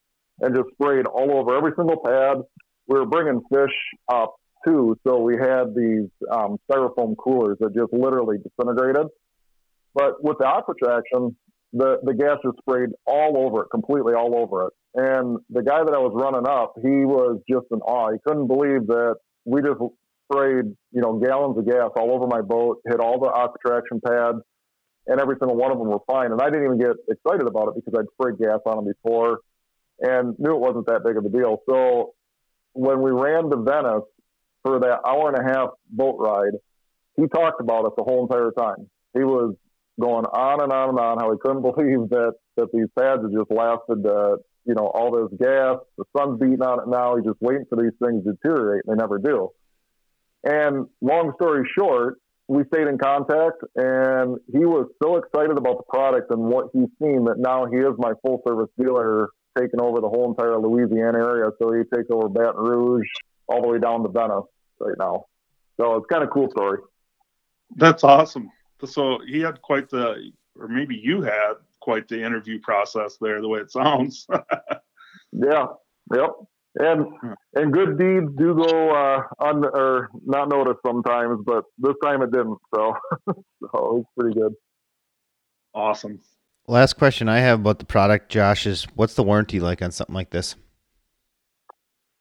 and 0.41 0.55
just 0.55 0.69
sprayed 0.73 1.07
all 1.07 1.39
over 1.39 1.57
every 1.57 1.73
single 1.77 2.01
pad. 2.05 2.39
We 2.89 2.99
were 2.99 3.07
bringing 3.07 3.41
fish 3.53 3.75
up 4.13 4.35
too, 4.67 4.97
so 5.07 5.19
we 5.19 5.37
had 5.37 5.75
these 5.77 6.09
um, 6.31 6.57
styrofoam 6.71 7.15
coolers 7.17 7.59
that 7.61 7.75
just 7.75 7.93
literally 7.93 8.39
disintegrated. 8.39 9.07
But 9.95 10.23
with 10.23 10.39
the 10.39 10.47
Aqua-Traction, 10.47 11.37
the 11.73 11.99
the 12.03 12.15
gas 12.15 12.39
just 12.43 12.59
sprayed 12.59 12.91
all 13.07 13.37
over 13.37 13.63
it, 13.63 13.69
completely 13.71 14.15
all 14.15 14.35
over 14.37 14.69
it. 14.69 14.73
And 14.95 15.39
the 15.51 15.63
guy 15.63 15.85
that 15.85 15.95
I 15.95 15.99
was 15.99 16.13
running 16.15 16.49
up, 16.49 16.75
he 16.77 17.05
was 17.05 17.41
just 17.49 17.67
in 17.71 17.81
awe. 17.81 18.11
He 18.13 18.19
couldn't 18.27 18.47
believe 18.47 18.87
that 18.87 19.17
we 19.49 19.63
just 19.63 19.81
sprayed, 20.31 20.67
you 20.93 21.01
know, 21.01 21.19
gallons 21.19 21.57
of 21.57 21.67
gas 21.67 21.91
all 21.97 22.13
over 22.13 22.27
my 22.27 22.43
boat, 22.43 22.83
hit 22.87 23.01
all 23.01 23.19
the 23.19 23.31
Aqua-Traction 23.31 24.01
pads, 24.07 24.39
and 25.07 25.21
every 25.21 25.37
single 25.41 25.57
one 25.57 25.73
of 25.73 25.79
them 25.79 25.89
were 25.89 26.05
fine. 26.07 26.33
And 26.33 26.41
I 26.41 26.51
didn't 26.51 26.65
even 26.65 26.79
get 26.79 26.97
excited 27.09 27.47
about 27.47 27.69
it 27.69 27.75
because 27.77 27.99
I'd 27.99 28.13
sprayed 28.13 28.39
gas 28.39 28.61
on 28.67 28.85
them 28.85 28.93
before 28.93 29.41
and 30.01 30.39
knew 30.39 30.53
it 30.53 30.61
wasn't 30.61 30.87
that 30.87 31.03
big 31.05 31.17
of 31.17 31.25
a 31.25 31.31
deal. 31.31 31.63
So 31.69 32.13
when 32.75 33.01
we 33.01 33.11
ran 33.11 33.49
to 33.51 33.57
Venice 33.57 34.05
for 34.63 34.79
that 34.81 35.01
hour 35.07 35.33
and 35.33 35.39
a 35.39 35.51
half 35.51 35.71
boat 35.89 36.17
ride, 36.19 36.53
he 37.17 37.27
talked 37.27 37.61
about 37.61 37.87
it 37.87 37.93
the 37.97 38.05
whole 38.05 38.29
entire 38.29 38.53
time. 38.53 38.89
He 39.15 39.25
was 39.25 39.57
going 39.99 40.27
on 40.27 40.63
and 40.63 40.73
on 40.73 40.91
and 40.91 40.99
on 40.99 41.19
how 41.19 41.33
he 41.33 41.39
couldn't 41.41 41.63
believe 41.75 42.11
that 42.11 42.35
that 42.59 42.73
these 42.73 42.89
pads 42.99 43.23
have 43.23 43.33
just 43.33 43.51
lasted, 43.51 44.05
uh, 44.07 44.37
you 44.67 44.75
know, 44.75 44.87
all 44.87 45.11
this 45.11 45.39
gas. 45.39 45.79
The 45.97 46.05
sun's 46.17 46.39
beating 46.39 46.63
on 46.63 46.81
it 46.81 46.89
now. 46.89 47.17
He's 47.17 47.25
just 47.25 47.41
waiting 47.41 47.65
for 47.71 47.77
these 47.77 47.97
things 48.03 48.25
to 48.25 48.33
deteriorate, 48.33 48.83
they 48.87 48.95
never 48.95 49.19
do. 49.19 49.51
And 50.45 50.87
long 51.01 51.33
story 51.37 51.69
short, 51.77 52.21
we 52.49 52.65
stayed 52.73 52.89
in 52.89 52.99
contact, 52.99 53.63
and 53.77 54.39
he 54.51 54.65
was 54.65 54.89
so 55.03 55.17
excited 55.17 55.59
about 55.59 55.79
the 55.79 55.85
product 55.89 56.31
and 56.31 56.41
what 56.45 56.71
he's 56.73 56.89
seen 57.01 57.25
that 57.25 57.37
now 57.39 57.67
he 57.67 57.77
is 57.77 57.95
my 57.99 58.13
full 58.23 58.43
service 58.47 58.71
dealer 58.79 59.29
taking 59.59 59.81
over 59.81 60.01
the 60.01 60.09
whole 60.09 60.31
entire 60.31 60.59
Louisiana 60.59 61.19
area. 61.19 61.51
So 61.61 61.73
he 61.73 61.83
takes 61.95 62.09
over 62.11 62.29
Baton 62.29 62.63
Rouge 62.63 63.07
all 63.49 63.63
the 63.63 63.69
way 63.69 63.79
down 63.79 64.03
to 64.03 64.09
Venice 64.09 64.45
right 64.81 64.97
now. 64.99 65.27
So 65.77 65.97
it's 65.97 66.07
kind 66.07 66.23
of 66.23 66.31
cool 66.31 66.51
story. 66.51 66.79
That's 67.77 68.05
awesome. 68.05 68.51
So 68.85 69.19
he 69.27 69.41
had 69.41 69.61
quite 69.61 69.91
the, 69.91 70.31
or 70.59 70.69
maybe 70.69 70.97
you 70.97 71.23
had 71.23 71.55
quite 71.89 72.07
the 72.07 72.23
interview 72.23 72.61
process 72.61 73.17
there, 73.19 73.41
the 73.41 73.49
way 73.49 73.61
it 73.61 73.71
sounds. 73.71 74.27
yeah. 75.33 75.69
Yep. 76.15 76.31
And 76.81 77.07
and 77.55 77.73
good 77.73 77.99
deeds 77.99 78.31
do 78.37 78.55
go 78.55 78.91
uh, 78.91 79.23
un 79.41 79.65
or 79.65 80.11
not 80.27 80.51
noticed 80.51 80.81
sometimes, 80.85 81.41
but 81.47 81.65
this 81.79 81.95
time 82.05 82.21
it 82.21 82.31
didn't. 82.31 82.59
So 82.75 82.95
so 83.73 83.97
it's 83.97 84.09
pretty 84.19 84.39
good. 84.39 84.53
Awesome. 85.75 86.21
Last 86.67 86.99
question 86.99 87.27
I 87.27 87.39
have 87.39 87.61
about 87.61 87.79
the 87.79 87.87
product, 87.87 88.31
Josh, 88.31 88.67
is 88.67 88.87
what's 88.95 89.15
the 89.15 89.23
warranty 89.23 89.59
like 89.59 89.81
on 89.81 89.91
something 89.91 90.15
like 90.15 90.29
this? 90.29 90.57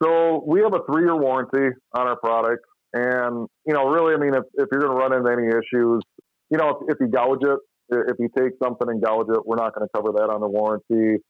So 0.01 0.45
we 0.47 0.61
have 0.61 0.73
a 0.73 0.79
three-year 0.89 1.17
warranty 1.17 1.75
on 1.93 2.07
our 2.07 2.15
product, 2.15 2.63
and 2.93 3.49
you 3.65 3.73
know, 3.73 3.89
really, 3.89 4.13
I 4.13 4.17
mean, 4.17 4.33
if, 4.33 4.43
if 4.53 4.69
you're 4.71 4.79
going 4.79 4.93
to 4.93 4.97
run 4.97 5.11
into 5.11 5.29
any 5.29 5.49
issues, 5.49 6.01
you 6.49 6.57
know, 6.57 6.69
if, 6.69 6.95
if 6.95 6.97
you 7.01 7.07
gouge 7.07 7.43
it, 7.43 7.59
if 7.89 8.15
you 8.19 8.29
take 8.37 8.53
something 8.61 8.87
and 8.89 9.01
gouge 9.01 9.27
it, 9.29 9.45
we're 9.45 9.55
not 9.55 9.73
going 9.73 9.87
to 9.87 9.91
cover 9.95 10.11
that 10.17 10.29
on 10.29 10.41
the 10.41 10.47
warranty. 10.47 11.23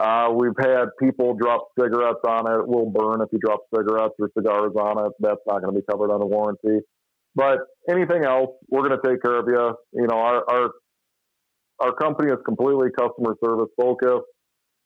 Uh, 0.00 0.30
we've 0.32 0.56
had 0.58 0.86
people 1.00 1.34
drop 1.34 1.68
cigarettes 1.78 2.20
on 2.26 2.46
it. 2.46 2.68
Will 2.68 2.90
burn 2.90 3.20
if 3.20 3.28
you 3.32 3.38
drop 3.38 3.60
cigarettes 3.74 4.14
or 4.20 4.30
cigars 4.36 4.72
on 4.78 5.06
it. 5.06 5.12
That's 5.18 5.40
not 5.46 5.60
going 5.60 5.74
to 5.74 5.80
be 5.80 5.84
covered 5.90 6.12
on 6.12 6.20
the 6.20 6.26
warranty. 6.26 6.84
But 7.34 7.58
anything 7.90 8.24
else, 8.24 8.50
we're 8.68 8.86
going 8.86 8.98
to 9.00 9.08
take 9.08 9.22
care 9.22 9.38
of 9.38 9.46
you. 9.48 9.74
You 9.92 10.06
know, 10.06 10.18
our, 10.18 10.44
our 10.48 10.70
our 11.80 11.94
company 11.94 12.32
is 12.32 12.38
completely 12.44 12.88
customer 12.98 13.36
service 13.44 13.68
focused. 13.76 14.26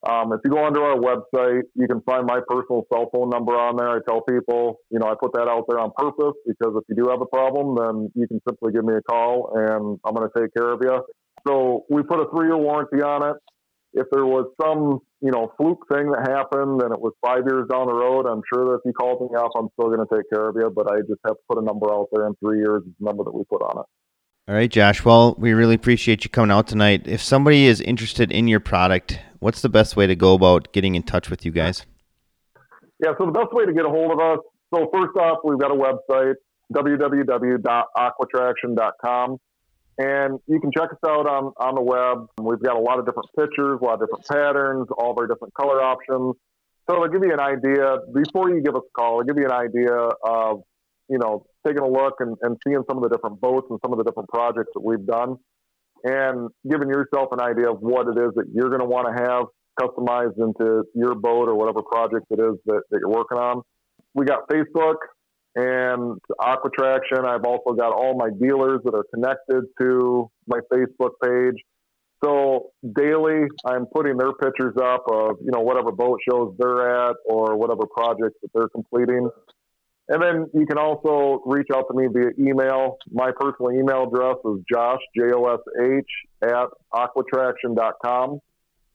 Um, 0.03 0.33
if 0.33 0.41
you 0.45 0.51
go 0.51 0.59
onto 0.59 0.81
our 0.81 0.99
website, 0.99 1.63
you 1.75 1.87
can 1.87 2.03
find 2.03 2.27
my 2.27 2.41
personal 2.49 2.83
cell 2.93 3.09
phone 3.13 3.31
number 3.31 3.53
on 3.53 3.77
there. 3.77 3.89
I 3.89 3.99
tell 4.09 4.21
people, 4.23 4.81
you 4.91 4.99
know, 4.99 5.07
I 5.07 5.15
put 5.15 5.33
that 5.35 5.47
out 5.47 5.65
there 5.69 5.79
on 5.79 5.93
purpose 5.97 6.35
because 6.47 6.75
if 6.75 6.83
you 6.89 7.05
do 7.05 7.09
have 7.09 7.21
a 7.21 7.27
problem, 7.27 7.77
then 7.79 8.11
you 8.15 8.27
can 8.27 8.41
simply 8.49 8.73
give 8.73 8.85
me 8.85 8.95
a 8.95 9.03
call 9.03 9.53
and 9.55 10.01
I'm 10.05 10.15
going 10.15 10.29
to 10.29 10.41
take 10.41 10.53
care 10.55 10.73
of 10.73 10.81
you. 10.83 11.03
So 11.47 11.85
we 11.89 12.03
put 12.03 12.19
a 12.19 12.27
three 12.35 12.49
year 12.49 12.59
warranty 12.59 13.03
on 13.03 13.31
it. 13.31 13.37
If 13.95 14.07
there 14.11 14.25
was 14.25 14.51
some, 14.61 15.01
you 15.21 15.31
know, 15.31 15.53
fluke 15.57 15.87
thing 15.93 16.11
that 16.11 16.27
happened 16.27 16.83
and 16.83 16.91
it 16.91 16.99
was 16.99 17.13
five 17.25 17.45
years 17.47 17.69
down 17.71 17.87
the 17.87 17.95
road, 17.95 18.27
I'm 18.27 18.43
sure 18.53 18.65
that 18.73 18.81
if 18.81 18.81
you 18.87 18.93
called 18.95 19.21
me 19.21 19.37
up, 19.39 19.53
I'm 19.55 19.69
still 19.79 19.95
going 19.95 20.03
to 20.03 20.11
take 20.11 20.27
care 20.33 20.49
of 20.49 20.57
you. 20.57 20.73
But 20.75 20.91
I 20.91 20.99
just 21.07 21.21
have 21.27 21.37
to 21.37 21.45
put 21.47 21.59
a 21.59 21.65
number 21.65 21.93
out 21.93 22.09
there, 22.11 22.27
and 22.27 22.35
three 22.41 22.59
years 22.59 22.83
is 22.83 22.93
the 22.99 23.05
number 23.05 23.23
that 23.23 23.35
we 23.35 23.45
put 23.45 23.61
on 23.61 23.85
it. 23.85 23.87
All 24.49 24.57
right, 24.57 24.71
Josh. 24.71 25.05
Well, 25.05 25.37
we 25.39 25.53
really 25.53 25.77
appreciate 25.77 26.25
you 26.25 26.31
coming 26.31 26.51
out 26.51 26.67
tonight. 26.67 27.07
If 27.07 27.23
somebody 27.23 27.67
is 27.67 27.81
interested 27.81 28.33
in 28.33 28.49
your 28.49 28.59
product, 28.59 29.21
what's 29.39 29.63
the 29.63 29.69
best 29.69 29.95
way 29.95 30.09
to 30.09 30.17
go 30.17 30.35
about 30.35 30.73
getting 30.73 30.97
in 30.97 31.05
touch 31.05 31.31
with 31.31 31.45
you 31.45 31.53
guys? 31.53 31.87
Yeah, 32.99 33.13
so 33.19 33.27
the 33.27 33.33
best 33.33 33.53
way 33.53 33.67
to 33.67 33.73
get 33.73 33.85
a 33.85 33.89
hold 33.89 34.11
of 34.11 34.19
us. 34.19 34.39
So 34.75 34.91
first 34.93 35.17
off, 35.17 35.39
we've 35.45 35.61
got 35.61 35.71
a 35.71 35.75
website, 35.75 36.35
www.aquatraction.com. 36.75 39.39
And 39.99 40.41
you 40.49 40.59
can 40.59 40.73
check 40.73 40.91
us 40.91 40.99
out 41.07 41.29
on, 41.29 41.53
on 41.59 41.77
the 41.77 41.83
web. 41.83 42.27
We've 42.41 42.63
got 42.63 42.75
a 42.77 42.81
lot 42.81 42.99
of 42.99 43.07
different 43.07 43.29
pictures, 43.39 43.79
a 43.81 43.85
lot 43.85 43.95
of 43.95 44.01
different 44.01 44.27
patterns, 44.27 44.89
all 44.99 45.13
of 45.13 45.19
our 45.19 45.29
different 45.29 45.55
color 45.55 45.81
options. 45.81 46.35
So 46.91 47.05
to 47.05 47.13
give 47.13 47.23
you 47.23 47.33
an 47.33 47.39
idea, 47.39 47.99
before 48.13 48.51
you 48.51 48.61
give 48.61 48.75
us 48.75 48.83
a 48.85 48.91
call, 48.99 49.19
I'll 49.19 49.25
give 49.25 49.39
you 49.39 49.45
an 49.45 49.53
idea 49.53 49.95
of, 49.95 50.65
you 51.13 51.19
know, 51.19 51.45
taking 51.67 51.83
a 51.83 51.89
look 51.89 52.15
and, 52.21 52.37
and 52.41 52.57
seeing 52.67 52.83
some 52.89 52.97
of 52.97 53.03
the 53.03 53.11
different 53.15 53.39
boats 53.41 53.67
and 53.69 53.79
some 53.85 53.93
of 53.93 53.99
the 53.99 54.05
different 54.05 54.31
projects 54.31 54.71
that 54.75 54.81
we've 54.83 55.07
done 55.07 55.37
and 56.05 56.49
giving 56.69 56.89
yourself 56.89 57.29
an 57.33 57.41
idea 57.41 57.71
of 57.71 57.79
what 57.81 58.09
it 58.09 58.19
is 58.19 58.33
that 58.35 58.47
you're 58.53 58.71
going 58.71 58.81
to 58.81 58.87
want 58.87 59.07
to 59.07 59.23
have 59.23 59.45
customized 59.79 60.39
into 60.39 60.85
your 60.95 61.15
boat 61.15 61.49
or 61.49 61.55
whatever 61.55 61.83
project 61.83 62.27
it 62.31 62.41
is 62.41 62.57
that, 62.67 62.83
that 62.91 62.99
you're 63.01 63.11
working 63.11 63.39
on. 63.39 63.63
We 64.15 64.25
got 64.25 64.49
Facebook 64.49 64.97
and 65.55 66.19
Aqua-Traction. 66.41 67.25
I've 67.27 67.45
also 67.45 67.75
got 67.75 67.93
all 67.93 68.17
my 68.17 68.31
dealers 68.31 68.81
that 68.85 68.95
are 68.95 69.05
connected 69.15 69.65
to 69.81 70.31
my 70.47 70.61
Facebook 70.73 71.13
page. 71.23 71.63
So 72.25 72.71
daily, 72.97 73.47
I'm 73.67 73.87
putting 73.87 74.17
their 74.17 74.33
pictures 74.33 74.75
up 74.81 75.05
of 75.11 75.37
you 75.45 75.51
know 75.51 75.61
whatever 75.61 75.91
boat 75.91 76.21
shows 76.29 76.55
they're 76.57 77.09
at 77.09 77.17
or 77.27 77.57
whatever 77.57 77.83
projects 77.87 78.39
that 78.43 78.51
they're 78.55 78.69
completing. 78.69 79.29
And 80.13 80.23
then 80.23 80.47
you 80.53 80.67
can 80.67 80.77
also 80.77 81.41
reach 81.47 81.69
out 81.75 81.87
to 81.91 81.95
me 81.97 82.07
via 82.13 82.33
email. 82.39 82.99
My 83.11 83.31
personal 83.35 83.73
email 83.73 84.09
address 84.09 84.37
is 84.45 84.61
josh, 84.71 85.01
J-O-S-H, 85.17 86.05
at 86.43 86.67
aquatraction.com. 86.93 88.41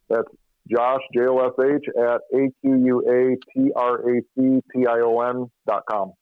That's 0.09 0.27
Josh, 0.69 1.01
J-O-S-H, 1.15 1.85
at 1.97 2.21
A-Q-U-A-T-R-A-C-T-I-O-N 2.35 3.11
dot 5.65 5.83
com. 5.89 6.13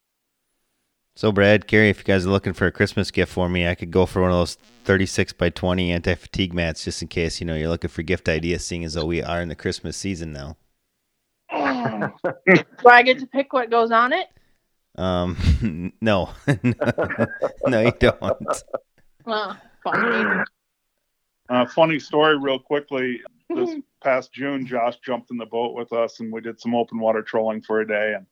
So, 1.17 1.33
Brad, 1.33 1.67
Gary, 1.67 1.89
if 1.89 1.97
you 1.97 2.05
guys 2.05 2.25
are 2.25 2.29
looking 2.29 2.53
for 2.53 2.65
a 2.67 2.71
Christmas 2.71 3.11
gift 3.11 3.33
for 3.33 3.49
me, 3.49 3.67
I 3.67 3.75
could 3.75 3.91
go 3.91 4.05
for 4.05 4.21
one 4.21 4.31
of 4.31 4.37
those 4.37 4.55
36 4.85 5.33
by 5.33 5.49
20 5.49 5.91
anti 5.91 6.15
fatigue 6.15 6.53
mats 6.53 6.85
just 6.85 7.01
in 7.01 7.09
case, 7.09 7.41
you 7.41 7.47
know, 7.47 7.55
you're 7.55 7.67
looking 7.67 7.89
for 7.89 8.01
gift 8.01 8.29
ideas, 8.29 8.65
seeing 8.65 8.85
as 8.85 8.93
though 8.93 9.05
we 9.05 9.21
are 9.21 9.41
in 9.41 9.49
the 9.49 9.55
Christmas 9.55 9.97
season 9.97 10.31
now. 10.31 10.55
Oh. 11.51 12.09
Do 12.47 12.63
I 12.87 13.03
get 13.03 13.19
to 13.19 13.27
pick 13.27 13.51
what 13.51 13.69
goes 13.69 13.91
on 13.91 14.13
it? 14.13 14.27
Um, 14.97 15.93
no, 16.01 16.29
no, 17.67 17.81
you 17.81 17.93
don't. 17.99 18.63
Oh, 19.25 19.57
funny. 19.83 20.43
Uh, 21.49 21.65
funny 21.67 21.99
story, 21.99 22.37
real 22.37 22.59
quickly. 22.59 23.21
This 23.49 23.75
past 24.03 24.33
June, 24.33 24.65
Josh 24.65 24.97
jumped 24.99 25.31
in 25.31 25.37
the 25.37 25.45
boat 25.45 25.75
with 25.75 25.93
us, 25.93 26.19
and 26.19 26.31
we 26.31 26.41
did 26.41 26.59
some 26.59 26.75
open 26.75 26.99
water 26.99 27.21
trolling 27.21 27.61
for 27.61 27.81
a 27.81 27.87
day. 27.87 28.13
And 28.15 28.25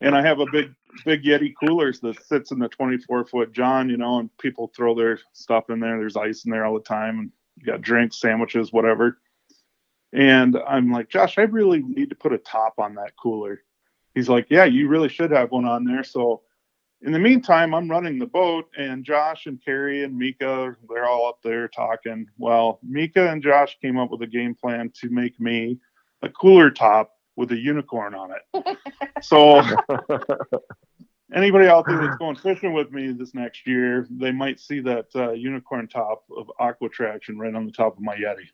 and 0.00 0.14
I 0.14 0.22
have 0.22 0.40
a 0.40 0.46
big 0.52 0.74
big 1.04 1.22
Yeti 1.22 1.54
coolers 1.62 2.00
that 2.00 2.22
sits 2.24 2.50
in 2.50 2.58
the 2.58 2.68
24 2.68 3.26
foot 3.26 3.52
John, 3.52 3.88
you 3.88 3.96
know, 3.96 4.18
and 4.18 4.36
people 4.38 4.70
throw 4.74 4.94
their 4.94 5.18
stuff 5.32 5.70
in 5.70 5.80
there. 5.80 5.98
There's 5.98 6.16
ice 6.16 6.44
in 6.44 6.50
there 6.50 6.64
all 6.64 6.74
the 6.74 6.80
time, 6.80 7.18
and 7.18 7.32
you 7.56 7.64
got 7.64 7.80
drinks, 7.80 8.20
sandwiches, 8.20 8.72
whatever. 8.72 9.18
And 10.12 10.56
I'm 10.66 10.90
like, 10.90 11.08
Josh, 11.08 11.38
I 11.38 11.42
really 11.42 11.82
need 11.82 12.10
to 12.10 12.16
put 12.16 12.32
a 12.32 12.38
top 12.38 12.74
on 12.78 12.94
that 12.94 13.16
cooler. 13.16 13.62
He's 14.16 14.30
like, 14.30 14.46
Yeah, 14.48 14.64
you 14.64 14.88
really 14.88 15.10
should 15.10 15.30
have 15.30 15.52
one 15.52 15.66
on 15.66 15.84
there. 15.84 16.02
So 16.02 16.40
in 17.02 17.12
the 17.12 17.18
meantime, 17.18 17.74
I'm 17.74 17.90
running 17.90 18.18
the 18.18 18.26
boat, 18.26 18.64
and 18.76 19.04
Josh 19.04 19.46
and 19.46 19.62
Carrie 19.62 20.02
and 20.02 20.16
Mika, 20.16 20.74
they're 20.88 21.04
all 21.04 21.28
up 21.28 21.38
there 21.44 21.68
talking. 21.68 22.26
Well, 22.38 22.80
Mika 22.82 23.30
and 23.30 23.42
Josh 23.42 23.76
came 23.82 23.98
up 23.98 24.10
with 24.10 24.22
a 24.22 24.26
game 24.26 24.54
plan 24.54 24.90
to 25.02 25.10
make 25.10 25.38
me 25.38 25.78
a 26.22 26.30
cooler 26.30 26.70
top 26.70 27.12
with 27.36 27.52
a 27.52 27.56
unicorn 27.56 28.14
on 28.14 28.30
it. 28.32 28.78
so 29.22 29.60
anybody 31.34 31.66
out 31.66 31.84
there 31.86 31.98
that's 31.98 32.16
going 32.16 32.36
fishing 32.36 32.72
with 32.72 32.90
me 32.90 33.12
this 33.12 33.34
next 33.34 33.66
year, 33.66 34.06
they 34.10 34.32
might 34.32 34.58
see 34.58 34.80
that 34.80 35.06
uh, 35.14 35.32
unicorn 35.32 35.88
top 35.88 36.24
of 36.34 36.50
Aqua 36.58 36.88
Traction 36.88 37.38
right 37.38 37.54
on 37.54 37.66
the 37.66 37.72
top 37.72 37.98
of 37.98 38.02
my 38.02 38.16
Yeti. 38.16 38.48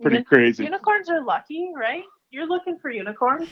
Pretty 0.00 0.22
crazy. 0.22 0.62
Unicorns 0.62 1.10
are 1.10 1.24
lucky, 1.24 1.72
right? 1.74 2.04
You're 2.30 2.46
looking 2.46 2.78
for 2.78 2.90
unicorns. 2.90 3.48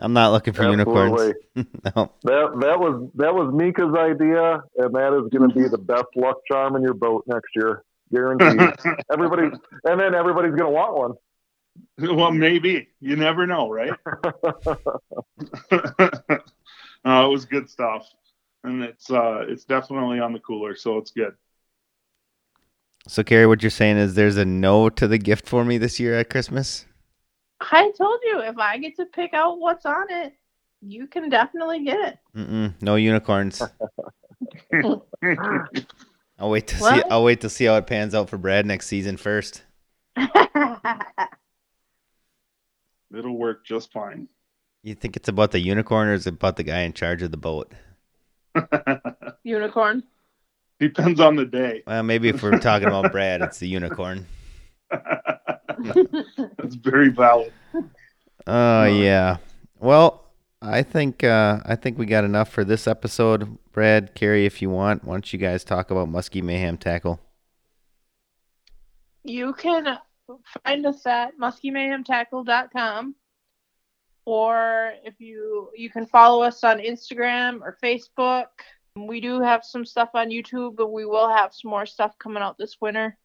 I'm 0.00 0.12
not 0.12 0.32
looking 0.32 0.54
for 0.54 0.62
Absolutely. 0.62 0.94
unicorns. 0.94 1.34
no. 1.96 2.12
That 2.22 2.58
that 2.60 2.78
was 2.78 3.10
that 3.16 3.34
was 3.34 3.52
Mika's 3.52 3.94
idea, 3.96 4.62
and 4.76 4.94
that 4.94 5.12
is 5.12 5.28
going 5.36 5.48
to 5.50 5.54
be 5.54 5.68
the 5.68 5.78
best 5.78 6.06
luck 6.14 6.38
charm 6.46 6.76
in 6.76 6.82
your 6.82 6.94
boat 6.94 7.24
next 7.26 7.48
year, 7.56 7.82
guaranteed. 8.12 8.60
Everybody, 9.12 9.50
and 9.84 10.00
then 10.00 10.14
everybody's 10.14 10.52
going 10.52 10.64
to 10.64 10.70
want 10.70 10.96
one. 10.96 11.14
well, 12.16 12.30
maybe. 12.30 12.88
You 13.00 13.16
never 13.16 13.46
know, 13.46 13.70
right? 13.70 13.92
uh, 14.06 15.80
it 15.80 17.30
was 17.30 17.44
good 17.44 17.68
stuff. 17.68 18.06
And 18.64 18.82
it's 18.82 19.10
uh, 19.10 19.44
it's 19.48 19.64
definitely 19.64 20.20
on 20.20 20.32
the 20.32 20.40
cooler, 20.40 20.74
so 20.76 20.98
it's 20.98 21.10
good. 21.10 21.34
So, 23.06 23.22
Carrie, 23.22 23.46
what 23.46 23.62
you're 23.62 23.70
saying 23.70 23.96
is 23.96 24.14
there's 24.14 24.36
a 24.36 24.44
no 24.44 24.90
to 24.90 25.08
the 25.08 25.18
gift 25.18 25.48
for 25.48 25.64
me 25.64 25.78
this 25.78 25.98
year 25.98 26.14
at 26.14 26.28
Christmas? 26.28 26.86
I 27.60 27.90
told 27.96 28.20
you 28.24 28.40
if 28.40 28.58
I 28.58 28.78
get 28.78 28.96
to 28.96 29.06
pick 29.06 29.34
out 29.34 29.58
what's 29.58 29.84
on 29.84 30.10
it, 30.10 30.34
you 30.80 31.06
can 31.06 31.28
definitely 31.28 31.84
get 31.84 31.98
it. 32.00 32.18
Mm-mm, 32.36 32.74
no 32.80 32.94
unicorns. 32.94 33.60
I'll 36.38 36.50
wait 36.50 36.68
to 36.68 36.76
see. 36.76 37.02
I'll 37.10 37.24
wait 37.24 37.40
to 37.40 37.50
see 37.50 37.64
how 37.64 37.74
it 37.76 37.86
pans 37.86 38.14
out 38.14 38.30
for 38.30 38.38
Brad 38.38 38.64
next 38.64 38.86
season 38.86 39.16
first. 39.16 39.64
It'll 43.16 43.36
work 43.36 43.64
just 43.64 43.92
fine. 43.92 44.28
You 44.82 44.94
think 44.94 45.16
it's 45.16 45.28
about 45.28 45.50
the 45.50 45.58
unicorn 45.58 46.08
or 46.08 46.14
is 46.14 46.26
it 46.26 46.34
about 46.34 46.56
the 46.56 46.62
guy 46.62 46.80
in 46.80 46.92
charge 46.92 47.22
of 47.22 47.30
the 47.30 47.36
boat? 47.36 47.72
Unicorn. 49.42 50.04
Depends 50.78 51.18
on 51.20 51.34
the 51.34 51.44
day. 51.44 51.82
Well, 51.86 52.02
maybe 52.04 52.28
if 52.28 52.42
we're 52.42 52.58
talking 52.58 52.86
about 52.86 53.10
Brad, 53.10 53.42
it's 53.42 53.58
the 53.58 53.66
unicorn. 53.66 54.26
That's 56.58 56.74
very 56.74 57.10
valid. 57.10 57.52
Oh 58.46 58.84
yeah. 58.84 59.36
Well, 59.78 60.24
I 60.60 60.82
think 60.82 61.22
uh, 61.22 61.60
I 61.64 61.76
think 61.76 61.98
we 61.98 62.06
got 62.06 62.24
enough 62.24 62.50
for 62.50 62.64
this 62.64 62.88
episode. 62.88 63.58
Brad, 63.72 64.14
Carrie, 64.14 64.46
if 64.46 64.60
you 64.60 64.70
want, 64.70 65.04
why 65.04 65.14
don't 65.14 65.32
you 65.32 65.38
guys 65.38 65.64
talk 65.64 65.90
about 65.90 66.08
Muskie 66.08 66.42
Mayhem 66.42 66.76
Tackle? 66.76 67.20
You 69.24 69.52
can 69.52 69.98
find 70.64 70.86
us 70.86 71.06
at 71.06 71.38
muskiemayhemtackle.com 71.38 73.14
or 74.24 74.92
if 75.04 75.20
you 75.20 75.70
you 75.76 75.90
can 75.90 76.06
follow 76.06 76.42
us 76.42 76.64
on 76.64 76.78
Instagram 76.78 77.60
or 77.62 77.78
Facebook. 77.82 78.46
We 78.96 79.20
do 79.20 79.40
have 79.40 79.64
some 79.64 79.84
stuff 79.84 80.10
on 80.14 80.30
YouTube, 80.30 80.76
but 80.76 80.92
we 80.92 81.06
will 81.06 81.28
have 81.28 81.54
some 81.54 81.70
more 81.70 81.86
stuff 81.86 82.18
coming 82.18 82.42
out 82.42 82.58
this 82.58 82.76
winter 82.80 83.16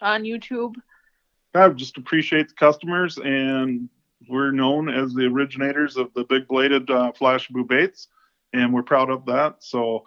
on 0.00 0.24
YouTube. 0.24 0.74
I 1.54 1.68
just 1.70 1.96
appreciate 1.96 2.48
the 2.48 2.54
customers, 2.54 3.18
and 3.18 3.88
we're 4.28 4.50
known 4.50 4.88
as 4.88 5.14
the 5.14 5.26
originators 5.26 5.96
of 5.96 6.12
the 6.14 6.24
big 6.24 6.46
bladed 6.46 6.90
uh, 6.90 7.12
flash 7.12 7.48
baits, 7.68 8.08
and 8.52 8.72
we're 8.72 8.82
proud 8.82 9.10
of 9.10 9.24
that. 9.26 9.56
So 9.60 10.04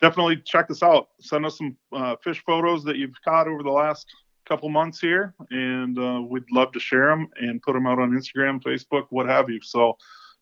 definitely 0.00 0.42
check 0.44 0.70
us 0.70 0.82
out. 0.82 1.08
Send 1.20 1.44
us 1.44 1.58
some 1.58 1.76
uh, 1.92 2.16
fish 2.22 2.42
photos 2.44 2.84
that 2.84 2.96
you've 2.96 3.20
caught 3.24 3.48
over 3.48 3.62
the 3.62 3.70
last 3.70 4.06
couple 4.46 4.68
months 4.70 4.98
here, 4.98 5.34
and 5.50 5.98
uh, 5.98 6.22
we'd 6.26 6.50
love 6.50 6.72
to 6.72 6.80
share 6.80 7.08
them 7.08 7.28
and 7.40 7.60
put 7.62 7.74
them 7.74 7.86
out 7.86 7.98
on 7.98 8.12
Instagram, 8.12 8.62
Facebook, 8.62 9.06
what 9.10 9.26
have 9.26 9.50
you. 9.50 9.60
So 9.62 9.96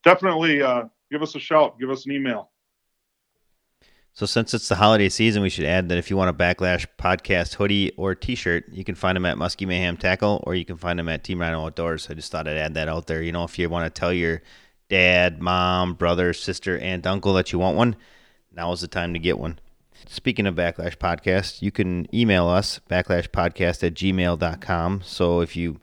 definitely 0.05 0.63
uh, 0.63 0.85
give 1.11 1.23
us 1.23 1.35
a 1.35 1.41
shout, 1.41 1.79
give 1.81 1.91
us 1.91 2.07
an 2.07 2.13
email. 2.13 2.51
So 4.17 4.25
since 4.25 4.55
it's 4.55 4.71
the 4.71 4.77
holiday 4.77 5.11
season, 5.11 5.43
we 5.43 5.51
should 5.51 5.67
add 5.67 5.91
that 5.91 5.99
if 5.99 6.09
you 6.09 6.17
want 6.17 6.31
a 6.31 6.33
Backlash 6.33 6.87
podcast 6.99 7.57
hoodie 7.57 7.93
or 7.99 8.15
T-shirt, 8.15 8.65
you 8.73 8.83
can 8.83 8.95
find 8.95 9.15
them 9.15 9.27
at 9.27 9.37
Muskie 9.37 9.67
Mayhem 9.67 9.99
Tackle, 9.99 10.43
or 10.47 10.55
you 10.55 10.65
can 10.65 10.79
find 10.79 10.99
them 10.99 11.11
at 11.11 11.23
Team 11.23 11.39
Rhino 11.39 11.67
Outdoors. 11.67 12.09
I 12.09 12.15
just 12.15 12.33
thought 12.33 12.49
I'd 12.49 12.57
add 12.57 12.73
that 12.73 12.89
out 12.89 13.09
there. 13.09 13.21
You 13.21 13.33
know, 13.33 13.45
if 13.45 13.59
you 13.59 13.69
want 13.69 13.95
to 13.95 14.01
tell 14.01 14.15
your 14.15 14.41
dad, 14.89 15.43
mom, 15.43 15.93
brother, 15.93 16.33
sister, 16.33 16.79
aunt, 16.79 17.07
uncle 17.07 17.35
that 17.35 17.53
you 17.53 17.59
want 17.59 17.77
one, 17.77 17.95
now 18.51 18.73
is 18.73 18.81
the 18.81 18.89
time 18.89 19.13
to 19.13 19.19
get 19.19 19.39
one. 19.39 19.59
Speaking 20.09 20.47
of 20.47 20.55
Backlash 20.55 20.97
Podcast, 20.97 21.61
you 21.61 21.71
can 21.71 22.09
email 22.17 22.49
us, 22.49 22.81
backlashpodcast 22.89 23.87
at 23.87 23.93
gmail.com. 23.93 25.03
So 25.05 25.43
if 25.43 25.57
you 25.57 25.79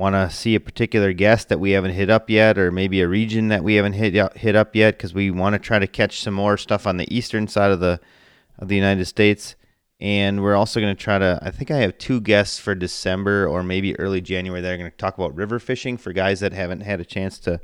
want 0.00 0.14
to 0.14 0.34
see 0.34 0.54
a 0.54 0.60
particular 0.60 1.12
guest 1.12 1.50
that 1.50 1.60
we 1.60 1.72
haven't 1.72 1.92
hit 1.92 2.08
up 2.08 2.30
yet, 2.30 2.56
or 2.56 2.72
maybe 2.72 3.02
a 3.02 3.06
region 3.06 3.48
that 3.48 3.62
we 3.62 3.74
haven't 3.74 3.92
hit 3.92 4.14
hit 4.34 4.56
up 4.56 4.74
yet, 4.74 4.96
because 4.96 5.12
we 5.12 5.30
want 5.30 5.52
to 5.52 5.58
try 5.58 5.78
to 5.78 5.86
catch 5.86 6.20
some 6.20 6.32
more 6.32 6.56
stuff 6.56 6.86
on 6.86 6.96
the 6.96 7.14
eastern 7.14 7.46
side 7.46 7.70
of 7.70 7.80
the 7.80 8.00
of 8.58 8.68
the 8.68 8.76
United 8.76 9.04
States. 9.04 9.56
And 10.00 10.42
we're 10.42 10.56
also 10.56 10.80
going 10.80 10.96
to 10.96 11.00
try 11.00 11.18
to. 11.18 11.38
I 11.42 11.50
think 11.50 11.70
I 11.70 11.76
have 11.76 11.98
two 11.98 12.22
guests 12.22 12.58
for 12.58 12.74
December 12.74 13.46
or 13.46 13.62
maybe 13.62 13.98
early 14.00 14.22
January 14.22 14.62
that 14.62 14.72
are 14.72 14.78
going 14.78 14.90
to 14.90 14.96
talk 14.96 15.18
about 15.18 15.36
river 15.36 15.58
fishing 15.58 15.98
for 15.98 16.14
guys 16.14 16.40
that 16.40 16.54
haven't 16.54 16.80
had 16.80 17.00
a 17.00 17.04
chance 17.04 17.38
to 17.40 17.60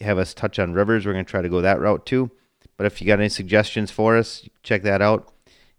have 0.00 0.18
us 0.18 0.34
touch 0.34 0.60
on 0.60 0.72
rivers. 0.72 1.04
We're 1.04 1.14
going 1.14 1.24
to 1.24 1.30
try 1.30 1.42
to 1.42 1.48
go 1.48 1.60
that 1.62 1.80
route 1.80 2.06
too. 2.06 2.30
But 2.76 2.86
if 2.86 3.00
you 3.00 3.08
got 3.08 3.18
any 3.18 3.28
suggestions 3.28 3.90
for 3.90 4.16
us, 4.16 4.48
check 4.62 4.82
that 4.84 5.02
out. 5.02 5.32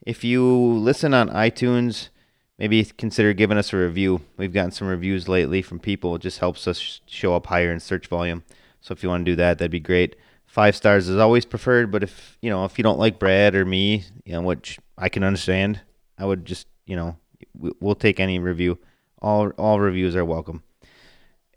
If 0.05 0.25
you 0.25 0.45
listen 0.45 1.13
on 1.13 1.29
iTunes, 1.29 2.09
maybe 2.57 2.83
consider 2.83 3.33
giving 3.33 3.57
us 3.57 3.73
a 3.73 3.77
review. 3.77 4.21
We've 4.37 4.53
gotten 4.53 4.71
some 4.71 4.87
reviews 4.87 5.27
lately 5.27 5.61
from 5.61 5.79
people. 5.79 6.15
It 6.15 6.21
just 6.21 6.39
helps 6.39 6.67
us 6.67 7.01
show 7.05 7.35
up 7.35 7.47
higher 7.47 7.71
in 7.71 7.79
search 7.79 8.07
volume. 8.07 8.43
So 8.81 8.93
if 8.93 9.03
you 9.03 9.09
want 9.09 9.25
to 9.25 9.31
do 9.31 9.35
that, 9.37 9.57
that'd 9.57 9.71
be 9.71 9.79
great. 9.79 10.15
Five 10.45 10.75
stars 10.75 11.09
is 11.09 11.17
always 11.17 11.45
preferred, 11.45 11.91
but 11.91 12.03
if 12.03 12.37
you 12.41 12.49
know 12.49 12.65
if 12.65 12.77
you 12.77 12.83
don't 12.83 12.99
like 12.99 13.19
Brad 13.19 13.53
or 13.53 13.65
me, 13.65 14.05
you 14.25 14.33
know 14.33 14.41
which 14.41 14.79
I 14.97 15.09
can 15.09 15.23
understand, 15.23 15.81
I 16.17 16.25
would 16.25 16.45
just 16.45 16.67
you 16.85 16.95
know 16.95 17.17
we- 17.53 17.73
we'll 17.79 17.95
take 17.95 18.19
any 18.19 18.39
review. 18.39 18.79
All 19.21 19.49
all 19.51 19.79
reviews 19.79 20.15
are 20.15 20.25
welcome. 20.25 20.63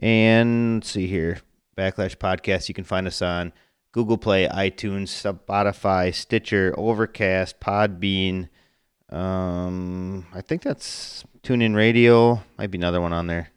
And 0.00 0.84
see 0.84 1.06
here, 1.06 1.40
Backlash 1.76 2.16
Podcast. 2.16 2.68
You 2.68 2.74
can 2.74 2.84
find 2.84 3.06
us 3.06 3.22
on 3.22 3.52
Google 3.92 4.18
Play, 4.18 4.48
iTunes, 4.48 5.08
Spotify, 5.08 6.14
Stitcher, 6.14 6.74
Overcast, 6.76 7.60
Podbean. 7.60 8.48
Um, 9.10 10.26
I 10.32 10.40
think 10.40 10.62
that's 10.62 11.24
TuneIn 11.42 11.74
Radio. 11.74 12.42
Might 12.58 12.70
be 12.70 12.78
another 12.78 13.00
one 13.00 13.12
on 13.12 13.26
there. 13.26 13.50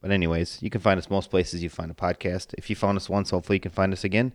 But 0.00 0.12
anyways, 0.12 0.58
you 0.62 0.70
can 0.70 0.80
find 0.80 0.98
us 0.98 1.10
most 1.10 1.30
places 1.30 1.62
you 1.62 1.68
find 1.68 1.90
a 1.90 1.94
podcast. 1.94 2.54
If 2.56 2.70
you 2.70 2.76
found 2.76 2.96
us 2.96 3.08
once, 3.08 3.30
hopefully 3.30 3.56
you 3.56 3.60
can 3.60 3.70
find 3.70 3.92
us 3.92 4.04
again. 4.04 4.32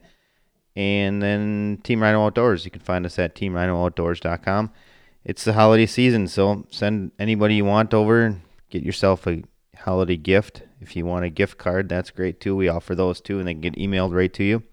And 0.75 1.21
then 1.21 1.79
Team 1.83 2.03
Rhino 2.03 2.25
Outdoors. 2.25 2.65
You 2.65 2.71
can 2.71 2.81
find 2.81 3.05
us 3.05 3.17
at 3.17 3.35
teamrhinooutdoors.com. 3.35 4.71
It's 5.23 5.43
the 5.43 5.53
holiday 5.53 5.87
season, 5.87 6.27
so 6.27 6.65
send 6.69 7.11
anybody 7.17 7.55
you 7.55 7.65
want 7.65 7.93
over. 7.93 8.25
And 8.25 8.41
get 8.69 8.83
yourself 8.83 9.25
a 9.25 9.43
holiday 9.75 10.17
gift. 10.17 10.63
If 10.81 10.95
you 10.95 11.05
want 11.05 11.25
a 11.25 11.29
gift 11.29 11.57
card, 11.57 11.89
that's 11.89 12.11
great 12.11 12.39
too. 12.39 12.55
We 12.55 12.67
offer 12.67 12.93
those 12.93 13.21
too, 13.21 13.39
and 13.39 13.47
they 13.47 13.53
can 13.53 13.61
get 13.61 13.75
emailed 13.75 14.13
right 14.13 14.33
to 14.33 14.43
you. 14.43 14.63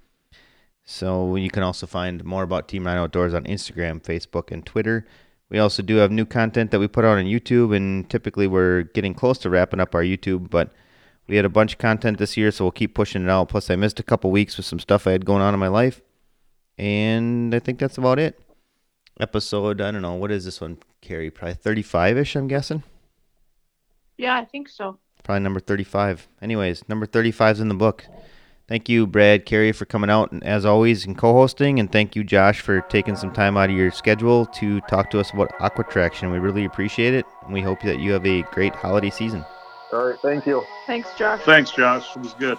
So 0.85 1.37
you 1.37 1.51
can 1.51 1.63
also 1.63 1.87
find 1.87 2.25
more 2.25 2.43
about 2.43 2.69
Team 2.69 2.87
Rhino 2.87 3.05
Outdoors 3.05 3.35
on 3.35 3.45
Instagram, 3.45 4.03
Facebook, 4.03 4.51
and 4.51 4.67
Twitter. 4.67 5.07
We 5.53 5.59
also 5.59 5.83
do 5.83 5.97
have 5.97 6.11
new 6.11 6.25
content 6.25 6.71
that 6.71 6.81
we 6.81 6.89
put 6.89 7.05
out 7.05 7.19
on 7.19 7.27
YouTube, 7.27 7.77
and 7.77 8.09
typically 8.09 8.47
we're 8.47 8.85
getting 8.85 9.13
close 9.13 9.37
to 9.41 9.51
wrapping 9.51 9.81
up 9.81 9.95
our 9.95 10.03
YouTube, 10.03 10.49
but 10.49 10.71
we 11.27 11.37
had 11.37 11.45
a 11.45 11.51
bunch 11.51 11.75
of 11.75 11.79
content 11.79 12.17
this 12.17 12.39
year, 12.39 12.51
so 12.51 12.65
we'll 12.65 12.73
keep 12.73 12.95
pushing 12.95 13.25
it 13.25 13.29
out. 13.29 13.51
Plus, 13.51 13.69
I 13.69 13.77
missed 13.77 14.01
a 14.01 14.03
couple 14.03 14.31
weeks 14.31 14.57
with 14.57 14.65
some 14.65 14.79
stuff 14.79 15.07
I 15.07 15.13
had 15.13 15.27
going 15.27 15.43
on 15.43 15.53
in 15.53 15.61
my 15.61 15.69
life, 15.69 16.01
and 16.79 17.55
I 17.55 17.59
think 17.59 17.79
that's 17.79 17.99
about 17.99 18.19
it. 18.19 18.41
Episode, 19.21 19.83
I 19.83 19.91
don't 19.91 20.01
know, 20.01 20.15
what 20.15 20.33
is 20.33 20.47
this 20.47 20.59
one, 20.59 20.79
Carrie? 21.03 21.31
Probably 21.31 21.53
35 21.53 22.17
ish, 22.17 22.35
I'm 22.35 22.49
guessing. 22.49 22.83
Yeah, 24.17 24.39
I 24.39 24.47
think 24.47 24.71
so. 24.71 25.01
Probably 25.23 25.41
number 25.41 25.61
35. 25.61 26.29
Anyways, 26.41 26.89
number 26.89 27.05
35 27.05 27.57
is 27.57 27.61
in 27.61 27.69
the 27.69 27.75
book. 27.75 28.07
Thank 28.69 28.89
you, 28.89 29.07
Brad, 29.07 29.45
Carrie, 29.45 29.73
for 29.73 29.85
coming 29.85 30.09
out, 30.09 30.33
and 30.33 30.43
as 30.45 30.65
always, 30.65 31.05
and 31.05 31.19
co-hosting, 31.19 31.79
and 31.79 31.91
thank 31.91 32.17
you, 32.17 32.25
Josh, 32.25 32.61
for 32.61 32.81
taking 32.83 33.17
some 33.17 33.33
time 33.33 33.57
out 33.57 33.71
of 33.71 33.77
your 33.77 33.91
schedule 33.91 34.47
to 34.47 34.81
talk 34.83 35.11
to 35.11 35.21
us 35.21 35.31
about 35.33 35.53
aqua 35.61 35.85
traction. 35.85 36.31
We 36.31 36.39
really 36.39 36.65
appreciate 36.65 37.13
it, 37.13 37.27
and 37.45 37.53
we 37.53 37.61
hope 37.61 37.83
that 37.83 37.99
you 37.99 38.13
have 38.13 38.25
a 38.25 38.43
great 38.43 38.75
holiday 38.75 39.11
season. 39.11 39.45
All 39.93 40.07
right, 40.07 40.19
thank 40.23 40.47
you. 40.47 40.63
Thanks, 40.87 41.09
Josh. 41.19 41.43
Thanks, 41.43 41.71
Josh. 41.73 42.17
It 42.17 42.23
was 42.23 42.33
good. 42.35 42.57